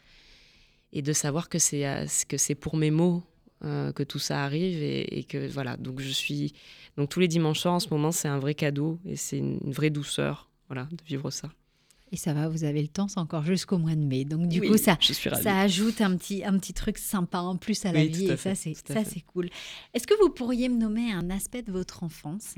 et 0.92 1.02
de 1.02 1.12
savoir 1.12 1.48
que 1.48 1.58
c'est 1.58 1.86
euh, 1.86 2.06
que 2.28 2.36
c'est 2.36 2.54
pour 2.54 2.76
mes 2.76 2.90
mots 2.90 3.22
euh, 3.66 3.92
que 3.92 4.02
tout 4.02 4.18
ça 4.18 4.44
arrive 4.44 4.82
et, 4.82 5.18
et 5.18 5.24
que 5.24 5.46
voilà 5.48 5.76
donc 5.76 6.00
je 6.00 6.08
suis 6.10 6.54
donc 6.96 7.08
tous 7.10 7.20
les 7.20 7.28
dimanches 7.28 7.60
soirs 7.60 7.74
en 7.74 7.80
ce 7.80 7.88
moment 7.90 8.12
c'est 8.12 8.28
un 8.28 8.38
vrai 8.38 8.54
cadeau 8.54 8.98
et 9.04 9.16
c'est 9.16 9.38
une, 9.38 9.58
une 9.64 9.72
vraie 9.72 9.90
douceur 9.90 10.48
voilà 10.68 10.84
de 10.90 11.04
vivre 11.06 11.30
ça 11.30 11.50
Et 12.12 12.16
ça 12.16 12.32
va, 12.32 12.48
vous 12.48 12.62
avez 12.64 12.80
le 12.82 12.88
temps, 12.88 13.08
c'est 13.08 13.18
encore 13.18 13.44
jusqu'au 13.44 13.78
mois 13.78 13.96
de 13.96 14.04
mai. 14.04 14.24
Donc 14.24 14.48
du 14.48 14.60
Oui, 14.60 14.68
coup, 14.68 14.76
ça, 14.78 14.96
ça 15.00 15.60
ajoute 15.60 16.00
un 16.00 16.16
petit, 16.16 16.44
un 16.44 16.56
petit 16.58 16.72
truc 16.72 16.98
sympa 16.98 17.38
en 17.40 17.56
plus 17.56 17.84
à 17.84 17.90
la 17.92 18.00
Oui, 18.02 18.08
vie. 18.08 18.30
à 18.30 18.34
Et 18.34 18.36
ça, 18.36 18.54
c'est 18.54 18.74
ça, 18.74 19.04
c'est 19.04 19.22
cool. 19.22 19.48
Est-ce 19.92 20.06
que 20.06 20.14
vous 20.22 20.30
pourriez 20.30 20.68
me 20.68 20.78
nommer 20.78 21.10
un 21.12 21.30
aspect 21.30 21.62
de 21.62 21.72
votre 21.72 22.04
enfance 22.04 22.54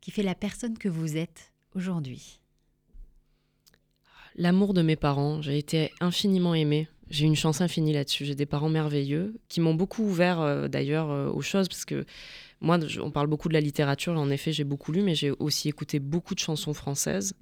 qui 0.00 0.10
fait 0.10 0.22
la 0.22 0.34
personne 0.34 0.78
que 0.78 0.88
vous 0.88 1.16
êtes 1.18 1.52
aujourd'hui? 1.74 2.40
L'amour 4.36 4.74
de 4.74 4.82
mes 4.82 4.96
parents, 4.96 5.42
j'ai 5.42 5.58
été 5.58 5.92
infiniment 6.00 6.54
aimée. 6.54 6.88
J'ai 7.14 7.26
une 7.26 7.36
chance 7.36 7.60
infinie 7.60 7.92
là-dessus. 7.92 8.24
J'ai 8.24 8.34
des 8.34 8.44
parents 8.44 8.68
merveilleux 8.68 9.36
qui 9.48 9.60
m'ont 9.60 9.74
beaucoup 9.74 10.02
ouvert 10.02 10.40
euh, 10.40 10.66
d'ailleurs 10.66 11.12
euh, 11.12 11.30
aux 11.30 11.42
choses 11.42 11.68
parce 11.68 11.84
que 11.84 12.04
moi, 12.60 12.76
on 13.00 13.12
parle 13.12 13.28
beaucoup 13.28 13.48
de 13.48 13.54
la 13.54 13.60
littérature. 13.60 14.12
En 14.14 14.30
effet, 14.30 14.52
j'ai 14.52 14.64
beaucoup 14.64 14.90
lu, 14.90 15.00
mais 15.00 15.14
j'ai 15.14 15.30
aussi 15.30 15.68
écouté 15.68 16.00
beaucoup 16.00 16.34
de 16.34 16.40
chansons 16.40 16.74
françaises. 16.74 17.34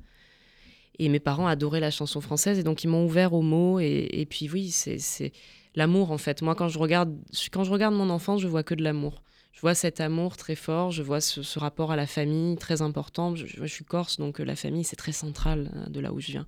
Et 0.99 1.09
mes 1.09 1.20
parents 1.20 1.47
adoraient 1.47 1.81
la 1.81 1.91
chanson 1.91 2.20
française 2.20 2.59
et 2.59 2.62
donc 2.62 2.85
ils 2.85 2.89
m'ont 2.89 3.07
ouvert 3.07 3.33
aux 3.33 3.41
mots. 3.41 3.81
Et, 3.81 4.27
puis 4.29 4.51
oui, 4.53 4.70
c'est 4.70 5.33
l'amour 5.75 6.11
en 6.11 6.18
fait. 6.18 6.43
Moi, 6.43 6.55
quand 6.55 6.68
je 6.68 6.79
regarde, 6.79 7.16
quand 7.51 7.64
je 7.64 7.70
regarde 7.70 7.95
mon 7.95 8.11
enfance, 8.11 8.43
je 8.43 8.49
vois 8.49 8.62
que 8.62 8.75
de 8.75 8.83
l'amour. 8.83 9.23
Je 9.53 9.62
vois 9.62 9.75
cet 9.75 10.01
amour 10.01 10.37
très 10.37 10.55
fort. 10.55 10.91
Je 10.91 11.03
vois 11.03 11.23
ce, 11.23 11.59
rapport 11.59 11.93
à 11.93 11.97
la 11.97 12.07
famille 12.07 12.57
très 12.57 12.83
important. 12.83 13.35
Je, 13.35 13.66
suis 13.66 13.87
corse, 13.87 14.18
donc 14.18 14.39
euh, 14.39 14.45
la 14.45 14.57
famille 14.57 14.85
c'est 14.85 14.97
très 14.97 15.12
central 15.12 15.70
euh, 15.75 15.89
de 15.89 15.99
là 15.99 16.12
où 16.12 16.20
je 16.20 16.33
viens. 16.33 16.47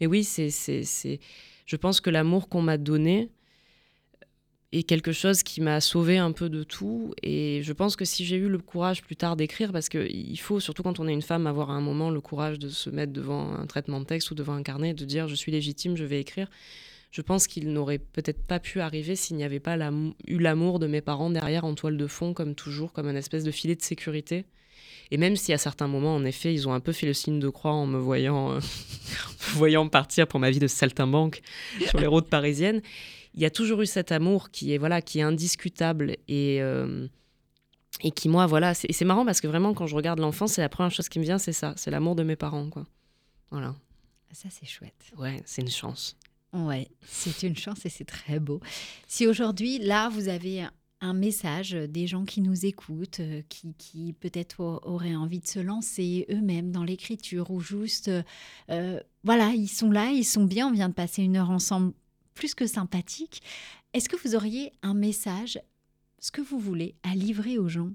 Mais 0.00 0.08
oui, 0.08 0.24
c'est... 0.24 0.50
je 1.68 1.76
pense 1.76 2.00
que 2.00 2.08
l'amour 2.08 2.48
qu'on 2.48 2.62
m'a 2.62 2.78
donné 2.78 3.30
est 4.72 4.84
quelque 4.84 5.12
chose 5.12 5.42
qui 5.42 5.60
m'a 5.60 5.82
sauvé 5.82 6.16
un 6.16 6.32
peu 6.32 6.48
de 6.48 6.62
tout. 6.62 7.12
Et 7.22 7.60
je 7.62 7.72
pense 7.74 7.94
que 7.94 8.06
si 8.06 8.24
j'ai 8.24 8.36
eu 8.36 8.48
le 8.48 8.56
courage 8.56 9.02
plus 9.02 9.16
tard 9.16 9.36
d'écrire, 9.36 9.70
parce 9.70 9.90
qu'il 9.90 10.40
faut, 10.40 10.60
surtout 10.60 10.82
quand 10.82 10.98
on 10.98 11.06
est 11.06 11.12
une 11.12 11.22
femme, 11.22 11.46
avoir 11.46 11.70
à 11.70 11.74
un 11.74 11.82
moment 11.82 12.10
le 12.10 12.22
courage 12.22 12.58
de 12.58 12.70
se 12.70 12.88
mettre 12.88 13.12
devant 13.12 13.54
un 13.54 13.66
traitement 13.66 14.00
de 14.00 14.06
texte 14.06 14.30
ou 14.30 14.34
devant 14.34 14.54
un 14.54 14.62
carnet, 14.62 14.94
de 14.94 15.04
dire 15.04 15.28
je 15.28 15.34
suis 15.34 15.52
légitime, 15.52 15.94
je 15.94 16.04
vais 16.04 16.20
écrire. 16.20 16.48
Je 17.10 17.20
pense 17.20 17.46
qu'il 17.46 17.70
n'aurait 17.70 17.98
peut-être 17.98 18.42
pas 18.42 18.60
pu 18.60 18.80
arriver 18.80 19.14
s'il 19.14 19.36
n'y 19.36 19.44
avait 19.44 19.60
pas 19.60 19.76
eu 20.26 20.38
l'amour 20.38 20.78
de 20.78 20.86
mes 20.86 21.02
parents 21.02 21.30
derrière 21.30 21.66
en 21.66 21.74
toile 21.74 21.98
de 21.98 22.06
fond, 22.06 22.32
comme 22.32 22.54
toujours, 22.54 22.94
comme 22.94 23.08
un 23.08 23.14
espèce 23.14 23.44
de 23.44 23.50
filet 23.50 23.76
de 23.76 23.82
sécurité. 23.82 24.46
Et 25.10 25.16
même 25.16 25.36
si 25.36 25.52
à 25.52 25.58
certains 25.58 25.88
moments, 25.88 26.14
en 26.14 26.24
effet, 26.24 26.52
ils 26.52 26.68
ont 26.68 26.72
un 26.72 26.80
peu 26.80 26.92
fait 26.92 27.06
le 27.06 27.14
signe 27.14 27.40
de 27.40 27.48
croix 27.48 27.72
en 27.72 27.86
me 27.86 27.98
voyant, 27.98 28.52
euh, 28.52 28.56
me 28.56 28.60
voyant 29.54 29.88
partir 29.88 30.26
pour 30.26 30.40
ma 30.40 30.50
vie 30.50 30.58
de 30.58 30.66
saltimbanque 30.66 31.40
sur 31.86 31.98
les 31.98 32.06
routes 32.06 32.28
parisiennes, 32.28 32.82
il 33.34 33.40
y 33.40 33.46
a 33.46 33.50
toujours 33.50 33.82
eu 33.82 33.86
cet 33.86 34.12
amour 34.12 34.50
qui 34.50 34.74
est 34.74 34.78
voilà, 34.78 35.00
qui 35.00 35.20
est 35.20 35.22
indiscutable 35.22 36.16
et 36.26 36.60
euh, 36.60 37.06
et 38.02 38.10
qui 38.10 38.28
moi 38.28 38.46
voilà, 38.46 38.74
c'est 38.74 39.04
marrant 39.04 39.24
parce 39.24 39.40
que 39.40 39.46
vraiment 39.46 39.74
quand 39.74 39.86
je 39.86 39.94
regarde 39.94 40.18
l'enfance, 40.18 40.52
c'est 40.52 40.60
la 40.60 40.68
première 40.68 40.92
chose 40.92 41.08
qui 41.08 41.18
me 41.18 41.24
vient, 41.24 41.38
c'est 41.38 41.52
ça, 41.52 41.72
c'est 41.76 41.90
l'amour 41.90 42.14
de 42.14 42.22
mes 42.22 42.36
parents 42.36 42.68
quoi. 42.68 42.84
Voilà. 43.50 43.74
Ça, 44.32 44.48
c'est 44.50 44.66
chouette. 44.66 45.12
Ouais, 45.16 45.40
c'est 45.46 45.62
une 45.62 45.70
chance. 45.70 46.16
Ouais, 46.52 46.88
c'est 47.06 47.46
une 47.46 47.56
chance 47.56 47.84
et 47.86 47.88
c'est 47.88 48.04
très 48.04 48.38
beau. 48.38 48.60
Si 49.06 49.26
aujourd'hui, 49.26 49.78
là, 49.78 50.08
vous 50.08 50.28
avez 50.28 50.66
un 51.00 51.14
message 51.14 51.72
des 51.72 52.06
gens 52.06 52.24
qui 52.24 52.40
nous 52.40 52.66
écoutent, 52.66 53.20
euh, 53.20 53.42
qui, 53.48 53.74
qui 53.74 54.12
peut-être 54.12 54.60
au- 54.60 54.80
auraient 54.82 55.14
envie 55.14 55.38
de 55.38 55.46
se 55.46 55.60
lancer 55.60 56.26
eux-mêmes 56.30 56.72
dans 56.72 56.82
l'écriture 56.84 57.50
ou 57.50 57.60
juste, 57.60 58.10
euh, 58.70 59.00
voilà, 59.22 59.50
ils 59.50 59.68
sont 59.68 59.90
là, 59.90 60.10
ils 60.10 60.24
sont 60.24 60.44
bien, 60.44 60.68
on 60.68 60.72
vient 60.72 60.88
de 60.88 60.94
passer 60.94 61.22
une 61.22 61.36
heure 61.36 61.50
ensemble 61.50 61.92
plus 62.34 62.54
que 62.54 62.66
sympathique. 62.66 63.42
Est-ce 63.92 64.08
que 64.08 64.16
vous 64.16 64.34
auriez 64.34 64.72
un 64.82 64.94
message, 64.94 65.60
ce 66.18 66.30
que 66.30 66.40
vous 66.40 66.58
voulez, 66.58 66.94
à 67.02 67.14
livrer 67.14 67.58
aux 67.58 67.68
gens? 67.68 67.90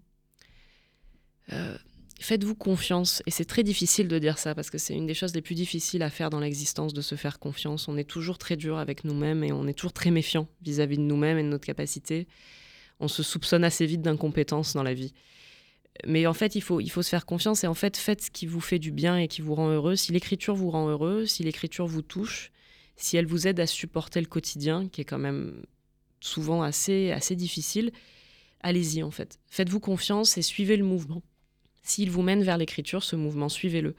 Euh, 1.52 1.78
Faites-vous 2.20 2.56
confiance. 2.56 3.22
Et 3.26 3.32
c'est 3.32 3.44
très 3.44 3.64
difficile 3.64 4.08
de 4.08 4.18
dire 4.18 4.38
ça 4.38 4.56
parce 4.56 4.70
que 4.70 4.78
c'est 4.78 4.96
une 4.96 5.08
des 5.08 5.14
choses 5.14 5.36
les 5.36 5.42
plus 5.42 5.56
difficiles 5.56 6.04
à 6.04 6.10
faire 6.10 6.30
dans 6.30 6.40
l'existence, 6.40 6.94
de 6.94 7.02
se 7.02 7.16
faire 7.16 7.38
confiance. 7.38 7.90
On 7.90 7.98
est 7.98 8.10
toujours 8.10 8.38
très 8.38 8.56
dur 8.56 8.78
avec 8.78 9.04
nous-mêmes 9.04 9.44
et 9.44 9.52
on 9.52 9.68
est 9.68 9.74
toujours 9.74 9.92
très 9.92 10.10
méfiant 10.10 10.48
vis-à-vis 10.62 10.98
de 10.98 11.02
nous-mêmes 11.04 11.38
et 11.38 11.44
de 11.44 11.50
notre 11.50 11.66
capacité. 11.66 12.28
On 13.00 13.08
se 13.08 13.24
soupçonne 13.24 13.64
assez 13.64 13.86
vite 13.86 14.02
d'incompétence 14.02 14.74
dans 14.74 14.84
la 14.84 14.94
vie. 14.94 15.14
Mais 16.06 16.26
en 16.26 16.34
fait, 16.34 16.56
il 16.56 16.62
faut, 16.62 16.80
il 16.80 16.90
faut 16.90 17.04
se 17.04 17.10
faire 17.10 17.26
confiance 17.26 17.64
et 17.64 17.68
en 17.68 17.74
fait, 17.74 17.98
faites 17.98 18.22
ce 18.22 18.32
qui 18.32 18.46
vous 18.48 18.62
fait 18.62 18.80
du 18.80 18.92
bien 18.92 19.18
et 19.18 19.28
qui 19.28 19.42
vous 19.42 19.56
rend 19.56 19.70
heureux. 19.70 19.96
Si 19.96 20.12
l'écriture 20.12 20.56
vous 20.56 20.72
rend 20.72 20.88
heureux, 20.88 21.26
si 21.26 21.44
l'écriture 21.44 21.86
vous 21.86 22.02
touche, 22.02 22.52
si 22.96 23.18
elle 23.18 23.26
vous 23.26 23.48
aide 23.48 23.60
à 23.60 23.68
supporter 23.68 24.20
le 24.20 24.28
quotidien, 24.28 24.88
qui 24.90 25.02
est 25.02 25.06
quand 25.06 25.20
même 25.20 25.62
souvent 26.20 26.64
assez, 26.64 27.12
assez 27.12 27.36
difficile, 27.36 27.92
allez-y 28.62 29.04
en 29.04 29.12
fait. 29.12 29.40
Faites-vous 29.48 29.80
confiance 29.80 30.38
et 30.38 30.42
suivez 30.42 30.78
le 30.78 30.86
mouvement. 30.86 31.22
S'il 31.84 32.10
vous 32.10 32.22
mène 32.22 32.44
vers 32.44 32.58
l'écriture, 32.58 33.04
ce 33.04 33.16
mouvement, 33.16 33.50
suivez-le. 33.50 33.96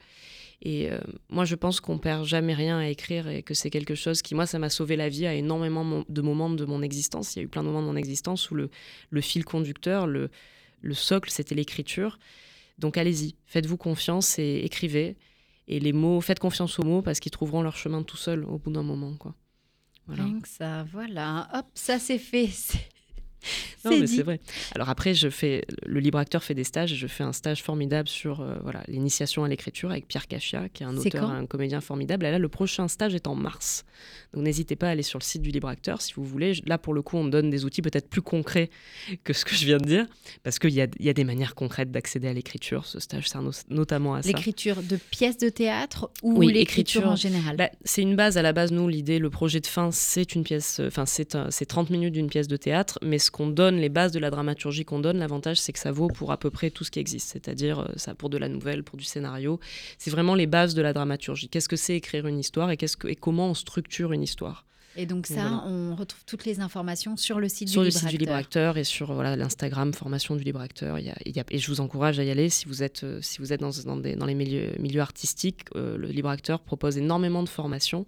Et 0.61 0.91
euh, 0.91 0.99
moi, 1.29 1.45
je 1.45 1.55
pense 1.55 1.79
qu'on 1.79 1.97
perd 1.97 2.25
jamais 2.25 2.53
rien 2.53 2.79
à 2.79 2.87
écrire 2.87 3.27
et 3.27 3.43
que 3.43 3.53
c'est 3.53 3.69
quelque 3.69 3.95
chose 3.95 4.21
qui, 4.21 4.35
moi, 4.35 4.45
ça 4.45 4.59
m'a 4.59 4.69
sauvé 4.69 4.95
la 4.95 5.09
vie 5.09 5.25
à 5.25 5.33
énormément 5.33 6.03
de 6.07 6.21
moments 6.21 6.49
de 6.49 6.65
mon 6.65 6.81
existence. 6.81 7.35
Il 7.35 7.39
y 7.39 7.41
a 7.41 7.43
eu 7.45 7.47
plein 7.47 7.61
de 7.61 7.67
moments 7.67 7.81
de 7.81 7.87
mon 7.87 7.95
existence 7.95 8.49
où 8.51 8.55
le, 8.55 8.69
fil 9.21 9.45
conducteur, 9.45 10.07
le, 10.07 10.29
le 10.81 10.93
socle, 10.93 11.29
c'était 11.29 11.55
l'écriture. 11.55 12.19
Donc 12.79 12.97
allez-y, 12.97 13.35
faites-vous 13.45 13.77
confiance 13.77 14.39
et 14.39 14.61
écrivez. 14.63 15.17
Et 15.67 15.79
les 15.79 15.93
mots, 15.93 16.21
faites 16.21 16.39
confiance 16.39 16.79
aux 16.79 16.83
mots 16.83 17.01
parce 17.01 17.19
qu'ils 17.19 17.31
trouveront 17.31 17.61
leur 17.61 17.75
chemin 17.75 18.03
tout 18.03 18.17
seuls 18.17 18.43
au 18.45 18.57
bout 18.57 18.71
d'un 18.71 18.83
moment. 18.83 19.15
Quoi. 19.15 19.33
Voilà. 20.07 20.25
Que 20.41 20.47
ça, 20.47 20.83
voilà. 20.91 21.49
Hop, 21.53 21.65
ça 21.73 21.99
c'est 21.99 22.19
fait. 22.19 22.49
Non, 23.85 23.99
mais 23.99 24.07
c'est 24.07 24.23
vrai. 24.23 24.39
Alors 24.73 24.89
après, 24.89 25.13
je 25.13 25.29
fais 25.29 25.63
le 25.85 25.99
libre 25.99 26.17
acteur 26.17 26.43
fait 26.43 26.55
des 26.55 26.63
stages. 26.63 26.91
et 26.93 26.95
Je 26.95 27.07
fais 27.07 27.23
un 27.23 27.33
stage 27.33 27.61
formidable 27.61 28.07
sur 28.09 28.41
euh, 28.41 28.55
voilà 28.63 28.83
l'initiation 28.87 29.43
à 29.43 29.47
l'écriture 29.47 29.91
avec 29.91 30.07
Pierre 30.07 30.27
Cachia, 30.27 30.69
qui 30.69 30.83
est 30.83 30.85
un 30.87 30.97
auteur, 30.97 31.29
un 31.29 31.45
comédien 31.45 31.81
formidable. 31.81 32.25
Et 32.25 32.31
là, 32.31 32.39
le 32.39 32.49
prochain 32.49 32.87
stage 32.87 33.13
est 33.13 33.27
en 33.27 33.35
mars. 33.35 33.85
Donc 34.33 34.43
n'hésitez 34.43 34.75
pas 34.75 34.87
à 34.87 34.91
aller 34.91 35.03
sur 35.03 35.19
le 35.19 35.23
site 35.23 35.41
du 35.43 35.51
libre 35.51 35.67
acteur 35.67 36.01
si 36.01 36.13
vous 36.13 36.23
voulez. 36.25 36.53
Là, 36.65 36.77
pour 36.77 36.93
le 36.93 37.01
coup, 37.01 37.17
on 37.17 37.25
donne 37.25 37.49
des 37.49 37.63
outils 37.65 37.81
peut-être 37.81 38.09
plus 38.09 38.21
concrets 38.23 38.69
que 39.23 39.33
ce 39.33 39.45
que 39.45 39.55
je 39.55 39.65
viens 39.65 39.77
de 39.77 39.85
dire, 39.85 40.05
parce 40.43 40.57
qu'il 40.59 40.71
y 40.73 40.81
a, 40.81 40.87
y 40.99 41.09
a 41.09 41.13
des 41.13 41.23
manières 41.23 41.53
concrètes 41.55 41.91
d'accéder 41.91 42.27
à 42.27 42.33
l'écriture. 42.33 42.85
Ce 42.85 42.99
stage 42.99 43.29
sert 43.29 43.41
no- 43.43 43.51
notamment 43.69 44.15
à 44.15 44.21
ça. 44.23 44.27
L'écriture 44.29 44.81
de 44.81 44.97
pièces 44.97 45.37
de 45.37 45.49
théâtre 45.49 46.09
ou 46.23 46.37
Oui, 46.37 46.47
l'écriture 46.47 47.01
écriture. 47.01 47.07
en 47.11 47.15
général? 47.15 47.55
Bah, 47.57 47.69
c'est 47.83 48.01
une 48.01 48.15
base 48.15 48.37
à 48.37 48.41
la 48.41 48.51
base. 48.53 48.71
Nous, 48.71 48.87
l'idée, 48.87 49.19
le 49.19 49.29
projet 49.29 49.59
de 49.59 49.67
fin, 49.67 49.91
c'est 49.91 50.33
une 50.35 50.43
pièce, 50.43 50.79
euh, 50.79 50.87
enfin, 50.87 51.05
c'est 51.05 51.35
un- 51.35 51.51
c'est 51.51 51.65
30 51.65 51.89
minutes 51.89 52.13
d'une 52.13 52.29
pièce 52.29 52.47
de 52.47 52.57
théâtre, 52.57 52.99
mais 53.03 53.19
ce 53.19 53.31
qu'on 53.35 53.47
donne, 53.47 53.75
les 53.75 53.89
bases 53.89 54.13
de 54.13 54.19
la 54.19 54.29
dramaturgie 54.29 54.85
qu'on 54.85 54.99
donne, 54.99 55.17
l'avantage, 55.17 55.59
c'est 55.59 55.73
que 55.73 55.79
ça 55.79 55.91
vaut 55.91 56.07
pour 56.07 56.31
à 56.31 56.37
peu 56.37 56.49
près 56.49 56.69
tout 56.69 56.85
ce 56.85 56.91
qui 56.91 56.99
existe, 56.99 57.27
c'est-à-dire 57.33 57.81
euh, 57.81 57.87
ça 57.97 58.15
pour 58.15 58.29
de 58.29 58.37
la 58.37 58.47
nouvelle, 58.47 58.81
pour 58.81 58.95
du 58.95 59.03
scénario. 59.03 59.59
C'est 59.97 60.09
vraiment 60.09 60.35
les 60.35 60.47
bases 60.47 60.73
de 60.73 60.81
la 60.81 60.93
dramaturgie. 60.93 61.49
Qu'est-ce 61.49 61.67
que 61.67 61.75
c'est 61.75 61.97
écrire 61.97 62.27
une 62.27 62.39
histoire 62.39 62.71
et, 62.71 62.77
qu'est-ce 62.77 62.95
que, 62.95 63.09
et 63.09 63.15
comment 63.17 63.49
on 63.49 63.53
structure 63.53 64.13
une 64.13 64.23
histoire? 64.23 64.65
Et 64.97 65.05
donc 65.05 65.27
ça, 65.27 65.33
Voilà. 65.35 65.63
on 65.67 65.95
retrouve 65.95 66.23
toutes 66.25 66.45
les 66.45 66.59
informations 66.59 67.17
sur 67.17 67.39
le 67.39 67.49
site 67.49 67.69
sur 67.69 67.81
du 67.81 67.85
le 67.87 67.89
libre 67.89 67.99
site 67.99 68.09
du 68.09 68.17
libre 68.17 68.33
acteur. 68.33 68.77
et 68.77 68.83
sur 68.83 69.13
voilà 69.13 69.35
l'Instagram 69.35 69.93
formation 69.93 70.35
du 70.35 70.43
libre 70.43 70.61
acteur. 70.61 70.99
Il 70.99 71.05
y 71.05 71.09
a- 71.09 71.15
il 71.25 71.35
y 71.35 71.39
a- 71.39 71.45
et 71.51 71.57
je 71.59 71.67
vous 71.69 71.81
encourage 71.81 72.19
à 72.19 72.23
y 72.23 72.29
aller 72.31 72.49
si 72.49 72.65
vous 72.65 72.83
êtes 72.83 73.03
euh, 73.03 73.19
si 73.21 73.39
vous 73.39 73.51
êtes 73.53 73.59
dans, 73.61 73.71
dans, 73.85 73.97
des- 73.97 74.15
dans 74.15 74.25
les 74.25 74.35
milieux, 74.35 74.71
milieux 74.79 75.01
artistiques. 75.01 75.61
euh, 75.75 75.97
le 75.97 76.07
libre 76.09 76.29
acteur 76.29 76.61
propose 76.61 76.97
énormément 76.97 77.43
de 77.43 77.49
formations 77.49 78.05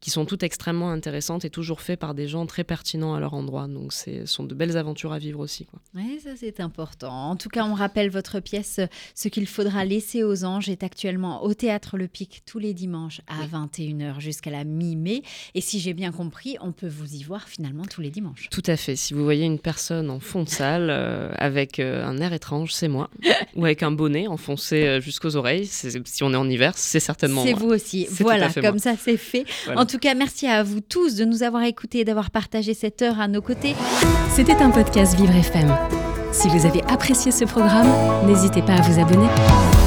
qui 0.00 0.10
sont 0.10 0.24
toutes 0.24 0.42
extrêmement 0.42 0.90
intéressantes 0.90 1.44
et 1.44 1.50
toujours 1.50 1.80
faites 1.80 1.98
par 2.00 2.14
des 2.14 2.28
gens 2.28 2.46
très 2.46 2.64
pertinents 2.64 3.14
à 3.14 3.20
leur 3.20 3.34
endroit. 3.34 3.66
Donc 3.66 3.92
ce 3.92 4.26
sont 4.26 4.44
de 4.44 4.54
belles 4.54 4.76
aventures 4.76 5.12
à 5.12 5.18
vivre 5.18 5.40
aussi. 5.40 5.66
Oui, 5.94 6.20
ça 6.22 6.30
c'est 6.36 6.60
important. 6.60 7.30
En 7.30 7.36
tout 7.36 7.48
cas, 7.48 7.64
on 7.64 7.74
rappelle 7.74 8.10
votre 8.10 8.40
pièce 8.40 8.80
Ce 9.14 9.28
qu'il 9.28 9.46
faudra 9.46 9.84
laisser 9.84 10.22
aux 10.22 10.44
anges 10.44 10.68
est 10.68 10.82
actuellement 10.82 11.42
au 11.44 11.54
théâtre 11.54 11.96
Le 11.96 12.06
Pic 12.08 12.42
tous 12.46 12.58
les 12.58 12.74
dimanches 12.74 13.20
à 13.26 13.46
21h 13.46 14.20
jusqu'à 14.20 14.50
la 14.50 14.64
mi-mai. 14.64 15.22
Et 15.54 15.60
si 15.60 15.80
j'ai 15.80 15.94
bien 15.94 16.12
compris, 16.12 16.27
on 16.60 16.72
peut 16.72 16.88
vous 16.88 17.14
y 17.14 17.22
voir 17.22 17.48
finalement 17.48 17.84
tous 17.84 18.00
les 18.00 18.10
dimanches. 18.10 18.48
Tout 18.50 18.62
à 18.66 18.76
fait. 18.76 18.96
Si 18.96 19.14
vous 19.14 19.24
voyez 19.24 19.44
une 19.44 19.58
personne 19.58 20.10
en 20.10 20.20
fond 20.20 20.42
de 20.42 20.48
salle 20.48 20.88
euh, 20.90 21.30
avec 21.36 21.78
euh, 21.78 22.04
un 22.04 22.18
air 22.18 22.32
étrange, 22.32 22.72
c'est 22.72 22.88
moi. 22.88 23.10
Ou 23.56 23.64
avec 23.64 23.82
un 23.82 23.90
bonnet 23.90 24.26
enfoncé 24.28 24.84
euh, 24.86 25.00
jusqu'aux 25.00 25.36
oreilles, 25.36 25.66
c'est- 25.66 26.06
si 26.06 26.22
on 26.22 26.32
est 26.32 26.36
en 26.36 26.48
hiver, 26.48 26.72
c'est 26.76 27.00
certainement 27.00 27.44
C'est 27.44 27.52
vous 27.54 27.68
aussi. 27.68 28.06
Voilà, 28.10 28.48
comme 28.52 28.62
moi. 28.64 28.78
ça 28.78 28.94
c'est 29.02 29.16
fait. 29.16 29.44
Voilà. 29.66 29.80
En 29.80 29.86
tout 29.86 29.98
cas, 29.98 30.14
merci 30.14 30.46
à 30.46 30.62
vous 30.62 30.80
tous 30.80 31.16
de 31.16 31.24
nous 31.24 31.42
avoir 31.42 31.62
écoutés 31.64 32.00
et 32.00 32.04
d'avoir 32.04 32.30
partagé 32.30 32.74
cette 32.74 33.02
heure 33.02 33.20
à 33.20 33.28
nos 33.28 33.42
côtés. 33.42 33.74
C'était 34.34 34.56
un 34.56 34.70
podcast 34.70 35.16
Vivre 35.16 35.34
FM. 35.34 35.74
Si 36.32 36.48
vous 36.48 36.66
avez 36.66 36.82
apprécié 36.84 37.32
ce 37.32 37.44
programme, 37.44 37.88
n'hésitez 38.26 38.62
pas 38.62 38.74
à 38.74 38.80
vous 38.82 39.00
abonner. 39.00 39.77